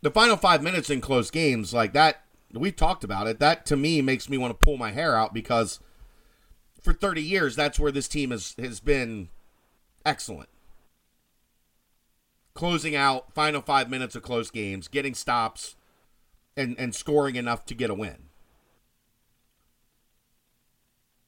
The 0.00 0.10
final 0.10 0.36
five 0.36 0.64
minutes 0.64 0.90
in 0.90 1.00
close 1.00 1.30
games 1.30 1.72
like 1.72 1.92
that, 1.92 2.24
we've 2.52 2.74
talked 2.74 3.04
about 3.04 3.28
it. 3.28 3.38
That 3.38 3.64
to 3.66 3.76
me 3.76 4.02
makes 4.02 4.28
me 4.28 4.36
want 4.36 4.50
to 4.50 4.64
pull 4.64 4.78
my 4.78 4.90
hair 4.90 5.14
out 5.14 5.32
because 5.32 5.78
for 6.80 6.92
30 6.92 7.22
years, 7.22 7.54
that's 7.54 7.78
where 7.78 7.92
this 7.92 8.08
team 8.08 8.32
has, 8.32 8.56
has 8.58 8.80
been 8.80 9.28
excellent. 10.04 10.48
Closing 12.54 12.94
out 12.94 13.32
final 13.34 13.62
five 13.62 13.88
minutes 13.88 14.14
of 14.14 14.22
close 14.22 14.50
games, 14.50 14.88
getting 14.88 15.14
stops, 15.14 15.76
and, 16.56 16.78
and 16.78 16.94
scoring 16.94 17.36
enough 17.36 17.64
to 17.66 17.74
get 17.74 17.90
a 17.90 17.94
win. 17.94 18.28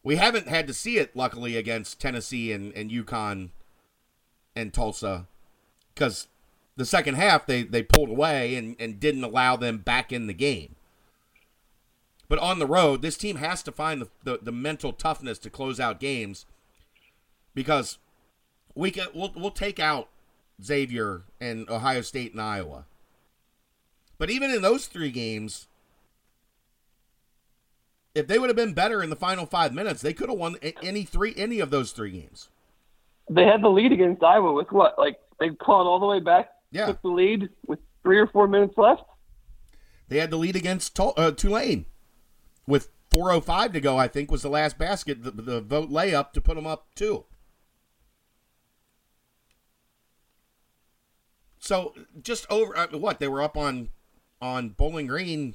We 0.03 0.17
haven't 0.17 0.49
had 0.49 0.67
to 0.67 0.75
see 0.75 0.99
it, 0.99 1.17
luckily, 1.17 1.57
against 1.57 1.99
Tennessee 1.99 2.53
and, 2.53 2.73
and 2.75 2.91
UConn 2.91 3.51
and 4.55 4.73
Tulsa 4.73 5.27
because 5.95 6.29
the 6.77 6.85
second 6.85 7.15
half 7.15 7.47
they, 7.47 7.63
they 7.63 7.83
pulled 7.83 8.11
away 8.11 8.55
and, 8.57 8.77
and 8.79 9.01
didn't 9.01 9.25
allow 9.25 9.57
them 9.57 9.79
back 9.79 10.13
in 10.13 10.27
the 10.27 10.35
game. 10.35 10.75
But 12.29 12.39
on 12.39 12.59
the 12.59 12.67
road, 12.67 13.01
this 13.01 13.17
team 13.17 13.37
has 13.37 13.63
to 13.63 13.73
find 13.73 14.03
the, 14.03 14.09
the, 14.25 14.39
the 14.43 14.53
mental 14.53 14.93
toughness 14.93 15.39
to 15.41 15.51
close 15.51 15.79
out 15.79 16.01
games 16.01 16.47
because 17.55 17.99
we 18.75 18.91
can, 18.91 19.07
we'll, 19.15 19.33
we'll 19.37 19.51
take 19.51 19.79
out 19.79 20.09
Xavier 20.63 21.23
and 21.41 21.69
Ohio 21.69 22.01
State 22.01 22.33
and 22.33 22.41
Iowa. 22.41 22.85
But 24.19 24.31
even 24.31 24.51
in 24.51 24.63
those 24.63 24.87
three 24.87 25.11
games, 25.11 25.67
if 28.15 28.27
they 28.27 28.39
would 28.39 28.49
have 28.49 28.57
been 28.57 28.75
better 28.75 29.03
in 29.03 29.11
the 29.11 29.17
final 29.17 29.47
five 29.47 29.75
minutes, 29.75 30.01
they 30.03 30.13
could 30.13 30.29
have 30.29 30.39
won 30.39 30.57
any 30.83 31.03
three 31.05 31.35
any 31.37 31.61
of 31.61 31.71
those 31.71 31.93
three 31.93 32.11
games. 32.13 32.49
They 33.29 33.45
had 33.45 33.63
the 33.63 33.69
lead 33.69 33.93
against 33.93 34.23
Iowa 34.23 34.53
with 34.53 34.71
what? 34.71 34.99
Like 34.99 35.19
they 35.41 35.51
clawed 35.51 35.87
all 35.87 35.99
the 35.99 36.07
way 36.07 36.21
back, 36.21 36.51
Yeah. 36.71 36.87
took 36.87 37.03
the 37.03 37.09
lead 37.09 37.49
with 37.67 37.81
three 38.03 38.19
or 38.19 38.27
four 38.29 38.47
minutes 38.47 38.75
left. 38.77 39.03
They 40.09 40.19
had 40.19 40.31
the 40.31 40.37
lead 40.37 40.55
against 40.55 40.95
Tul- 40.95 41.15
uh, 41.17 41.31
Tulane 41.33 41.87
with 42.67 42.91
4:05 43.11 43.73
to 43.73 43.81
go. 43.81 43.97
I 43.97 44.07
think 44.07 44.31
was 44.31 44.43
the 44.43 44.49
last 44.51 44.79
basket, 44.79 45.23
the, 45.25 45.31
the 45.31 45.61
Vogt 45.61 45.91
layup 45.91 46.33
to 46.33 46.41
put 46.41 46.55
them 46.57 46.67
up 46.67 46.87
two. 46.95 47.25
So 51.65 51.95
just 52.23 52.47
over 52.51 52.77
uh, 52.77 52.89
what 52.89 53.21
they 53.21 53.29
were 53.29 53.41
up 53.41 53.57
on 53.57 53.89
on 54.43 54.69
Bowling 54.69 55.07
Green 55.07 55.55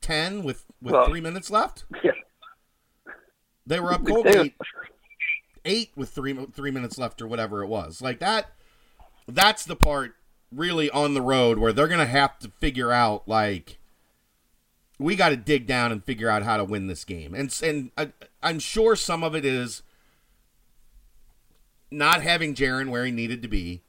ten 0.00 0.42
with 0.42 0.64
with 0.80 0.94
Well- 0.94 1.06
three 1.06 1.20
minutes 1.20 1.50
left. 1.50 1.84
Yeah. 2.02 2.12
They 3.66 3.78
were 3.78 3.92
up 3.92 4.06
Colgate 4.06 4.54
eight 5.66 5.90
with 5.94 6.08
three 6.08 6.34
three 6.54 6.70
minutes 6.70 6.96
left 6.96 7.20
or 7.20 7.26
whatever 7.28 7.62
it 7.62 7.66
was. 7.66 8.00
Like 8.00 8.20
that. 8.20 8.52
That's 9.28 9.66
the 9.66 9.76
part 9.76 10.14
really 10.50 10.90
on 10.90 11.12
the 11.12 11.20
road 11.20 11.58
where 11.58 11.74
they're 11.74 11.88
gonna 11.88 12.06
have 12.06 12.38
to 12.38 12.50
figure 12.58 12.90
out 12.90 13.28
like 13.28 13.76
we 14.98 15.14
got 15.14 15.28
to 15.28 15.36
dig 15.36 15.66
down 15.66 15.92
and 15.92 16.02
figure 16.04 16.28
out 16.30 16.42
how 16.42 16.56
to 16.56 16.64
win 16.64 16.86
this 16.86 17.04
game. 17.04 17.34
And 17.34 17.54
and 17.62 17.90
I, 17.98 18.12
I'm 18.42 18.60
sure 18.60 18.96
some 18.96 19.22
of 19.22 19.34
it 19.36 19.44
is 19.44 19.82
not 21.90 22.22
having 22.22 22.54
Jarron 22.54 22.88
where 22.90 23.04
he 23.04 23.12
needed 23.12 23.42
to 23.42 23.48
be 23.48 23.82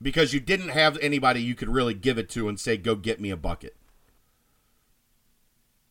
because 0.00 0.32
you 0.32 0.40
didn't 0.40 0.68
have 0.68 0.96
anybody 0.98 1.42
you 1.42 1.54
could 1.54 1.68
really 1.68 1.94
give 1.94 2.18
it 2.18 2.28
to 2.30 2.48
and 2.48 2.58
say 2.58 2.76
go 2.76 2.94
get 2.94 3.20
me 3.20 3.30
a 3.30 3.36
bucket. 3.36 3.76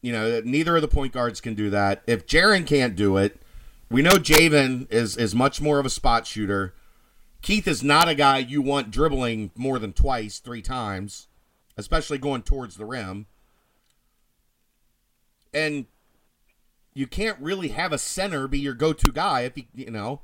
You 0.02 0.12
know, 0.12 0.42
neither 0.46 0.76
of 0.76 0.82
the 0.82 0.88
point 0.88 1.12
guards 1.12 1.42
can 1.42 1.56
do 1.56 1.70
that. 1.70 2.04
If 2.08 2.28
Jarron 2.28 2.66
can't 2.66 2.96
do 2.96 3.18
it, 3.18 3.42
we 3.90 4.02
know 4.02 4.12
Jaevin 4.12 4.92
is 4.92 5.18
is 5.18 5.34
much 5.34 5.60
more 5.62 5.80
of 5.80 5.86
a 5.86 5.90
spot 5.90 6.28
shooter. 6.28 6.74
Keith 7.42 7.68
is 7.68 7.84
not 7.84 8.10
a 8.10 8.16
guy 8.16 8.40
you 8.40 8.62
want 8.62 8.92
dribbling 8.92 9.52
more 9.56 9.80
than 9.80 9.94
twice, 9.94 10.40
three 10.40 10.62
times, 10.62 11.28
especially 11.78 12.18
going 12.18 12.42
towards 12.42 12.78
the 12.78 12.86
rim. 12.86 13.28
And 15.54 15.86
you 16.94 17.08
can't 17.08 17.40
really 17.40 17.70
have 17.70 17.94
a 17.94 17.98
center 17.98 18.48
be 18.48 18.60
your 18.60 18.74
go-to 18.74 19.12
guy 19.12 19.42
if 19.42 19.58
you 19.58 19.64
you 19.74 19.92
know 19.92 20.22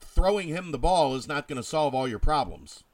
throwing 0.00 0.48
him 0.48 0.70
the 0.70 0.78
ball 0.78 1.14
is 1.14 1.28
not 1.28 1.48
going 1.48 1.56
to 1.56 1.62
solve 1.62 1.94
all 1.94 2.08
your 2.08 2.18
problems. 2.18 2.84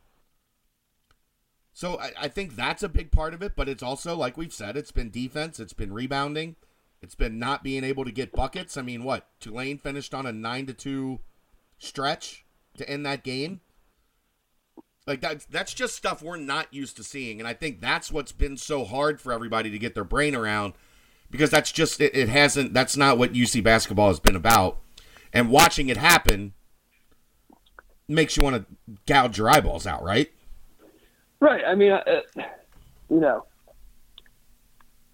So 1.73 1.99
I, 1.99 2.12
I 2.23 2.29
think 2.29 2.55
that's 2.55 2.83
a 2.83 2.89
big 2.89 3.11
part 3.11 3.35
of 3.35 3.43
it, 3.43 3.57
but 3.57 3.69
it's 3.69 3.83
also 3.83 4.17
like 4.17 4.37
we've 4.37 4.53
said, 4.53 4.77
it's 4.77 4.93
been 4.93 5.11
defense, 5.11 5.59
it's 5.59 5.73
been 5.73 5.93
rebounding, 5.93 6.55
it's 7.03 7.17
been 7.17 7.39
not 7.39 7.65
being 7.65 7.83
able 7.85 8.05
to 8.05 8.12
get 8.12 8.33
buckets. 8.33 8.77
I 8.77 8.83
mean, 8.83 9.03
what 9.03 9.29
Tulane 9.41 9.79
finished 9.79 10.15
on 10.15 10.25
a 10.25 10.33
nine 10.33 10.67
to 10.67 10.73
two 10.73 11.21
stretch 11.79 12.45
to 12.77 12.89
end 12.89 13.05
that 13.07 13.25
game. 13.25 13.61
Like 15.07 15.21
that's 15.21 15.45
that's 15.47 15.75
just 15.75 15.97
stuff 15.97 16.23
we're 16.23 16.39
not 16.39 16.73
used 16.73 16.97
to 16.97 17.05
seeing, 17.05 17.39
and 17.39 17.47
I 17.47 17.53
think 17.53 17.81
that's 17.81 18.11
what's 18.11 18.33
been 18.33 18.57
so 18.57 18.87
hard 18.87 19.21
for 19.21 19.35
everybody 19.35 19.69
to 19.69 19.79
get 19.79 19.95
their 19.95 20.03
brain 20.03 20.35
around, 20.35 20.73
because 21.31 21.51
that's 21.51 21.73
just 21.73 22.01
it, 22.01 22.17
it 22.17 22.31
hasn't. 22.31 22.73
That's 22.73 22.97
not 22.97 23.19
what 23.19 23.35
UC 23.35 23.62
basketball 23.62 24.09
has 24.09 24.19
been 24.19 24.35
about, 24.35 24.79
and 25.35 25.51
watching 25.51 25.89
it 25.89 25.97
happen 25.97 26.55
makes 28.09 28.37
you 28.37 28.43
want 28.43 28.57
to 28.57 28.64
gouge 29.07 29.37
your 29.37 29.51
eyeballs 29.51 29.87
out, 29.87 30.03
right? 30.03 30.32
Right. 31.41 31.64
I 31.66 31.74
mean, 31.74 31.93
uh, 31.93 32.03
you 33.11 33.20
know, 33.20 33.45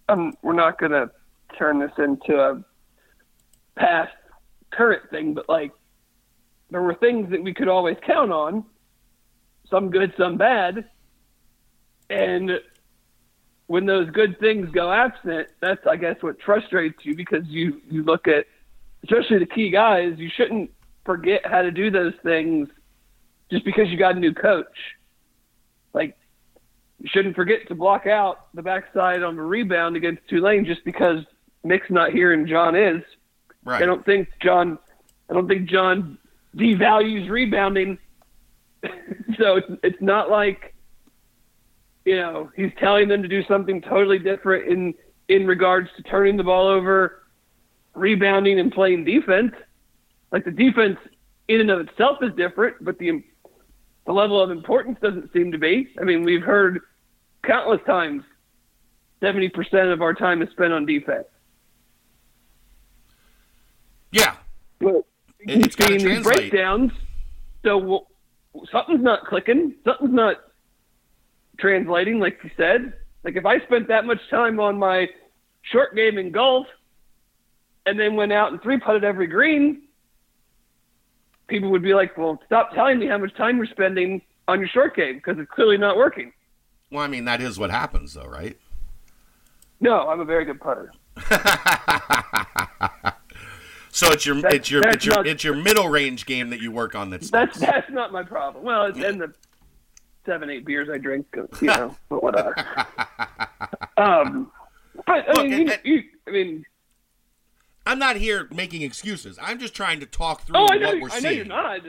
um, 0.08 0.34
we're 0.42 0.52
not 0.52 0.78
going 0.78 0.92
to 0.92 1.10
turn 1.58 1.80
this 1.80 1.92
into 1.98 2.38
a 2.38 2.62
past 3.76 4.12
current 4.70 5.08
thing, 5.10 5.34
but 5.34 5.48
like 5.48 5.72
there 6.70 6.82
were 6.82 6.94
things 6.94 7.30
that 7.30 7.42
we 7.42 7.54
could 7.54 7.68
always 7.68 7.96
count 8.06 8.30
on, 8.30 8.64
some 9.68 9.90
good, 9.90 10.12
some 10.16 10.36
bad, 10.36 10.88
and 12.10 12.50
when 13.68 13.86
those 13.86 14.10
good 14.10 14.38
things 14.40 14.68
go 14.70 14.92
absent, 14.92 15.48
that's 15.60 15.86
I 15.88 15.96
guess 15.96 16.16
what 16.20 16.42
frustrates 16.42 17.04
you 17.04 17.14
because 17.14 17.46
you 17.46 17.80
you 17.88 18.02
look 18.02 18.26
at 18.26 18.46
especially 19.04 19.38
the 19.38 19.46
key 19.46 19.70
guys, 19.70 20.14
you 20.18 20.30
shouldn't 20.34 20.70
forget 21.04 21.44
how 21.44 21.62
to 21.62 21.70
do 21.70 21.90
those 21.90 22.14
things 22.22 22.68
just 23.50 23.64
because 23.64 23.88
you 23.88 23.96
got 23.96 24.16
a 24.16 24.20
new 24.20 24.34
coach. 24.34 24.66
Like 25.92 26.16
you 27.00 27.08
shouldn't 27.10 27.34
forget 27.34 27.66
to 27.68 27.74
block 27.74 28.06
out 28.06 28.54
the 28.54 28.62
backside 28.62 29.22
on 29.22 29.38
a 29.38 29.42
rebound 29.42 29.96
against 29.96 30.26
Tulane 30.28 30.64
just 30.64 30.84
because 30.84 31.24
Mick's 31.64 31.90
not 31.90 32.12
here 32.12 32.32
and 32.32 32.46
John 32.46 32.76
is. 32.76 33.02
Right. 33.64 33.82
I 33.82 33.86
don't 33.86 34.04
think 34.04 34.28
John. 34.40 34.78
I 35.28 35.34
don't 35.34 35.48
think 35.48 35.68
John 35.68 36.18
devalues 36.56 37.28
rebounding. 37.28 37.98
so 39.38 39.56
it's 39.56 39.70
it's 39.82 40.00
not 40.00 40.30
like 40.30 40.74
you 42.04 42.16
know 42.16 42.50
he's 42.56 42.72
telling 42.78 43.08
them 43.08 43.22
to 43.22 43.28
do 43.28 43.44
something 43.44 43.82
totally 43.82 44.18
different 44.18 44.68
in 44.68 44.94
in 45.28 45.46
regards 45.46 45.88
to 45.96 46.02
turning 46.02 46.36
the 46.36 46.42
ball 46.42 46.66
over, 46.66 47.22
rebounding, 47.94 48.58
and 48.58 48.72
playing 48.72 49.04
defense. 49.04 49.52
Like 50.32 50.44
the 50.44 50.50
defense 50.50 50.98
in 51.48 51.60
and 51.60 51.70
of 51.70 51.80
itself 51.80 52.18
is 52.22 52.30
different, 52.36 52.76
but 52.80 52.98
the 52.98 53.22
the 54.06 54.12
level 54.12 54.40
of 54.40 54.50
importance 54.50 54.98
doesn't 55.02 55.32
seem 55.32 55.52
to 55.52 55.58
be. 55.58 55.88
I 56.00 56.04
mean, 56.04 56.22
we've 56.22 56.42
heard 56.42 56.80
countless 57.44 57.80
times 57.86 58.22
70% 59.22 59.92
of 59.92 60.02
our 60.02 60.14
time 60.14 60.42
is 60.42 60.50
spent 60.50 60.72
on 60.72 60.86
defense. 60.86 61.26
Yeah. 64.12 64.36
But 64.78 65.04
it's 65.40 65.76
seeing 65.76 65.98
these 65.98 66.02
translate. 66.02 66.50
breakdowns, 66.50 66.92
so 67.64 67.78
well, 67.78 68.08
something's 68.72 69.02
not 69.02 69.26
clicking. 69.26 69.74
Something's 69.84 70.14
not 70.14 70.36
translating, 71.58 72.18
like 72.18 72.38
you 72.42 72.50
said. 72.56 72.94
Like 73.22 73.36
if 73.36 73.46
I 73.46 73.60
spent 73.60 73.88
that 73.88 74.06
much 74.06 74.18
time 74.30 74.58
on 74.58 74.78
my 74.78 75.08
short 75.62 75.94
game 75.94 76.18
in 76.18 76.32
golf, 76.32 76.66
and 77.86 77.98
then 77.98 78.14
went 78.16 78.32
out 78.32 78.52
and 78.52 78.62
three 78.62 78.78
putted 78.78 79.04
every 79.04 79.26
green, 79.26 79.82
people 81.48 81.70
would 81.70 81.82
be 81.82 81.94
like, 81.94 82.16
"Well, 82.16 82.40
stop 82.46 82.72
telling 82.74 82.98
me 82.98 83.06
how 83.06 83.18
much 83.18 83.34
time 83.34 83.56
you're 83.56 83.66
spending 83.66 84.22
on 84.48 84.58
your 84.60 84.68
short 84.68 84.94
game 84.96 85.16
because 85.16 85.38
it's 85.38 85.50
clearly 85.50 85.76
not 85.76 85.96
working." 85.96 86.32
Well, 86.90 87.02
I 87.02 87.06
mean, 87.08 87.24
that 87.26 87.40
is 87.40 87.58
what 87.58 87.70
happens, 87.70 88.14
though, 88.14 88.26
right? 88.26 88.56
No, 89.80 90.08
I'm 90.08 90.20
a 90.20 90.24
very 90.24 90.44
good 90.44 90.60
putter. 90.60 90.92
So 93.92 94.12
it's 94.12 94.24
your 94.24 94.36
That's- 94.36 94.54
it's 94.54 94.70
your 94.70 94.82
it's 94.88 95.04
your 95.04 95.16
not- 95.16 95.26
it's 95.26 95.42
your 95.42 95.54
middle 95.56 95.88
range 95.88 96.24
game 96.24 96.50
that 96.50 96.60
you 96.60 96.70
work 96.70 96.94
on. 96.94 97.10
That's 97.10 97.28
That's 97.28 97.58
that's 97.58 97.90
not 97.90 98.12
my 98.12 98.22
problem. 98.22 98.64
Well, 98.64 98.84
it's 98.86 98.98
and 98.98 99.20
the 99.20 99.34
seven 100.24 100.48
eight 100.48 100.64
beers 100.64 100.88
I 100.88 100.98
drink, 100.98 101.26
you 101.60 101.66
know, 101.66 101.96
but 102.08 102.22
whatever. 102.22 102.54
um, 103.96 104.52
but 105.06 105.28
I 105.28 105.32
Look, 105.32 105.42
mean, 105.48 105.68
you, 105.82 105.92
you, 105.94 106.02
I 106.26 106.30
mean, 106.30 106.64
I'm 107.86 107.98
not 107.98 108.16
here 108.16 108.48
making 108.52 108.82
excuses. 108.82 109.38
I'm 109.40 109.58
just 109.58 109.74
trying 109.74 110.00
to 110.00 110.06
talk 110.06 110.42
through 110.42 110.58
oh, 110.58 110.66
I 110.70 110.76
what 110.76 110.80
know, 110.80 110.98
we're 111.00 111.08
seeing. 111.10 111.26
I 111.26 111.28
know 111.28 111.30
you're 111.30 111.44
not. 111.44 111.80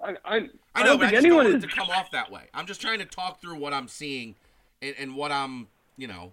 I, 0.00 0.10
I, 0.10 0.36
I, 0.36 0.36
I 0.74 0.82
know, 0.82 0.86
don't 0.96 1.00
but 1.00 1.14
I 1.14 1.16
anyone 1.16 1.46
is. 1.46 1.62
to 1.62 1.68
come 1.68 1.88
off 1.90 2.10
that 2.12 2.30
way. 2.30 2.44
I'm 2.54 2.66
just 2.66 2.80
trying 2.80 2.98
to 2.98 3.04
talk 3.04 3.40
through 3.40 3.56
what 3.56 3.72
I'm 3.72 3.88
seeing 3.88 4.34
and, 4.82 4.94
and 4.98 5.16
what 5.16 5.32
I'm, 5.32 5.68
you 5.96 6.06
know, 6.06 6.32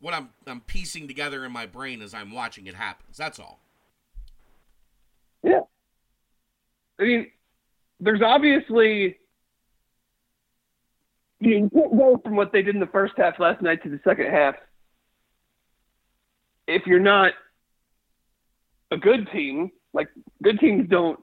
what 0.00 0.14
I'm 0.14 0.30
I'm 0.46 0.60
piecing 0.60 1.08
together 1.08 1.44
in 1.44 1.52
my 1.52 1.66
brain 1.66 2.02
as 2.02 2.14
I'm 2.14 2.32
watching 2.32 2.66
it 2.66 2.74
happens. 2.74 3.16
That's 3.16 3.38
all. 3.38 3.60
Yeah. 5.42 5.60
I 6.98 7.02
mean, 7.04 7.30
there's 8.00 8.22
obviously. 8.22 9.18
You 11.40 11.70
can't 11.72 11.72
go 11.72 12.20
from 12.24 12.34
what 12.34 12.50
they 12.52 12.62
did 12.62 12.74
in 12.74 12.80
the 12.80 12.88
first 12.88 13.14
half 13.16 13.38
last 13.38 13.62
night 13.62 13.84
to 13.84 13.88
the 13.88 14.00
second 14.02 14.26
half 14.26 14.56
if 16.68 16.86
you're 16.86 17.00
not 17.00 17.32
a 18.90 18.96
good 18.96 19.28
team. 19.32 19.70
Like, 19.92 20.08
good 20.42 20.58
teams 20.60 20.88
don't. 20.88 21.18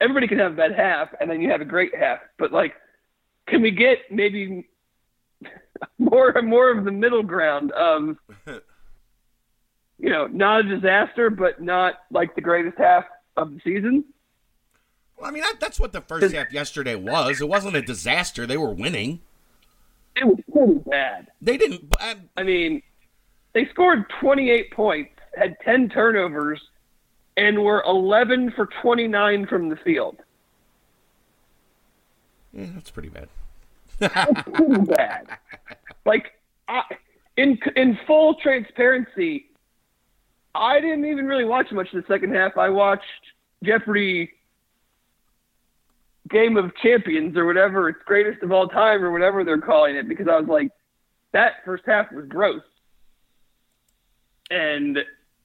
Everybody 0.00 0.28
can 0.28 0.38
have 0.38 0.52
a 0.52 0.56
bad 0.56 0.74
half, 0.74 1.08
and 1.20 1.30
then 1.30 1.40
you 1.40 1.50
have 1.50 1.60
a 1.60 1.66
great 1.66 1.94
half. 1.94 2.18
But, 2.38 2.52
like, 2.52 2.74
can 3.46 3.62
we 3.62 3.70
get 3.70 3.98
maybe 4.10 4.68
more 5.98 6.34
more 6.42 6.70
of 6.70 6.84
the 6.84 6.92
middle 6.92 7.22
ground 7.22 7.72
of, 7.72 8.16
you 9.98 10.10
know, 10.10 10.26
not 10.26 10.60
a 10.60 10.62
disaster, 10.76 11.30
but 11.30 11.62
not 11.62 11.94
like 12.10 12.34
the 12.34 12.40
greatest 12.40 12.78
half 12.78 13.04
of 13.36 13.52
the 13.52 13.60
season? 13.64 14.04
Well, 15.16 15.28
I 15.28 15.32
mean, 15.32 15.42
that, 15.42 15.60
that's 15.60 15.78
what 15.78 15.92
the 15.92 16.00
first 16.00 16.34
half 16.34 16.52
yesterday 16.52 16.96
was. 16.96 17.40
It 17.40 17.48
wasn't 17.48 17.76
a 17.76 17.82
disaster. 17.82 18.46
They 18.46 18.56
were 18.56 18.72
winning. 18.72 19.20
It 20.16 20.26
was 20.26 20.38
pretty 20.52 20.78
bad. 20.90 21.28
They 21.40 21.56
didn't. 21.56 21.94
I, 22.00 22.12
um, 22.12 22.30
I 22.36 22.42
mean, 22.42 22.82
they 23.52 23.66
scored 23.66 24.04
28 24.20 24.72
points, 24.72 25.12
had 25.36 25.56
10 25.64 25.88
turnovers, 25.88 26.60
and 27.36 27.62
were 27.62 27.82
11 27.86 28.52
for 28.52 28.68
29 28.82 29.46
from 29.46 29.68
the 29.68 29.76
field. 29.76 30.16
Yeah, 32.52 32.66
that's 32.74 32.90
pretty 32.90 33.08
bad. 33.08 33.28
that's 33.98 34.42
Pretty 34.52 34.82
bad. 34.82 35.26
Like, 36.04 36.32
I, 36.68 36.82
in 37.36 37.58
in 37.74 37.98
full 38.06 38.34
transparency, 38.34 39.46
I 40.54 40.80
didn't 40.80 41.04
even 41.04 41.26
really 41.26 41.44
watch 41.44 41.72
much 41.72 41.92
of 41.92 42.02
the 42.02 42.12
second 42.12 42.34
half. 42.34 42.56
I 42.56 42.68
watched 42.68 43.02
Jeopardy 43.64 44.30
Game 46.30 46.56
of 46.56 46.74
Champions 46.76 47.36
or 47.36 47.44
whatever, 47.44 47.88
it's 47.88 48.02
greatest 48.04 48.42
of 48.42 48.50
all 48.50 48.68
time 48.68 49.04
or 49.04 49.10
whatever 49.10 49.44
they're 49.44 49.60
calling 49.60 49.96
it, 49.96 50.08
because 50.08 50.26
I 50.28 50.38
was 50.38 50.48
like, 50.48 50.70
that 51.32 51.64
first 51.64 51.84
half 51.86 52.10
was 52.12 52.26
gross. 52.26 52.62
And 54.50 54.98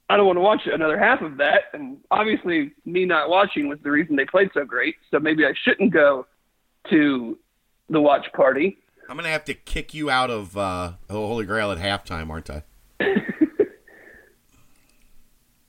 I 0.10 0.18
don't 0.18 0.26
want 0.26 0.38
to 0.38 0.42
watch 0.42 0.62
another 0.66 0.98
half 0.98 1.22
of 1.22 1.38
that. 1.38 1.66
And 1.74 1.98
obviously, 2.10 2.72
me 2.86 3.06
not 3.06 3.30
watching 3.30 3.68
was 3.70 3.78
the 3.84 3.92
reason 3.92 4.16
they 4.16 4.26
played 4.26 4.50
so 4.54 4.66
great. 4.66 4.96
So 5.12 5.20
maybe 5.20 5.46
I 5.46 5.54
shouldn't 5.64 5.94
go 5.94 6.26
to 6.90 7.38
the 7.90 8.02
watch 8.02 8.26
party. 8.34 8.78
I'm 9.08 9.16
gonna 9.16 9.30
have 9.30 9.46
to 9.46 9.54
kick 9.54 9.94
you 9.94 10.10
out 10.10 10.30
of 10.30 10.56
uh, 10.58 10.94
Holy 11.10 11.46
Grail 11.46 11.72
at 11.72 11.78
halftime, 11.78 12.30
aren't 12.30 12.50
I? 12.50 12.64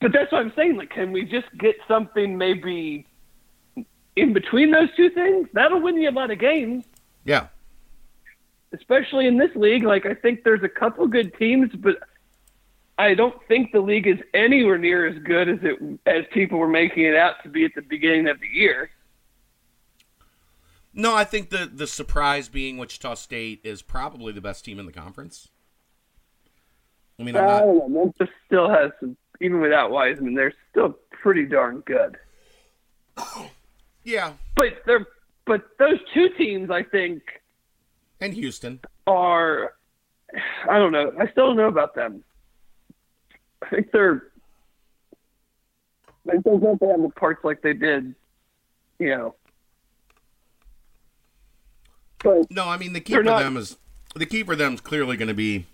But 0.01 0.13
that's 0.13 0.33
what 0.33 0.41
I'm 0.41 0.53
saying. 0.57 0.77
Like, 0.77 0.91
can 0.91 1.13
we 1.13 1.25
just 1.25 1.47
get 1.59 1.77
something 1.87 2.39
maybe 2.39 3.07
in 4.17 4.33
between 4.33 4.71
those 4.71 4.89
two 4.97 5.11
things? 5.11 5.47
That'll 5.53 5.81
win 5.83 5.97
you 6.01 6.09
a 6.09 6.11
lot 6.11 6.31
of 6.31 6.39
games, 6.39 6.85
Yeah. 7.25 7.49
especially 8.73 9.27
in 9.27 9.37
this 9.37 9.55
league. 9.55 9.83
Like, 9.83 10.07
I 10.07 10.15
think 10.15 10.43
there's 10.43 10.63
a 10.63 10.71
couple 10.71 11.07
good 11.07 11.35
teams, 11.37 11.71
but 11.75 11.97
I 13.01 13.15
don't 13.15 13.35
think 13.49 13.73
the 13.73 13.81
league 13.81 14.07
is 14.07 14.19
anywhere 14.35 14.77
near 14.77 15.07
as 15.07 15.17
good 15.23 15.49
as 15.49 15.59
it 15.63 15.79
as 16.05 16.27
people 16.35 16.59
were 16.59 16.69
making 16.69 17.05
it 17.05 17.17
out 17.17 17.37
to 17.43 17.49
be 17.49 17.65
at 17.65 17.75
the 17.75 17.81
beginning 17.81 18.29
of 18.29 18.39
the 18.41 18.47
year. 18.47 18.91
No, 20.93 21.15
I 21.15 21.25
think 21.25 21.49
the 21.49 21.71
the 21.73 21.87
surprise 21.87 22.51
being 22.51 22.77
Wichita 22.77 23.15
State 23.15 23.61
is 23.65 23.81
probably 23.81 24.35
the 24.35 24.43
best 24.43 24.67
team 24.67 24.79
in 24.79 24.85
the 24.85 24.93
conference. 24.93 25.49
I 27.19 27.23
mean, 27.23 27.37
I'm 27.37 27.47
not. 27.47 27.65
know. 27.65 27.89
Memphis 27.89 28.29
still 28.45 28.69
has 28.69 28.91
some, 29.01 29.17
even 29.41 29.63
without 29.63 29.91
Wiseman, 29.91 30.35
they're 30.35 30.53
still 30.71 30.99
pretty 31.11 31.47
darn 31.47 31.81
good. 31.87 32.19
Yeah, 34.05 34.35
But 34.57 34.83
they're 34.85 35.07
but 35.47 35.63
those 35.79 35.99
two 36.13 36.29
teams, 36.37 36.71
I 36.71 36.83
think, 36.83 37.23
and 38.21 38.35
Houston. 38.35 38.81
are 39.07 39.73
I 40.69 40.79
don't 40.79 40.93
know. 40.93 41.15
I 41.19 41.31
still 41.31 41.47
don't 41.47 41.57
know 41.57 41.69
about 41.69 41.95
them. 41.95 42.25
I 43.63 43.67
think 43.69 43.91
they're 43.93 44.25
I 46.31 46.37
don't 46.37 46.63
have 46.63 47.03
the 47.03 47.11
parts 47.17 47.43
like 47.45 47.63
they 47.63 47.73
did, 47.73 48.15
you 48.99 49.09
know. 49.11 49.35
But 52.23 52.51
No, 52.51 52.69
I 52.69 52.77
mean 52.77 52.93
the 52.93 53.01
key 53.01 53.15
for 53.15 53.23
not- 53.23 53.41
them 53.43 53.57
is 53.57 53.77
the 54.15 54.27
key 54.27 54.43
for 54.43 54.57
them 54.57 54.75
is 54.75 54.81
clearly 54.81 55.17
going 55.17 55.29
to 55.29 55.35
be 55.35 55.67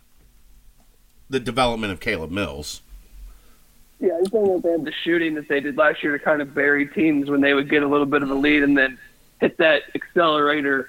the 1.29 1.41
development 1.41 1.93
of 1.93 2.01
Caleb 2.01 2.31
Mills. 2.31 2.83
yeah, 3.99 4.15
I 4.17 4.21
just 4.21 4.33
don't 4.33 4.45
know 4.47 4.57
if 4.59 4.63
they 4.63 4.71
have 4.71 4.85
the 4.85 4.93
shooting 5.05 5.35
that 5.35 5.49
they 5.49 5.59
did 5.61 5.77
last 5.77 6.03
year 6.03 6.17
to 6.17 6.23
kind 6.23 6.41
of 6.43 6.55
bury 6.55 6.87
teams 6.87 7.29
when 7.31 7.41
they 7.41 7.55
would 7.55 7.69
get 7.69 7.83
a 7.83 7.89
little 7.89 8.07
bit 8.07 8.23
of 8.23 8.31
a 8.31 8.35
lead 8.35 8.63
and 8.63 8.77
then 8.79 8.99
hit 9.41 9.57
that 9.59 9.83
accelerator 9.95 10.89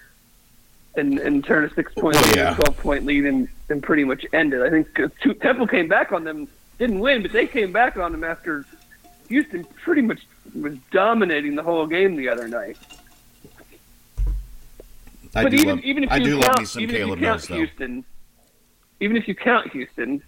and 0.96 1.18
and 1.20 1.44
turn 1.44 1.64
a 1.64 1.74
six 1.74 1.94
point 1.94 2.16
lead, 2.28 2.36
yeah. 2.36 2.52
a 2.52 2.56
twelve 2.56 2.78
point 2.78 3.06
lead, 3.06 3.26
and 3.26 3.48
and 3.70 3.82
pretty 3.82 4.04
much 4.04 4.26
end 4.34 4.54
it. 4.54 4.62
I 4.62 4.70
think 4.70 5.00
uh, 5.00 5.08
two, 5.22 5.34
Temple 5.36 5.68
came 5.68 5.88
back 5.88 6.12
on 6.12 6.24
them, 6.24 6.48
didn't 6.78 7.00
win, 7.00 7.22
but 7.22 7.32
they 7.32 7.48
came 7.48 7.72
back 7.72 7.98
on 7.98 8.12
them 8.12 8.24
after 8.24 8.66
Houston 9.30 9.64
pretty 9.84 10.02
much 10.02 10.26
was 10.56 10.78
dominating 10.92 11.56
the 11.56 11.64
whole 11.64 11.86
game 11.88 12.16
the 12.16 12.30
other 12.30 12.48
night. 12.48 12.78
I 15.36 15.44
but 15.44 15.50
do 15.52 15.58
even 15.58 15.76
love, 15.76 15.80
even 15.86 16.04
if 16.04 16.12
I 16.12 16.18
you 16.18 16.24
do 16.24 16.32
count, 16.40 16.44
love 16.48 16.60
me 16.60 16.66
some 16.66 16.84
even 16.84 16.96
Caleb 16.96 17.18
if 17.18 17.22
you 17.22 17.26
count 17.28 17.38
Mills 17.40 17.48
though. 17.48 17.56
Houston, 17.56 18.06
even 19.00 19.18
if 19.18 19.28
you 19.28 19.36
count 19.36 19.72
Houston, 19.72 20.24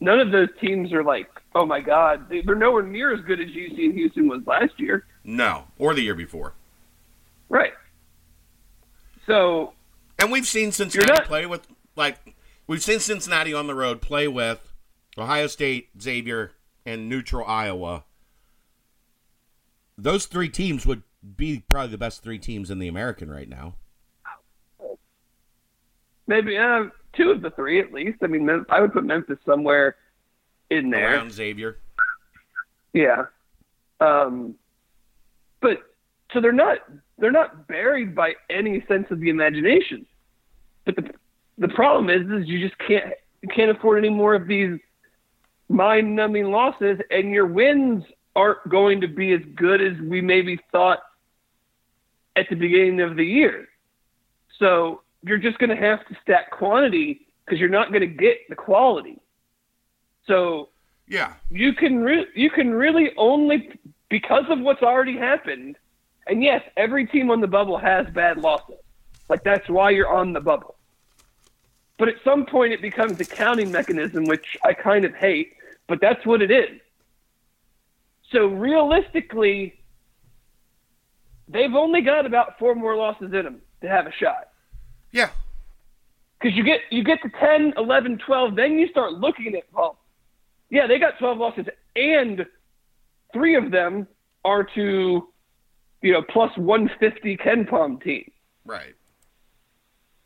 none 0.00 0.20
of 0.20 0.30
those 0.32 0.48
teams 0.60 0.92
are 0.92 1.04
like, 1.04 1.28
oh 1.54 1.64
my 1.64 1.80
god, 1.80 2.28
they- 2.28 2.40
they're 2.42 2.54
nowhere 2.56 2.82
near 2.82 3.12
as 3.14 3.20
good 3.20 3.40
as 3.40 3.48
UC 3.48 3.84
and 3.86 3.94
Houston 3.94 4.28
was 4.28 4.46
last 4.46 4.78
year. 4.78 5.04
No, 5.24 5.64
or 5.78 5.94
the 5.94 6.02
year 6.02 6.14
before. 6.14 6.54
Right. 7.48 7.72
So 9.26 9.72
And 10.18 10.32
we've 10.32 10.46
seen 10.46 10.72
Cincinnati 10.72 11.12
not- 11.12 11.24
play 11.24 11.46
with 11.46 11.66
like 11.96 12.34
we've 12.66 12.82
seen 12.82 12.98
Cincinnati 12.98 13.54
on 13.54 13.66
the 13.66 13.74
road 13.74 14.00
play 14.00 14.26
with 14.28 14.69
Ohio 15.20 15.46
State, 15.46 15.90
Xavier, 16.00 16.52
and 16.86 17.08
neutral 17.08 17.46
Iowa. 17.46 18.04
those 19.98 20.26
three 20.26 20.48
teams 20.48 20.86
would 20.86 21.02
be 21.36 21.62
probably 21.68 21.90
the 21.90 21.98
best 21.98 22.22
three 22.22 22.38
teams 22.38 22.70
in 22.70 22.78
the 22.78 22.88
American 22.88 23.30
right 23.30 23.48
now. 23.48 23.74
Maybe 26.26 26.56
uh, 26.56 26.84
two 27.14 27.30
of 27.30 27.42
the 27.42 27.50
three 27.50 27.80
at 27.80 27.92
least. 27.92 28.18
I 28.22 28.26
mean, 28.26 28.48
I 28.70 28.80
would 28.80 28.92
put 28.92 29.04
Memphis 29.04 29.38
somewhere 29.44 29.96
in 30.70 30.90
there. 30.90 31.14
Around 31.14 31.32
Xavier. 31.32 31.78
Yeah. 32.92 33.26
Um, 34.00 34.54
but 35.60 35.78
so 36.32 36.40
they're 36.40 36.52
not 36.52 36.78
they're 37.18 37.32
not 37.32 37.66
buried 37.66 38.14
by 38.14 38.34
any 38.48 38.84
sense 38.86 39.06
of 39.10 39.20
the 39.20 39.28
imagination. 39.28 40.06
But 40.84 40.96
the 40.96 41.10
the 41.58 41.68
problem 41.68 42.08
is 42.08 42.42
is 42.42 42.48
you 42.48 42.66
just 42.66 42.78
can't 42.78 43.12
you 43.42 43.48
can't 43.54 43.70
afford 43.70 43.98
any 43.98 44.08
more 44.08 44.34
of 44.34 44.46
these 44.46 44.78
mind 45.70 46.16
numbing 46.16 46.50
losses 46.50 46.98
and 47.10 47.30
your 47.30 47.46
wins 47.46 48.04
aren't 48.34 48.68
going 48.68 49.00
to 49.00 49.08
be 49.08 49.32
as 49.32 49.40
good 49.54 49.80
as 49.80 49.96
we 50.00 50.20
maybe 50.20 50.58
thought 50.72 50.98
at 52.36 52.48
the 52.50 52.56
beginning 52.56 53.00
of 53.00 53.16
the 53.16 53.24
year. 53.24 53.68
So 54.58 55.02
you're 55.22 55.38
just 55.38 55.58
going 55.58 55.70
to 55.70 55.76
have 55.76 56.06
to 56.08 56.16
stack 56.22 56.50
quantity 56.50 57.26
because 57.44 57.60
you're 57.60 57.68
not 57.68 57.90
going 57.90 58.00
to 58.00 58.06
get 58.06 58.38
the 58.48 58.56
quality. 58.56 59.18
So 60.26 60.68
Yeah. 61.08 61.34
you 61.50 61.72
can 61.72 62.00
re- 62.00 62.26
you 62.34 62.50
can 62.50 62.72
really 62.74 63.10
only 63.16 63.70
because 64.08 64.44
of 64.48 64.58
what's 64.60 64.82
already 64.82 65.16
happened. 65.16 65.76
And 66.26 66.42
yes, 66.42 66.62
every 66.76 67.06
team 67.06 67.30
on 67.30 67.40
the 67.40 67.46
bubble 67.46 67.78
has 67.78 68.06
bad 68.08 68.38
losses. 68.38 68.76
Like 69.28 69.44
that's 69.44 69.68
why 69.68 69.90
you're 69.90 70.12
on 70.12 70.32
the 70.32 70.40
bubble. 70.40 70.74
But 71.98 72.08
at 72.08 72.16
some 72.24 72.44
point 72.46 72.72
it 72.72 72.82
becomes 72.82 73.20
a 73.20 73.24
counting 73.24 73.70
mechanism 73.70 74.24
which 74.26 74.56
I 74.64 74.72
kind 74.72 75.04
of 75.04 75.14
hate, 75.14 75.54
but 75.90 76.00
that's 76.00 76.24
what 76.24 76.40
it 76.40 76.52
is. 76.52 76.80
So 78.32 78.46
realistically 78.46 79.74
they've 81.48 81.74
only 81.74 82.00
got 82.00 82.24
about 82.26 82.58
four 82.60 82.76
more 82.76 82.94
losses 82.94 83.24
in 83.34 83.42
them 83.44 83.60
to 83.82 83.88
have 83.88 84.06
a 84.06 84.12
shot 84.12 84.50
Yeah. 85.10 85.30
because 86.38 86.56
you 86.56 86.62
get 86.62 86.80
you 86.90 87.02
get 87.02 87.20
to 87.22 87.28
10, 87.28 87.74
11, 87.76 88.18
12, 88.24 88.54
then 88.54 88.78
you 88.78 88.86
start 88.88 89.14
looking 89.14 89.54
at 89.56 89.64
well, 89.72 89.98
yeah, 90.70 90.86
they 90.86 91.00
got 91.00 91.18
12 91.18 91.38
losses, 91.38 91.66
and 91.96 92.46
three 93.32 93.56
of 93.56 93.72
them 93.72 94.06
are 94.44 94.62
to 94.76 95.28
you 96.02 96.12
know 96.12 96.22
plus 96.22 96.56
150 96.56 97.36
KenPom 97.38 98.00
team, 98.00 98.30
Right. 98.64 98.94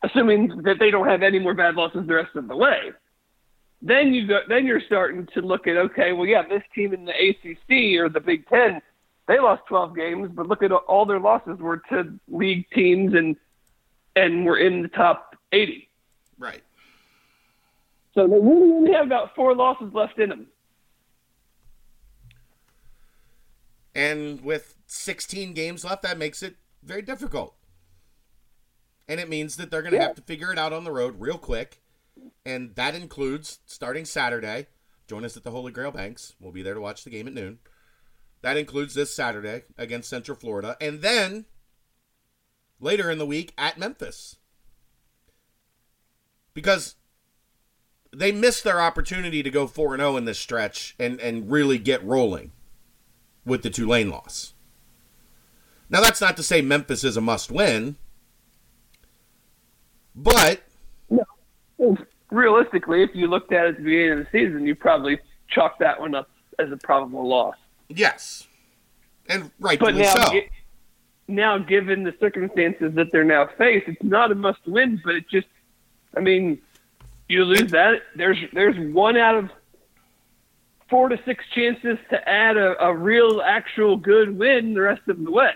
assuming 0.03 0.61
that 0.61 0.77
they 0.79 0.91
don't 0.91 1.07
have 1.07 1.23
any 1.23 1.39
more 1.39 1.55
bad 1.55 1.73
losses 1.73 2.05
the 2.05 2.13
rest 2.13 2.35
of 2.35 2.47
the 2.47 2.55
way. 2.55 2.91
Then 3.85 4.15
you 4.15 4.25
go, 4.25 4.39
then 4.49 4.65
you're 4.65 4.81
starting 4.81 5.27
to 5.35 5.41
look 5.41 5.67
at 5.67 5.77
okay, 5.77 6.11
well, 6.11 6.25
yeah, 6.25 6.41
this 6.41 6.63
team 6.73 6.91
in 6.91 7.05
the 7.05 7.11
ACC 7.13 7.99
or 8.01 8.09
the 8.09 8.19
Big 8.19 8.47
Ten, 8.47 8.81
they 9.27 9.39
lost 9.39 9.61
12 9.67 9.95
games, 9.95 10.31
but 10.33 10.47
look 10.47 10.63
at 10.63 10.71
all 10.71 11.05
their 11.05 11.19
losses 11.19 11.59
were 11.59 11.83
to 11.89 12.19
league 12.27 12.65
teams 12.73 13.13
and 13.13 13.35
and 14.15 14.43
were 14.43 14.57
in 14.57 14.81
the 14.81 14.87
top 14.87 15.35
80. 15.51 15.87
Right. 16.39 16.63
So 18.15 18.25
they 18.27 18.39
really 18.39 18.71
only 18.71 18.93
have 18.93 19.05
about 19.05 19.35
four 19.35 19.53
losses 19.53 19.93
left 19.93 20.17
in 20.17 20.29
them. 20.29 20.47
And 23.93 24.41
with 24.41 24.77
16 24.87 25.53
games 25.53 25.85
left, 25.85 26.01
that 26.01 26.17
makes 26.17 26.41
it 26.41 26.55
very 26.81 27.03
difficult. 27.03 27.55
And 29.07 29.19
it 29.19 29.29
means 29.29 29.57
that 29.57 29.69
they're 29.69 29.81
going 29.83 29.91
to 29.91 29.97
Yeah. 29.97 30.07
have 30.07 30.15
to 30.15 30.21
figure 30.23 30.51
it 30.51 30.57
out 30.57 30.73
on 30.73 30.85
the 30.85 30.91
road 30.91 31.19
real 31.19 31.37
quick. 31.37 31.81
And 32.45 32.75
that 32.75 32.95
includes 32.95 33.59
starting 33.65 34.05
Saturday. 34.05 34.67
Join 35.07 35.25
us 35.25 35.37
at 35.37 35.43
the 35.43 35.51
Holy 35.51 35.71
Grail 35.71 35.91
Banks. 35.91 36.35
We'll 36.39 36.51
be 36.51 36.61
there 36.61 36.73
to 36.73 36.81
watch 36.81 37.03
the 37.03 37.09
game 37.09 37.27
at 37.27 37.33
noon. 37.33 37.59
That 38.41 38.57
includes 38.57 38.93
this 38.93 39.15
Saturday 39.15 39.63
against 39.77 40.09
Central 40.09 40.37
Florida. 40.37 40.77
And 40.79 41.01
then 41.01 41.45
later 42.79 43.09
in 43.09 43.17
the 43.17 43.25
week 43.25 43.53
at 43.57 43.77
Memphis. 43.77 44.37
Because 46.53 46.95
they 48.13 48.31
missed 48.31 48.63
their 48.63 48.79
opportunity 48.79 49.43
to 49.43 49.49
go 49.49 49.67
4 49.67 49.97
0 49.97 50.17
in 50.17 50.25
this 50.25 50.39
stretch 50.39 50.95
and, 50.99 51.19
and 51.19 51.51
really 51.51 51.77
get 51.77 52.03
rolling 52.03 52.51
with 53.45 53.61
the 53.63 53.69
Tulane 53.69 54.09
loss. 54.09 54.53
Now, 55.89 56.01
that's 56.01 56.21
not 56.21 56.35
to 56.37 56.43
say 56.43 56.61
Memphis 56.61 57.03
is 57.03 57.15
a 57.15 57.21
must 57.21 57.51
win, 57.51 57.97
but 60.15 60.63
Well, 61.77 61.97
realistically, 62.31 63.03
if 63.03 63.11
you 63.13 63.27
looked 63.27 63.51
at 63.51 63.65
it 63.65 63.69
at 63.69 63.77
the 63.77 63.83
beginning 63.83 64.11
of 64.11 64.17
the 64.19 64.27
season, 64.31 64.65
you 64.65 64.75
probably 64.75 65.19
chalked 65.47 65.79
that 65.79 65.99
one 65.99 66.15
up 66.15 66.29
as 66.59 66.71
a 66.71 66.77
probable 66.77 67.27
loss. 67.27 67.55
yes. 67.89 68.47
And 69.27 69.49
right. 69.59 69.79
But 69.79 69.95
now, 69.95 70.13
so. 70.13 70.39
now, 71.27 71.57
given 71.57 72.03
the 72.03 72.13
circumstances 72.19 72.93
that 72.93 73.11
they're 73.11 73.23
now 73.23 73.49
faced, 73.57 73.87
it's 73.87 74.03
not 74.03 74.31
a 74.31 74.35
must-win. 74.35 75.01
But 75.03 75.15
it 75.15 75.25
just, 75.27 75.47
I 76.15 76.19
mean, 76.19 76.61
you 77.27 77.43
lose 77.43 77.71
that. 77.71 78.03
There's 78.15 78.37
there's 78.53 78.77
one 78.93 79.17
out 79.17 79.35
of 79.35 79.49
four 80.89 81.09
to 81.09 81.19
six 81.25 81.43
chances 81.55 81.97
to 82.11 82.29
add 82.29 82.57
a, 82.57 82.79
a 82.83 82.95
real, 82.95 83.41
actual 83.41 83.97
good 83.97 84.37
win 84.37 84.75
the 84.75 84.81
rest 84.81 85.01
of 85.07 85.23
the 85.23 85.31
way. 85.31 85.51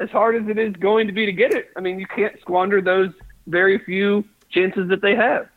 As 0.00 0.10
hard 0.10 0.34
as 0.34 0.48
it 0.48 0.58
is 0.58 0.74
going 0.74 1.06
to 1.06 1.12
be 1.12 1.24
to 1.24 1.32
get 1.32 1.52
it, 1.52 1.70
I 1.76 1.80
mean, 1.80 1.98
you 2.00 2.06
can't 2.06 2.38
squander 2.40 2.82
those 2.82 3.10
very 3.46 3.78
few 3.78 4.24
chances 4.50 4.88
that 4.88 5.02
they 5.02 5.14
have. 5.14 5.48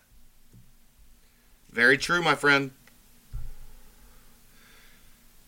Very 1.72 1.98
true, 1.98 2.22
my 2.22 2.36
friend. 2.36 2.72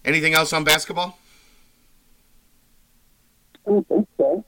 Anything 0.03 0.33
else 0.33 0.53
on 0.53 0.63
basketball? 0.63 1.17
I 3.65 3.71
don't 3.71 3.87
think 3.87 4.07
so. 4.17 4.43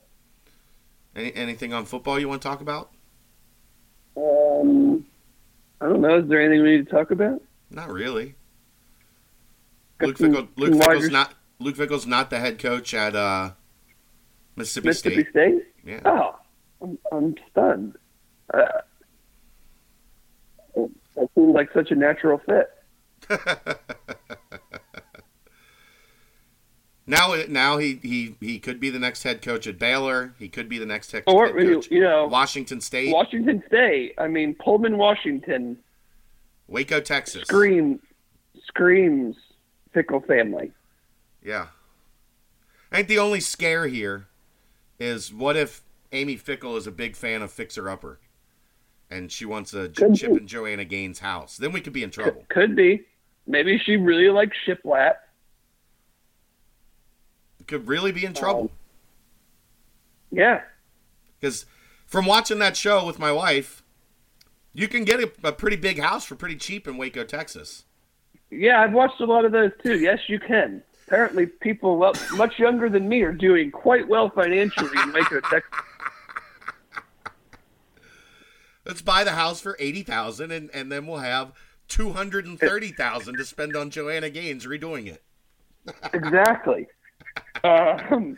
Any, 1.15 1.33
anything 1.35 1.73
on 1.73 1.85
football 1.85 2.19
you 2.19 2.27
want 2.27 2.41
to 2.41 2.47
talk 2.47 2.61
about? 2.61 2.89
Um, 4.17 5.05
I 5.79 5.85
don't 5.85 6.01
know. 6.01 6.19
Is 6.19 6.27
there 6.27 6.41
anything 6.41 6.63
we 6.63 6.77
need 6.77 6.87
to 6.87 6.91
talk 6.91 7.11
about? 7.11 7.41
Not 7.69 7.91
really. 7.91 8.35
Luke 10.01 10.17
Fickell, 10.17 10.47
Luke 10.57 10.73
Fickell's 10.73 11.09
not 11.09 11.33
Luke 11.59 11.75
Fickell's 11.75 12.07
not 12.07 12.29
the 12.29 12.39
head 12.39 12.59
coach 12.59 12.93
at 12.93 13.15
uh, 13.15 13.51
Mississippi, 14.55 14.87
Mississippi 14.87 15.21
State. 15.21 15.29
State. 15.29 15.63
Yeah. 15.85 15.99
Oh, 16.05 16.35
I'm, 16.81 16.97
I'm 17.11 17.35
stunned. 17.51 17.95
Uh, 18.53 18.81
that 20.75 21.29
seems 21.35 21.53
like 21.53 21.71
such 21.73 21.91
a 21.91 21.95
natural 21.95 22.39
fit. 22.39 22.69
Now, 27.05 27.35
now 27.49 27.77
he, 27.77 27.99
he 28.01 28.35
he 28.39 28.59
could 28.59 28.79
be 28.79 28.89
the 28.89 28.99
next 28.99 29.23
head 29.23 29.41
coach 29.41 29.67
at 29.67 29.77
Baylor. 29.77 30.33
He 30.39 30.47
could 30.47 30.69
be 30.69 30.77
the 30.77 30.85
next 30.85 31.11
head, 31.11 31.23
Or 31.27 31.47
head 31.47 31.55
coach. 31.57 31.91
you 31.91 32.01
know, 32.01 32.27
Washington 32.27 32.79
State, 32.79 33.13
Washington 33.13 33.61
State. 33.67 34.13
I 34.17 34.27
mean, 34.27 34.55
Pullman, 34.55 34.97
Washington. 34.97 35.77
Waco, 36.67 37.01
Texas. 37.01 37.41
Scream, 37.43 37.99
screams 38.65 39.35
Fickell 39.93 40.25
family. 40.25 40.71
Yeah. 41.43 41.67
I 42.89 42.97
think 42.97 43.09
the 43.09 43.19
only 43.19 43.41
scare 43.41 43.87
here 43.87 44.27
is 44.97 45.33
what 45.33 45.57
if 45.57 45.81
Amy 46.13 46.37
Fickell 46.37 46.77
is 46.77 46.87
a 46.87 46.91
big 46.91 47.17
fan 47.17 47.41
of 47.41 47.51
Fixer 47.51 47.89
Upper, 47.89 48.19
and 49.09 49.31
she 49.31 49.45
wants 49.45 49.73
a 49.73 49.89
Could 49.89 50.15
Chip 50.15 50.31
be. 50.31 50.37
and 50.37 50.47
Joanna 50.47 50.85
Gaines 50.85 51.19
house. 51.19 51.57
Then 51.57 51.71
we 51.71 51.81
could 51.81 51.93
be 51.93 52.03
in 52.03 52.09
trouble. 52.09 52.45
Could 52.49 52.75
be. 52.75 53.05
Maybe 53.45 53.77
she 53.77 53.97
really 53.97 54.29
likes 54.29 54.55
Shiplap. 54.65 55.15
We 57.59 57.65
could 57.65 57.87
really 57.87 58.11
be 58.11 58.25
in 58.25 58.33
trouble. 58.33 58.61
Um, 58.61 58.69
yeah. 60.31 60.61
Because 61.39 61.65
from 62.05 62.25
watching 62.25 62.59
that 62.59 62.75
show 62.77 63.05
with 63.05 63.19
my 63.19 63.31
wife, 63.31 63.83
you 64.73 64.87
can 64.87 65.03
get 65.03 65.19
a, 65.19 65.31
a 65.43 65.51
pretty 65.51 65.75
big 65.75 65.99
house 65.99 66.25
for 66.25 66.35
pretty 66.35 66.55
cheap 66.55 66.87
in 66.87 66.97
Waco, 66.97 67.23
Texas. 67.23 67.83
Yeah, 68.49 68.81
I've 68.81 68.93
watched 68.93 69.19
a 69.19 69.25
lot 69.25 69.45
of 69.45 69.51
those 69.51 69.71
too. 69.81 69.99
Yes, 69.99 70.19
you 70.27 70.39
can. 70.39 70.81
Apparently, 71.07 71.45
people 71.45 71.97
well, 71.97 72.13
much 72.33 72.57
younger 72.57 72.89
than 72.89 73.09
me 73.09 73.21
are 73.21 73.33
doing 73.33 73.71
quite 73.71 74.07
well 74.07 74.29
financially 74.29 74.89
in 75.01 75.11
Waco, 75.11 75.41
Texas. 75.41 75.79
Let's 78.85 79.01
buy 79.01 79.23
the 79.23 79.31
house 79.31 79.61
for 79.61 79.77
eighty 79.79 80.03
thousand, 80.03 80.51
and 80.51 80.69
and 80.73 80.91
then 80.91 81.07
we'll 81.07 81.19
have 81.19 81.53
two 81.87 82.13
hundred 82.13 82.45
and 82.45 82.59
thirty 82.59 82.89
thousand 82.89 83.37
to 83.37 83.45
spend 83.45 83.75
on 83.75 83.89
Joanna 83.89 84.29
Gaines 84.29 84.65
redoing 84.65 85.07
it. 85.07 85.23
exactly. 86.13 86.87
Um, 87.63 88.37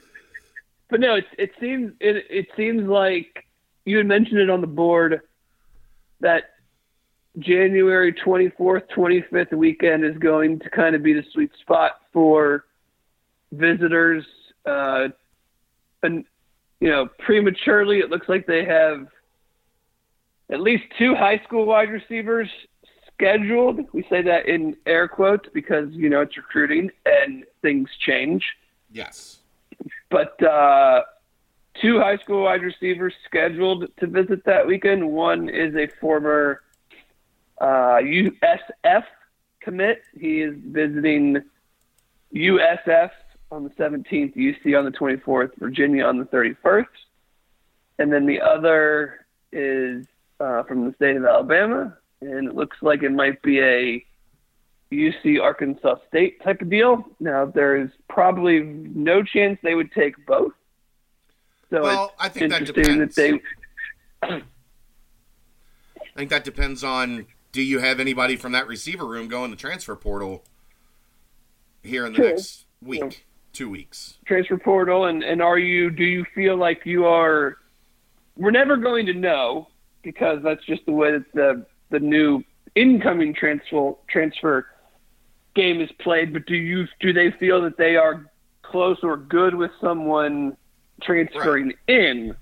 but 0.89 0.99
no, 0.99 1.15
it, 1.15 1.25
it 1.37 1.51
seems 1.59 1.93
it, 1.99 2.25
it 2.29 2.47
seems 2.55 2.87
like 2.87 3.45
you 3.85 3.97
had 3.97 4.05
mentioned 4.05 4.39
it 4.39 4.49
on 4.49 4.61
the 4.61 4.67
board 4.67 5.21
that 6.21 6.51
January 7.39 8.13
24th, 8.13 8.83
25th 8.95 9.53
weekend 9.53 10.05
is 10.05 10.17
going 10.17 10.59
to 10.59 10.69
kind 10.69 10.95
of 10.95 11.03
be 11.03 11.13
the 11.13 11.23
sweet 11.33 11.51
spot 11.59 11.99
for 12.13 12.65
visitors. 13.51 14.25
Uh, 14.65 15.09
and 16.03 16.25
you 16.79 16.89
know, 16.89 17.07
prematurely, 17.19 17.99
it 17.99 18.09
looks 18.09 18.29
like 18.29 18.45
they 18.45 18.63
have 18.63 19.07
at 20.51 20.61
least 20.61 20.83
two 20.97 21.15
high 21.15 21.39
school 21.39 21.65
wide 21.65 21.89
receivers 21.89 22.49
scheduled. 23.13 23.81
We 23.93 24.03
say 24.09 24.21
that 24.23 24.47
in 24.47 24.75
air 24.85 25.07
quotes 25.07 25.49
because 25.53 25.91
you 25.91 26.09
know 26.09 26.21
it's 26.21 26.37
recruiting 26.37 26.91
and 27.05 27.45
things 27.61 27.89
change. 27.99 28.45
Yes. 28.91 29.39
But 30.09 30.41
uh, 30.43 31.03
two 31.81 31.99
high 31.99 32.17
school 32.17 32.43
wide 32.43 32.61
receivers 32.61 33.13
scheduled 33.25 33.87
to 33.99 34.07
visit 34.07 34.45
that 34.45 34.67
weekend. 34.67 35.09
One 35.09 35.49
is 35.49 35.75
a 35.75 35.87
former 35.99 36.61
uh, 37.59 37.99
USF 38.01 39.03
commit. 39.61 40.03
He 40.17 40.41
is 40.41 40.55
visiting 40.57 41.41
USF 42.33 43.11
on 43.51 43.63
the 43.63 43.69
17th, 43.71 44.35
UC 44.35 44.77
on 44.77 44.85
the 44.85 44.91
24th, 44.91 45.51
Virginia 45.57 46.05
on 46.05 46.17
the 46.17 46.25
31st. 46.25 46.85
And 47.99 48.11
then 48.11 48.25
the 48.25 48.41
other 48.41 49.25
is 49.51 50.05
uh, 50.39 50.63
from 50.63 50.86
the 50.88 50.93
state 50.95 51.15
of 51.15 51.25
Alabama, 51.25 51.97
and 52.21 52.47
it 52.47 52.55
looks 52.55 52.77
like 52.81 53.03
it 53.03 53.11
might 53.11 53.41
be 53.41 53.59
a 53.61 54.05
UC 54.91 55.41
Arkansas 55.41 55.95
State 56.07 56.41
type 56.43 56.61
of 56.61 56.69
deal. 56.69 57.05
Now, 57.19 57.45
there 57.45 57.75
is 57.75 57.89
probably 58.09 58.59
no 58.61 59.23
chance 59.23 59.59
they 59.63 59.75
would 59.75 59.91
take 59.91 60.13
both. 60.25 60.53
So 61.69 61.81
Well, 61.81 62.13
I 62.19 62.29
think 62.29 62.51
that 62.51 62.61
interesting 62.61 62.99
that, 62.99 63.15
depends. 63.15 63.15
they. 63.15 63.41
I 64.21 64.41
think 66.17 66.29
that 66.29 66.43
depends 66.43 66.83
on 66.83 67.25
do 67.51 67.61
you 67.61 67.79
have 67.79 67.99
anybody 67.99 68.36
from 68.36 68.51
that 68.53 68.67
receiver 68.67 69.05
room 69.05 69.27
going 69.27 69.45
in 69.45 69.51
the 69.51 69.57
transfer 69.57 69.95
portal 69.95 70.43
here 71.83 72.05
in 72.05 72.13
the 72.13 72.17
True. 72.17 72.29
next 72.29 72.65
week, 72.81 73.25
two 73.53 73.69
weeks. 73.69 74.17
transfer 74.25 74.57
portal 74.57 75.05
and, 75.05 75.23
and 75.23 75.41
are 75.41 75.57
you 75.57 75.89
do 75.89 76.03
you 76.03 76.25
feel 76.33 76.55
like 76.57 76.86
you 76.86 77.05
are 77.05 77.57
we're 78.38 78.51
never 78.51 78.77
going 78.77 79.05
to 79.07 79.13
know 79.13 79.67
because 80.05 80.39
that's 80.43 80.63
just 80.63 80.85
the 80.85 80.91
way 80.93 81.11
that 81.11 81.25
the 81.33 81.65
the 81.89 81.99
new 81.99 82.41
incoming 82.75 83.33
transfer 83.33 83.93
transfer 84.07 84.67
game 85.55 85.81
is 85.81 85.89
played 85.99 86.31
but 86.31 86.45
do 86.45 86.55
you 86.55 86.85
do 87.01 87.11
they 87.11 87.31
feel 87.31 87.61
that 87.61 87.77
they 87.77 87.97
are 87.97 88.31
close 88.61 88.97
or 89.03 89.17
good 89.17 89.53
with 89.55 89.71
someone 89.81 90.55
transferring 91.01 91.73
in? 91.87 92.33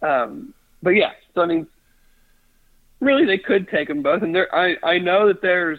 Um 0.00 0.52
but 0.82 0.90
yeah 0.90 1.12
so 1.34 1.42
i 1.42 1.46
mean 1.46 1.66
really 3.00 3.24
they 3.24 3.38
could 3.38 3.68
take 3.68 3.88
them 3.88 4.02
both 4.02 4.22
and 4.22 4.34
there 4.34 4.52
i 4.54 4.76
i 4.82 4.98
know 4.98 5.28
that 5.28 5.42
there's 5.42 5.78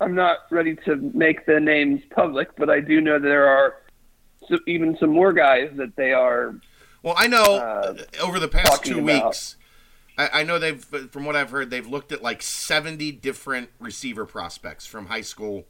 i'm 0.00 0.14
not 0.14 0.38
ready 0.50 0.76
to 0.84 0.96
make 1.14 1.46
the 1.46 1.58
names 1.58 2.02
public 2.14 2.48
but 2.56 2.68
i 2.68 2.80
do 2.80 3.00
know 3.00 3.18
that 3.18 3.28
there 3.28 3.46
are 3.46 3.76
so 4.48 4.58
even 4.66 4.96
some 4.98 5.10
more 5.10 5.32
guys 5.32 5.70
that 5.76 5.94
they 5.96 6.12
are 6.12 6.54
Well, 7.02 7.14
I 7.16 7.26
know 7.26 7.56
Uh, 7.56 7.96
over 8.20 8.38
the 8.38 8.48
past 8.48 8.84
two 8.84 9.00
about- 9.00 9.26
weeks, 9.26 9.56
I, 10.16 10.40
I 10.40 10.42
know 10.44 10.58
they've, 10.58 10.84
from 11.10 11.24
what 11.24 11.34
I've 11.36 11.50
heard, 11.50 11.70
they've 11.70 11.86
looked 11.86 12.12
at 12.12 12.22
like 12.22 12.42
70 12.42 13.12
different 13.12 13.70
receiver 13.78 14.24
prospects 14.26 14.86
from 14.86 15.06
high 15.06 15.22
school, 15.22 15.66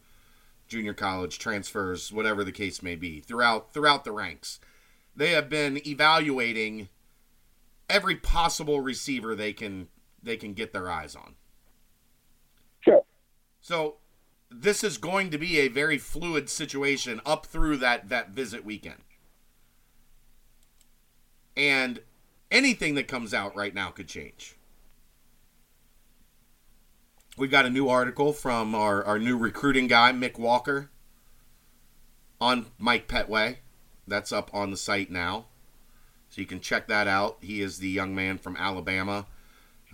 junior 0.69 0.95
college, 0.95 1.39
transfers, 1.39 2.13
whatever 2.13 2.45
the 2.45 2.53
case 2.53 2.83
may 2.83 2.97
be, 2.97 3.21
throughout 3.21 3.73
throughout 3.73 4.05
the 4.05 4.13
ranks. 4.13 4.59
They 5.15 5.31
have 5.33 5.49
been 5.49 5.87
evaluating 5.87 6.89
every 7.89 8.17
possible 8.17 8.81
receiver 8.81 9.35
they 9.35 9.53
can 9.53 9.89
they 10.23 10.37
can 10.37 10.55
get 10.55 10.73
their 10.73 10.91
eyes 10.91 11.15
on. 11.15 11.35
sure 12.81 13.05
So 13.61 13.97
this 14.51 14.83
is 14.85 14.99
going 14.99 15.31
to 15.31 15.39
be 15.39 15.59
a 15.61 15.69
very 15.69 15.99
fluid 15.99 16.49
situation 16.51 17.21
up 17.25 17.47
through 17.47 17.77
that 17.79 18.09
that 18.09 18.31
visit 18.31 18.65
weekend. 18.65 19.03
And 21.57 22.01
anything 22.51 22.95
that 22.95 23.09
comes 23.09 23.35
out 23.35 23.55
right 23.57 23.75
now 23.75 23.91
could 23.91 24.09
change. 24.09 24.57
We've 27.37 27.51
got 27.51 27.67
a 27.67 27.71
new 27.71 27.89
article 27.89 28.33
from 28.33 28.75
our, 28.75 29.03
our 29.05 29.19
new 29.19 29.37
recruiting 29.37 29.87
guy, 29.87 30.13
Mick 30.13 30.39
Walker, 30.39 30.91
on 32.41 32.67
Mike 32.79 33.09
Petway. 33.09 33.57
That's 34.07 34.33
up 34.33 34.51
on 34.53 34.71
the 34.71 34.77
site 34.77 35.11
now. 35.11 35.47
So 36.29 36.41
you 36.41 36.47
can 36.47 36.61
check 36.61 36.89
that 36.89 37.07
out. 37.07 37.39
He 37.41 37.61
is 37.61 37.79
the 37.79 37.89
young 37.89 38.15
man 38.15 38.39
from 38.39 38.57
Alabama, 38.57 39.27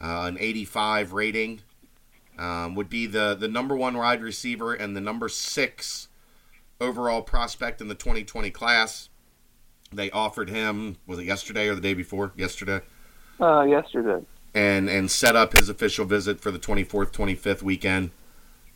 uh, 0.00 0.24
an 0.26 0.36
85 0.40 1.12
rating 1.12 1.62
um, 2.38 2.74
would 2.76 2.88
be 2.88 3.06
the 3.06 3.34
the 3.34 3.48
number 3.48 3.76
one 3.76 3.96
wide 3.96 4.22
receiver 4.22 4.72
and 4.72 4.96
the 4.96 5.00
number 5.00 5.28
six 5.28 6.08
overall 6.80 7.22
prospect 7.22 7.80
in 7.80 7.88
the 7.88 7.94
2020 7.94 8.50
class. 8.50 9.08
They 9.92 10.10
offered 10.10 10.50
him 10.50 10.96
was 11.06 11.18
it 11.18 11.24
yesterday 11.24 11.68
or 11.68 11.74
the 11.74 11.80
day 11.80 11.94
before? 11.94 12.32
Yesterday, 12.36 12.80
uh 13.40 13.62
yesterday 13.62 14.24
and 14.54 14.88
and 14.88 15.10
set 15.10 15.36
up 15.36 15.56
his 15.56 15.68
official 15.68 16.04
visit 16.04 16.40
for 16.40 16.50
the 16.50 16.58
24th, 16.58 17.12
25th 17.12 17.62
weekend. 17.62 18.10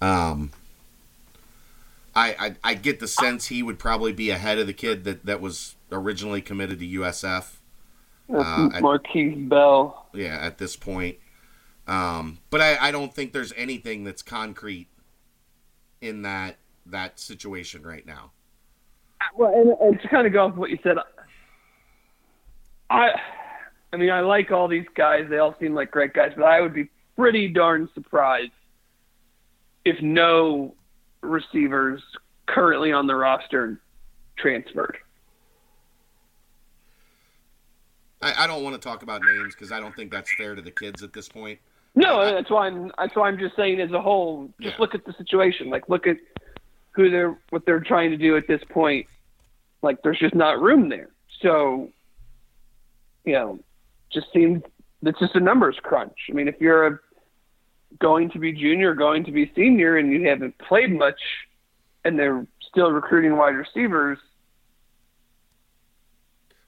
Um, 0.01 0.53
I, 2.15 2.35
I 2.39 2.71
I 2.71 2.75
get 2.75 3.01
the 3.01 3.09
sense 3.09 3.47
he 3.47 3.63
would 3.63 3.79
probably 3.79 4.13
be 4.13 4.31
ahead 4.31 4.59
of 4.59 4.67
the 4.67 4.73
kid 4.73 5.05
that 5.05 5.25
that 5.27 5.41
was 5.41 5.77
originally 5.91 6.43
committed 6.43 6.79
to 6.81 6.87
USF. 6.87 7.57
Uh, 8.33 8.81
Marquise 8.81 9.37
Bell 9.49 10.07
yeah, 10.15 10.39
at 10.41 10.59
this 10.59 10.77
point. 10.77 11.19
Um, 11.87 12.39
but 12.51 12.61
I, 12.61 12.89
I 12.89 12.91
don't 12.91 13.13
think 13.13 13.33
there's 13.33 13.53
anything 13.57 14.05
that's 14.05 14.23
concrete 14.23 14.89
in 16.01 16.23
that 16.23 16.57
that 16.87 17.19
situation 17.19 17.83
right 17.83 18.07
now. 18.07 18.33
Well 19.37 19.53
and, 19.55 19.71
and 19.95 20.01
to 20.03 20.09
kind 20.09 20.27
of 20.27 20.33
go 20.33 20.47
off 20.47 20.55
what 20.57 20.71
you 20.71 20.79
said 20.83 20.97
I 22.91 23.11
I 23.93 23.97
mean 23.97 24.11
I 24.11 24.21
like 24.21 24.51
all 24.51 24.69
these 24.69 24.87
guys 24.95 25.27
they 25.29 25.39
all 25.39 25.55
seem 25.61 25.75
like 25.75 25.91
great 25.91 26.13
guys 26.15 26.33
but 26.37 26.45
I 26.45 26.61
would 26.61 26.75
be 26.75 26.89
pretty 27.17 27.49
darn 27.49 27.89
surprised 27.95 28.53
if 29.85 30.01
no 30.01 30.75
receivers 31.21 32.03
currently 32.47 32.93
on 32.93 33.07
the 33.07 33.15
roster 33.15 33.81
transferred 34.37 34.99
I, 38.21 38.45
I 38.45 38.47
don't 38.47 38.63
want 38.63 38.75
to 38.75 38.81
talk 38.81 39.03
about 39.03 39.23
names 39.25 39.55
because 39.55 39.73
I 39.73 39.81
don't 39.81 39.95
think 39.95 40.11
that's 40.11 40.33
fair 40.35 40.55
to 40.55 40.63
the 40.63 40.71
kids 40.71 41.03
at 41.03 41.13
this 41.13 41.29
point. 41.29 41.59
No, 41.95 42.25
that's 42.25 42.49
why 42.51 42.69
I'm. 42.69 42.91
That's 42.97 43.15
why 43.17 43.29
I'm 43.29 43.39
just 43.39 43.57
saying 43.57 43.81
as 43.81 43.91
a 43.91 44.01
whole. 44.01 44.49
Just 44.61 44.75
Yeah. 44.77 44.81
look 44.81 44.95
at 44.95 45.05
the 45.05 45.13
situation. 45.15 45.69
Like, 45.69 45.89
look 45.89 46.07
at 46.07 46.17
who 46.93 47.11
they're, 47.11 47.37
what 47.51 47.67
they're 47.67 47.81
trying 47.81 48.11
to 48.13 48.17
do 48.17 48.37
at 48.37 48.47
this 48.47 48.63
point. 48.71 49.07
Like, 49.83 50.03
there's 50.03 50.19
just 50.19 50.35
not 50.35 50.61
room 50.61 50.89
there. 50.89 51.11
So, 51.41 51.91
you 53.25 53.33
know, 53.33 53.59
just 54.13 54.27
seems 54.33 54.63
it's 55.03 55.19
just 55.19 55.35
a 55.35 55.41
numbers 55.41 55.77
crunch. 55.83 56.17
I 56.31 56.33
mean, 56.33 56.49
if 56.49 56.61
you're 56.61 56.87
a, 56.87 56.99
going 57.99 58.31
to 58.31 58.39
be 58.39 58.53
junior, 58.53 58.95
going 58.95 59.25
to 59.25 59.33
be 59.33 59.51
senior, 59.55 59.97
and 59.97 60.13
you 60.13 60.29
haven't 60.29 60.57
played 60.59 60.97
much, 60.97 61.21
and 62.05 62.19
they're 62.19 62.47
still 62.69 62.91
recruiting 62.91 63.37
wide 63.37 63.57
receivers. 63.57 64.19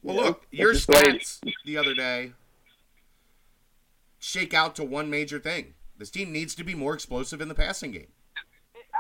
Well, 0.03 0.17
you 0.17 0.21
know, 0.21 0.27
look, 0.29 0.47
your 0.51 0.73
the 0.73 0.79
stats 0.79 1.41
the 1.65 1.79
other 1.79 1.95
day 1.95 2.33
shake 4.19 4.53
out 4.53 4.75
to 4.77 4.85
one 4.85 5.09
major 5.11 5.39
thing. 5.39 5.75
This 5.97 6.11
team 6.11 6.33
needs 6.33 6.55
to 6.57 6.65
be 6.65 6.75
more 6.75 6.95
explosive 6.95 7.41
in 7.41 7.49
the 7.49 7.55
passing 7.55 7.93
game. 7.93 8.09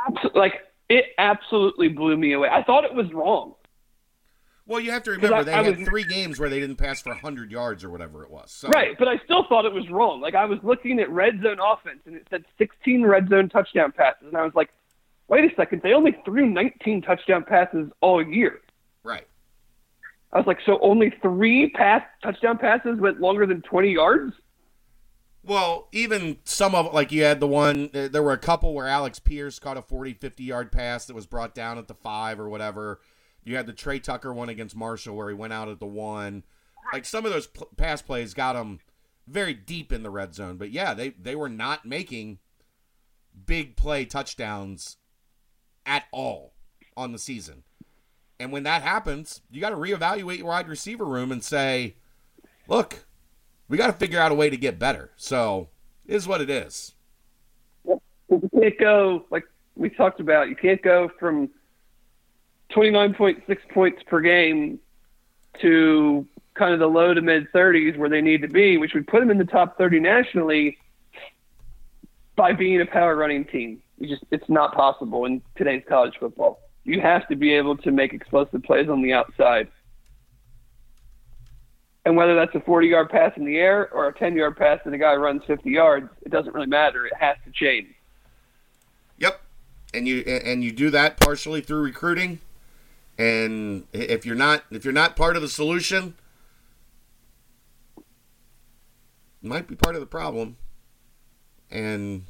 abso- 0.08 0.34
like 0.34 0.54
it 0.88 1.06
absolutely 1.18 1.88
blew 1.88 2.16
me 2.16 2.32
away. 2.32 2.48
I 2.48 2.62
thought 2.62 2.84
it 2.84 2.94
was 2.94 3.12
wrong. 3.12 3.54
Well, 4.66 4.80
you 4.80 4.92
have 4.92 5.02
to 5.04 5.10
remember 5.10 5.36
I- 5.36 5.42
they 5.42 5.52
I 5.52 5.62
had 5.62 5.78
was- 5.78 5.86
three 5.86 6.04
games 6.04 6.40
where 6.40 6.48
they 6.48 6.58
didn't 6.60 6.76
pass 6.76 7.02
for 7.02 7.10
100 7.10 7.50
yards 7.50 7.84
or 7.84 7.90
whatever 7.90 8.22
it 8.24 8.30
was. 8.30 8.50
So, 8.50 8.68
Right, 8.68 8.96
but 8.98 9.08
I 9.08 9.18
still 9.18 9.44
thought 9.44 9.66
it 9.66 9.72
was 9.72 9.88
wrong. 9.90 10.20
Like 10.20 10.34
I 10.34 10.46
was 10.46 10.58
looking 10.62 11.00
at 11.00 11.10
red 11.10 11.40
zone 11.42 11.58
offense 11.60 12.00
and 12.06 12.16
it 12.16 12.26
said 12.30 12.44
16 12.58 13.04
red 13.04 13.28
zone 13.28 13.48
touchdown 13.50 13.92
passes, 13.92 14.26
and 14.28 14.36
I 14.36 14.42
was 14.42 14.54
like, 14.54 14.70
wait 15.28 15.50
a 15.50 15.54
second, 15.54 15.82
they 15.82 15.92
only 15.92 16.12
threw 16.24 16.46
19 16.46 17.02
touchdown 17.02 17.44
passes 17.44 17.90
all 18.00 18.22
year. 18.26 18.60
Right. 19.02 19.26
I 20.32 20.38
was 20.38 20.46
like, 20.46 20.58
so 20.64 20.78
only 20.80 21.10
three 21.22 21.68
pass 21.70 22.02
touchdown 22.22 22.56
passes 22.58 22.98
went 22.98 23.20
longer 23.20 23.46
than 23.46 23.60
20 23.62 23.92
yards? 23.92 24.34
Well, 25.44 25.88
even 25.92 26.38
some 26.44 26.74
of 26.74 26.94
like 26.94 27.12
you 27.12 27.22
had 27.22 27.38
the 27.38 27.46
one 27.46 27.90
there 27.92 28.22
were 28.22 28.32
a 28.32 28.38
couple 28.38 28.72
where 28.72 28.88
Alex 28.88 29.18
Pierce 29.18 29.58
caught 29.58 29.76
a 29.76 29.82
40 29.82 30.14
50 30.14 30.42
yard 30.42 30.72
pass 30.72 31.04
that 31.04 31.14
was 31.14 31.26
brought 31.26 31.54
down 31.54 31.76
at 31.76 31.86
the 31.86 31.94
5 31.94 32.40
or 32.40 32.48
whatever. 32.48 33.00
You 33.44 33.56
had 33.56 33.66
the 33.66 33.72
Tre 33.72 34.00
Tucker 34.00 34.32
one 34.32 34.48
against 34.48 34.76
Marshall 34.76 35.16
where 35.16 35.28
he 35.28 35.34
went 35.34 35.52
out 35.52 35.68
at 35.68 35.80
the 35.80 35.86
1. 35.86 36.42
Like 36.92 37.04
some 37.04 37.24
of 37.24 37.32
those 37.32 37.48
pass 37.76 38.02
plays 38.02 38.34
got 38.34 38.56
him 38.56 38.80
very 39.26 39.54
deep 39.54 39.92
in 39.92 40.02
the 40.02 40.10
red 40.10 40.34
zone, 40.34 40.56
but 40.56 40.70
yeah, 40.70 40.92
they 40.94 41.10
they 41.10 41.34
were 41.34 41.48
not 41.48 41.86
making 41.86 42.38
big 43.46 43.76
play 43.76 44.04
touchdowns 44.04 44.98
at 45.86 46.04
all 46.12 46.54
on 46.96 47.12
the 47.12 47.18
season. 47.18 47.64
And 48.38 48.52
when 48.52 48.64
that 48.64 48.82
happens, 48.82 49.40
you 49.50 49.60
got 49.60 49.70
to 49.70 49.76
reevaluate 49.76 50.38
your 50.38 50.48
wide 50.48 50.68
receiver 50.68 51.04
room 51.04 51.32
and 51.32 51.42
say, 51.42 51.96
look, 52.68 53.06
we 53.68 53.78
got 53.78 53.86
to 53.86 53.92
figure 53.92 54.18
out 54.18 54.32
a 54.32 54.34
way 54.34 54.50
to 54.50 54.56
get 54.56 54.78
better. 54.78 55.12
So, 55.16 55.68
is 56.06 56.26
what 56.26 56.40
it 56.40 56.50
is. 56.50 56.94
You 57.86 58.50
can't 58.60 58.78
go, 58.78 59.24
like 59.30 59.44
we 59.76 59.88
talked 59.88 60.20
about, 60.20 60.48
you 60.48 60.56
can't 60.56 60.82
go 60.82 61.10
from 61.18 61.48
29.6 62.74 63.68
points 63.70 64.02
per 64.04 64.20
game 64.20 64.78
to 65.60 66.26
kind 66.54 66.72
of 66.72 66.80
the 66.80 66.86
low 66.86 67.14
to 67.14 67.20
mid 67.20 67.50
30s 67.52 67.96
where 67.96 68.08
they 68.08 68.20
need 68.20 68.42
to 68.42 68.48
be, 68.48 68.76
which 68.76 68.94
would 68.94 69.06
put 69.06 69.20
them 69.20 69.30
in 69.30 69.38
the 69.38 69.44
top 69.44 69.78
30 69.78 70.00
nationally 70.00 70.78
by 72.36 72.52
being 72.52 72.80
a 72.80 72.86
power 72.86 73.16
running 73.16 73.44
team. 73.44 73.80
You 73.98 74.08
just 74.08 74.24
it's 74.30 74.48
not 74.48 74.74
possible 74.74 75.24
in 75.24 75.40
today's 75.56 75.84
college 75.88 76.14
football. 76.18 76.60
you 76.84 77.00
have 77.00 77.26
to 77.28 77.36
be 77.36 77.54
able 77.54 77.76
to 77.78 77.90
make 77.90 78.12
explosive 78.12 78.62
plays 78.62 78.88
on 78.88 79.02
the 79.02 79.12
outside. 79.12 79.68
And 82.04 82.16
whether 82.16 82.34
that's 82.34 82.54
a 82.54 82.60
40 82.60 82.88
yard 82.88 83.08
pass 83.08 83.32
in 83.36 83.44
the 83.44 83.56
air 83.56 83.88
or 83.90 84.08
a 84.08 84.12
10 84.12 84.36
yard 84.36 84.56
pass 84.56 84.80
and 84.84 84.92
the 84.92 84.98
guy 84.98 85.14
runs 85.14 85.42
50 85.46 85.70
yards, 85.70 86.10
it 86.22 86.30
doesn't 86.30 86.54
really 86.54 86.66
matter. 86.66 87.06
It 87.06 87.14
has 87.18 87.36
to 87.44 87.50
change. 87.52 87.88
Yep. 89.18 89.40
And 89.94 90.08
you 90.08 90.20
and 90.22 90.64
you 90.64 90.72
do 90.72 90.90
that 90.90 91.20
partially 91.20 91.60
through 91.60 91.82
recruiting. 91.82 92.40
And 93.16 93.86
if 93.92 94.26
you're 94.26 94.34
not 94.34 94.64
if 94.70 94.84
you're 94.84 94.92
not 94.92 95.16
part 95.16 95.36
of 95.36 95.42
the 95.42 95.48
solution, 95.48 96.14
might 99.42 99.68
be 99.68 99.76
part 99.76 99.94
of 99.94 100.00
the 100.00 100.06
problem. 100.06 100.56
And 101.70 102.24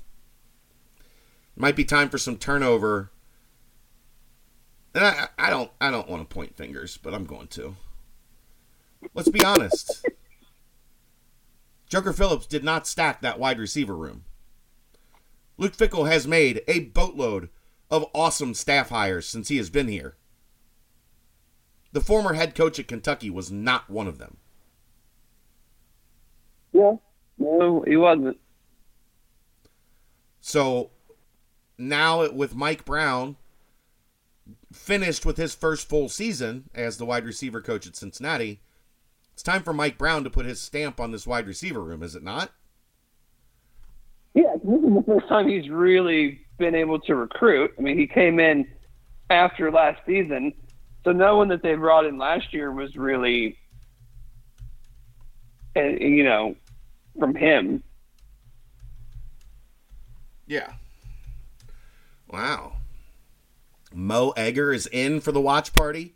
might 1.57 1.77
be 1.77 1.85
time 1.85 2.09
for 2.09 2.19
some 2.19 2.37
turnover. 2.37 3.11
And 4.95 5.05
I, 5.05 5.29
I 5.39 5.51
don't 5.51 5.71
I 5.81 5.91
don't 5.91 6.09
want 6.09 6.29
to 6.29 6.35
point 6.35 6.57
fingers, 6.57 6.97
but 6.97 7.15
I'm 7.15 7.25
going 7.25 7.49
to. 7.49 7.77
Let's 9.15 9.29
be 9.29 9.45
honest. 9.45 10.07
Joker 11.89 12.13
Phillips 12.13 12.47
did 12.47 12.65
not 12.65 12.87
stack 12.87 13.21
that 13.21 13.39
wide 13.39 13.59
receiver 13.59 13.95
room. 13.95 14.25
Luke 15.57 15.77
Fickell 15.77 16.11
has 16.11 16.27
made 16.27 16.63
a 16.67 16.81
boatload 16.81 17.51
of 17.91 18.07
awesome 18.13 18.55
staff 18.55 18.89
hires 18.89 19.27
since 19.29 19.49
he 19.49 19.59
has 19.59 19.71
been 19.71 19.89
here. 19.89 20.17
The 21.95 22.01
former 22.01 22.33
head 22.33 22.57
coach 22.57 22.81
at 22.81 22.89
Kentucky 22.89 23.31
was 23.31 23.53
not 23.53 23.89
one 23.89 24.09
of 24.09 24.19
them. 24.19 24.37
Yeah. 26.73 26.97
No, 27.39 27.85
he 27.87 27.97
wasn't. 27.97 28.37
So 30.41 30.91
now 31.79 32.29
with 32.33 32.57
Mike 32.57 32.85
Brown 32.85 33.37
finished 34.73 35.25
with 35.25 35.37
his 35.37 35.55
first 35.55 35.89
full 35.89 36.09
season 36.09 36.69
as 36.75 36.97
the 36.97 37.07
wide 37.07 37.25
receiver 37.25 37.61
coach 37.61 37.87
at 37.87 37.95
Cincinnati, 37.95 38.61
it's 39.33 39.45
time 39.45 39.63
for 39.63 39.73
Mike 39.73 39.97
Brown 39.97 40.25
to 40.25 40.31
put 40.31 40.47
his 40.47 40.61
stamp 40.61 40.99
on 40.99 41.13
this 41.13 41.29
wide 41.29 41.47
receiver 41.47 41.81
room, 41.81 42.03
is 42.03 42.17
it 42.17 42.25
not? 42.25 42.51
Yeah, 44.35 44.55
this 44.65 44.81
is 44.81 44.95
the 44.95 45.05
first 45.07 45.29
time 45.29 45.49
he's 45.49 45.71
really 45.71 46.41
been 46.59 46.75
able 46.75 46.99
to 47.03 47.15
recruit. 47.15 47.73
I 47.79 47.83
mean, 47.83 47.97
he 47.97 48.09
came 48.09 48.41
in 48.41 48.67
after 49.31 49.71
last 49.71 50.01
season, 50.05 50.53
so 51.05 51.13
no 51.13 51.37
one 51.37 51.49
that 51.49 51.63
they 51.63 51.75
brought 51.75 52.07
in 52.07 52.17
last 52.17 52.53
year 52.53 52.73
was 52.73 52.97
really, 52.97 53.59
uh, 55.77 55.83
you 55.83 56.25
know, 56.25 56.57
from 57.19 57.35
him. 57.35 57.83
Yeah. 60.47 60.73
Wow. 62.29 62.79
Mo 63.93 64.31
Egger 64.37 64.73
is 64.73 64.87
in 64.87 65.21
for 65.21 65.31
the 65.31 65.41
watch 65.41 65.73
party. 65.73 66.15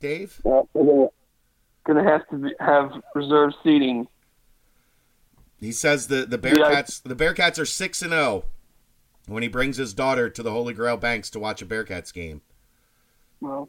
Dave? 0.00 0.40
Going 0.44 1.10
to 1.86 2.02
have 2.02 2.26
to 2.28 2.36
be, 2.36 2.50
have 2.60 2.92
reserved 3.14 3.54
seating. 3.62 4.08
He 5.60 5.70
says 5.70 6.08
the 6.08 6.26
the 6.26 6.38
Bearcats 6.38 7.02
the 7.02 7.14
Bearcats 7.14 7.58
are 7.58 7.66
6 7.66 8.02
and 8.02 8.10
0 8.10 8.44
when 9.26 9.42
he 9.42 9.48
brings 9.48 9.76
his 9.76 9.94
daughter 9.94 10.28
to 10.28 10.42
the 10.42 10.50
Holy 10.50 10.74
Grail 10.74 10.96
Banks 10.96 11.30
to 11.30 11.38
watch 11.38 11.62
a 11.62 11.66
Bearcats 11.66 12.12
game. 12.12 12.42
Well, 13.44 13.68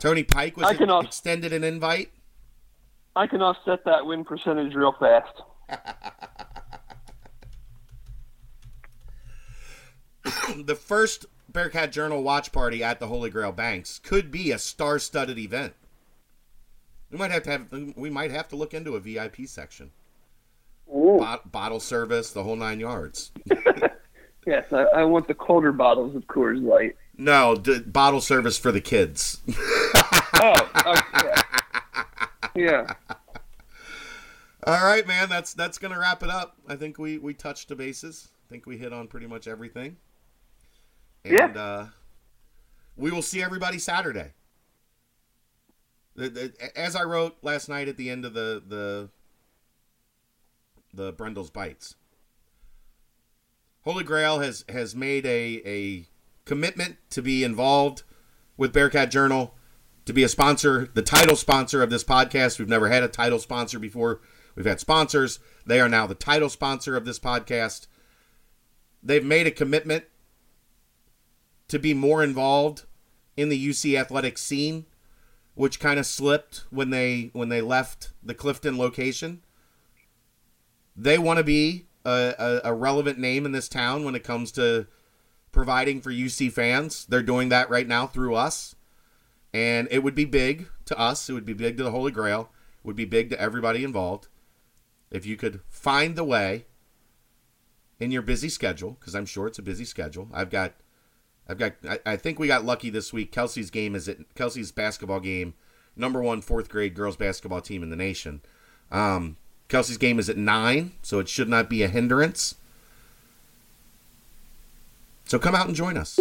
Tony 0.00 0.24
Pike 0.24 0.56
was 0.56 0.66
I 0.66 0.74
can 0.74 0.90
off- 0.90 1.04
extended 1.04 1.52
an 1.52 1.62
invite. 1.62 2.10
I 3.14 3.28
can 3.28 3.40
offset 3.40 3.84
that 3.84 4.04
win 4.04 4.24
percentage 4.24 4.74
real 4.74 4.96
fast. 4.98 5.42
the 10.64 10.74
first 10.74 11.26
Bearcat 11.48 11.92
Journal 11.92 12.24
watch 12.24 12.50
party 12.50 12.82
at 12.82 12.98
the 12.98 13.06
Holy 13.06 13.30
Grail 13.30 13.52
Banks 13.52 14.00
could 14.00 14.32
be 14.32 14.50
a 14.50 14.58
star-studded 14.58 15.38
event. 15.38 15.74
We 17.10 17.18
might 17.18 17.30
have 17.30 17.44
to 17.44 17.50
have 17.50 17.68
we 17.96 18.10
might 18.10 18.32
have 18.32 18.48
to 18.48 18.56
look 18.56 18.74
into 18.74 18.96
a 18.96 19.00
VIP 19.00 19.46
section. 19.46 19.92
Bot- 20.88 21.52
bottle 21.52 21.80
service, 21.80 22.32
the 22.32 22.42
whole 22.42 22.56
nine 22.56 22.80
yards. 22.80 23.30
yes, 24.46 24.72
I, 24.72 24.82
I, 24.82 25.04
want 25.04 25.26
the 25.26 25.34
colder 25.34 25.72
bottles 25.72 26.14
of 26.14 26.26
Coors 26.26 26.62
Light. 26.62 26.96
No, 27.18 27.54
d- 27.54 27.80
bottle 27.80 28.20
service 28.20 28.58
for 28.58 28.70
the 28.70 28.80
kids. 28.80 29.40
oh, 30.34 30.70
okay. 30.86 31.42
yeah. 32.54 32.92
All 34.66 34.84
right, 34.84 35.06
man. 35.06 35.28
That's 35.28 35.54
that's 35.54 35.78
gonna 35.78 35.98
wrap 35.98 36.22
it 36.22 36.30
up. 36.30 36.56
I 36.68 36.76
think 36.76 36.98
we 36.98 37.18
we 37.18 37.32
touched 37.32 37.68
the 37.68 37.76
bases. 37.76 38.28
I 38.46 38.50
think 38.50 38.66
we 38.66 38.76
hit 38.76 38.92
on 38.92 39.06
pretty 39.06 39.26
much 39.26 39.46
everything. 39.46 39.96
And 41.24 41.34
yeah. 41.34 41.60
uh, 41.60 41.86
we 42.96 43.10
will 43.10 43.22
see 43.22 43.42
everybody 43.42 43.78
Saturday. 43.78 44.32
As 46.74 46.96
I 46.96 47.04
wrote 47.04 47.36
last 47.42 47.68
night 47.68 47.88
at 47.88 47.96
the 47.96 48.10
end 48.10 48.24
of 48.24 48.34
the 48.34 48.62
the 48.66 49.08
the 50.92 51.12
Brendel's 51.12 51.50
bites, 51.50 51.94
Holy 53.84 54.04
Grail 54.04 54.40
has 54.40 54.64
has 54.68 54.94
made 54.94 55.24
a 55.26 55.62
a 55.64 56.06
commitment 56.46 56.96
to 57.10 57.20
be 57.20 57.44
involved 57.44 58.04
with 58.56 58.72
Bearcat 58.72 59.10
Journal, 59.10 59.54
to 60.06 60.14
be 60.14 60.22
a 60.22 60.28
sponsor, 60.28 60.88
the 60.94 61.02
title 61.02 61.36
sponsor 61.36 61.82
of 61.82 61.90
this 61.90 62.04
podcast. 62.04 62.58
We've 62.58 62.68
never 62.68 62.88
had 62.88 63.02
a 63.02 63.08
title 63.08 63.38
sponsor 63.38 63.78
before. 63.78 64.20
We've 64.54 64.64
had 64.64 64.80
sponsors. 64.80 65.38
They 65.66 65.80
are 65.80 65.88
now 65.88 66.06
the 66.06 66.14
title 66.14 66.48
sponsor 66.48 66.96
of 66.96 67.04
this 67.04 67.18
podcast. 67.18 67.88
They've 69.02 69.24
made 69.24 69.46
a 69.46 69.50
commitment 69.50 70.04
to 71.68 71.78
be 71.78 71.92
more 71.92 72.22
involved 72.22 72.84
in 73.36 73.48
the 73.48 73.68
UC 73.68 73.98
athletic 73.98 74.38
scene, 74.38 74.86
which 75.54 75.80
kind 75.80 75.98
of 75.98 76.06
slipped 76.06 76.64
when 76.70 76.90
they 76.90 77.30
when 77.32 77.48
they 77.48 77.60
left 77.60 78.10
the 78.22 78.34
Clifton 78.34 78.78
location. 78.78 79.42
They 80.96 81.18
want 81.18 81.38
to 81.38 81.44
be 81.44 81.86
a, 82.04 82.34
a, 82.64 82.70
a 82.70 82.74
relevant 82.74 83.18
name 83.18 83.44
in 83.44 83.52
this 83.52 83.68
town 83.68 84.04
when 84.04 84.14
it 84.14 84.24
comes 84.24 84.52
to 84.52 84.86
providing 85.56 86.02
for 86.02 86.12
UC 86.12 86.52
fans. 86.52 87.06
They're 87.06 87.22
doing 87.22 87.48
that 87.48 87.70
right 87.70 87.88
now 87.88 88.06
through 88.06 88.34
us. 88.34 88.76
And 89.54 89.88
it 89.90 90.02
would 90.02 90.14
be 90.14 90.26
big 90.26 90.68
to 90.84 90.98
us. 90.98 91.30
It 91.30 91.32
would 91.32 91.46
be 91.46 91.54
big 91.54 91.78
to 91.78 91.82
the 91.82 91.90
Holy 91.90 92.12
Grail. 92.12 92.50
It 92.78 92.86
would 92.86 92.94
be 92.94 93.06
big 93.06 93.30
to 93.30 93.40
everybody 93.40 93.82
involved. 93.82 94.28
If 95.10 95.24
you 95.24 95.36
could 95.36 95.60
find 95.66 96.14
the 96.14 96.24
way 96.24 96.66
in 97.98 98.10
your 98.10 98.20
busy 98.20 98.50
schedule, 98.50 98.98
because 99.00 99.14
I'm 99.14 99.24
sure 99.24 99.46
it's 99.46 99.58
a 99.58 99.62
busy 99.62 99.86
schedule. 99.86 100.28
I've 100.32 100.50
got 100.50 100.74
I've 101.48 101.58
got. 101.58 101.72
I, 101.88 102.00
I, 102.04 102.16
think 102.16 102.38
we 102.38 102.48
got 102.48 102.64
lucky 102.64 102.90
this 102.90 103.12
week. 103.12 103.32
Kelsey's 103.32 103.70
game 103.70 103.94
is 103.94 104.08
at 104.08 104.34
Kelsey's 104.34 104.72
basketball 104.72 105.20
game, 105.20 105.54
number 105.96 106.20
one 106.20 106.42
fourth 106.42 106.68
grade 106.68 106.94
girls 106.94 107.16
basketball 107.16 107.60
team 107.60 107.82
in 107.82 107.88
the 107.88 107.96
nation. 107.96 108.42
Um, 108.90 109.36
Kelsey's 109.68 109.96
game 109.96 110.18
is 110.18 110.28
at 110.28 110.36
nine, 110.36 110.92
so 111.02 111.18
it 111.18 111.28
should 111.28 111.48
not 111.48 111.70
be 111.70 111.82
a 111.82 111.88
hindrance. 111.88 112.56
So 115.26 115.38
come 115.38 115.54
out 115.54 115.66
and 115.66 115.76
join 115.76 115.96
us. 115.96 116.18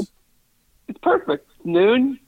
It's 0.87 0.99
perfect. 1.01 1.49
Noon, 1.63 2.19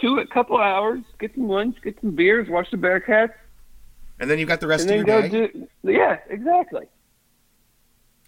two 0.00 0.18
a 0.18 0.26
couple 0.26 0.56
hours. 0.58 1.02
Get 1.18 1.34
some 1.34 1.48
lunch, 1.48 1.76
get 1.82 2.00
some 2.00 2.12
beers, 2.12 2.48
watch 2.48 2.70
the 2.70 2.76
Bearcats, 2.76 3.34
and 4.20 4.30
then 4.30 4.38
you've 4.38 4.48
got 4.48 4.60
the 4.60 4.66
rest 4.66 4.88
of 4.88 4.94
your 4.94 5.04
go 5.04 5.22
day. 5.22 5.28
Do, 5.28 5.68
yeah, 5.82 6.18
exactly. 6.28 6.86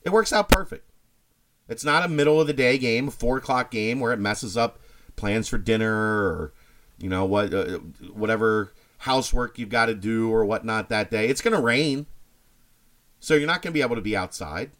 It 0.05 0.11
works 0.11 0.33
out 0.33 0.49
perfect. 0.49 0.89
It's 1.69 1.85
not 1.85 2.05
a 2.05 2.09
middle 2.09 2.41
of 2.41 2.47
the 2.47 2.53
day 2.53 2.79
game, 2.79 3.09
a 3.09 3.11
four 3.11 3.37
o'clock 3.37 3.71
game 3.71 4.01
where 4.01 4.13
it 4.13 4.19
messes 4.19 4.57
up 4.57 4.81
plans 5.17 5.49
for 5.49 5.59
dinner 5.59 5.95
or 5.95 6.53
you 6.99 7.09
know 7.09 7.25
what, 7.25 7.53
uh, 7.53 7.79
whatever 8.13 8.73
housework 8.99 9.59
you've 9.59 9.69
got 9.69 9.87
to 9.87 9.95
do 9.95 10.33
or 10.33 10.45
whatnot 10.45 10.89
that 10.89 11.11
day. 11.11 11.29
It's 11.29 11.41
going 11.41 11.55
to 11.55 11.63
rain, 11.63 12.07
so 13.21 13.35
you're 13.35 13.47
not 13.47 13.61
going 13.63 13.73
to 13.73 13.77
be 13.77 13.83
able 13.83 13.97
to 13.97 14.03
be 14.03 14.17
outside. 14.17 14.71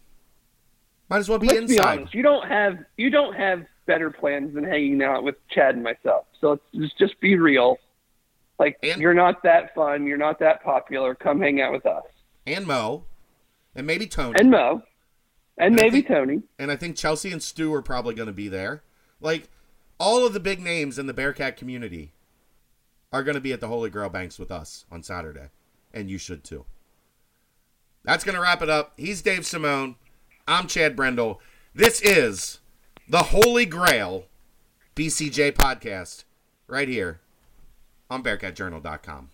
Might 1.13 1.19
as 1.19 1.29
well 1.29 1.39
be 1.39 1.47
Let's 1.49 1.71
inside. 1.71 1.77
Be 1.77 1.99
honest. 1.99 2.15
You 2.15 2.23
don't 2.23 2.49
have 2.49 2.79
you 2.97 3.11
don't 3.11 3.35
have 3.35 3.67
better 3.85 4.11
plans 4.11 4.55
than 4.55 4.65
hanging 4.65 5.03
out 5.03 5.25
with 5.25 5.35
Chad 5.51 5.75
and 5.75 5.85
myself. 5.85 6.25
So 6.41 6.59
let's 6.73 6.95
just 6.95 7.21
be 7.21 7.37
real. 7.37 7.77
Like 8.59 8.79
and, 8.83 8.99
you're 8.99 9.13
not 9.13 9.43
that 9.43 9.75
fun. 9.75 10.07
You're 10.07 10.17
not 10.17 10.39
that 10.39 10.65
popular. 10.65 11.15
Come 11.15 11.39
hang 11.39 11.61
out 11.61 11.71
with 11.71 11.85
us. 11.85 12.05
And 12.47 12.67
Mo, 12.67 13.05
and 13.75 13.87
maybe 13.87 14.07
Tony. 14.07 14.41
And 14.41 14.51
Mo. 14.51 14.83
And, 15.59 15.67
And 15.67 15.75
maybe 15.75 15.97
think- 16.01 16.07
Tony. 16.09 16.43
and 16.59 16.71
I 16.71 16.77
think 16.77 16.97
Chelsea 16.97 17.31
and 17.31 17.43
Stu 17.43 17.75
are 17.75 17.83
probably 17.83 18.15
going 18.15 18.29
to 18.29 18.33
be 18.33 18.49
there. 18.49 18.83
Like 19.21 19.51
all 20.01 20.25
of 20.27 20.33
the 20.33 20.41
big 20.41 20.61
names 20.61 20.99
in 20.99 21.05
the 21.05 21.13
Bearcat 21.13 21.59
community 21.59 22.15
are 23.13 23.23
going 23.23 23.35
to 23.35 23.41
be 23.43 23.53
at 23.53 23.61
the 23.61 23.69
Holy 23.69 23.91
Grail 23.91 24.09
Banks 24.09 24.39
with 24.39 24.51
us 24.51 24.87
on 24.91 25.03
Saturday, 25.03 25.51
and 25.93 26.09
you 26.11 26.17
should 26.17 26.43
too. 26.43 26.65
That's 28.03 28.25
going 28.25 28.35
to 28.35 28.41
wrap 28.41 28.63
it 28.63 28.71
up. 28.71 28.95
He's 28.97 29.21
Dave 29.21 29.45
Simone. 29.45 29.97
I'm 30.47 30.67
Chad 30.67 30.97
Brendel. 30.97 31.41
This 31.73 32.01
is 32.03 32.59
the 33.09 33.25
Holy 33.25 33.65
Grail 33.65 34.25
BCJ 34.97 35.53
podcast 35.53 36.25
right 36.67 36.89
here 36.89 37.21
on 38.11 38.25
BearcatJournal.com. 38.25 39.31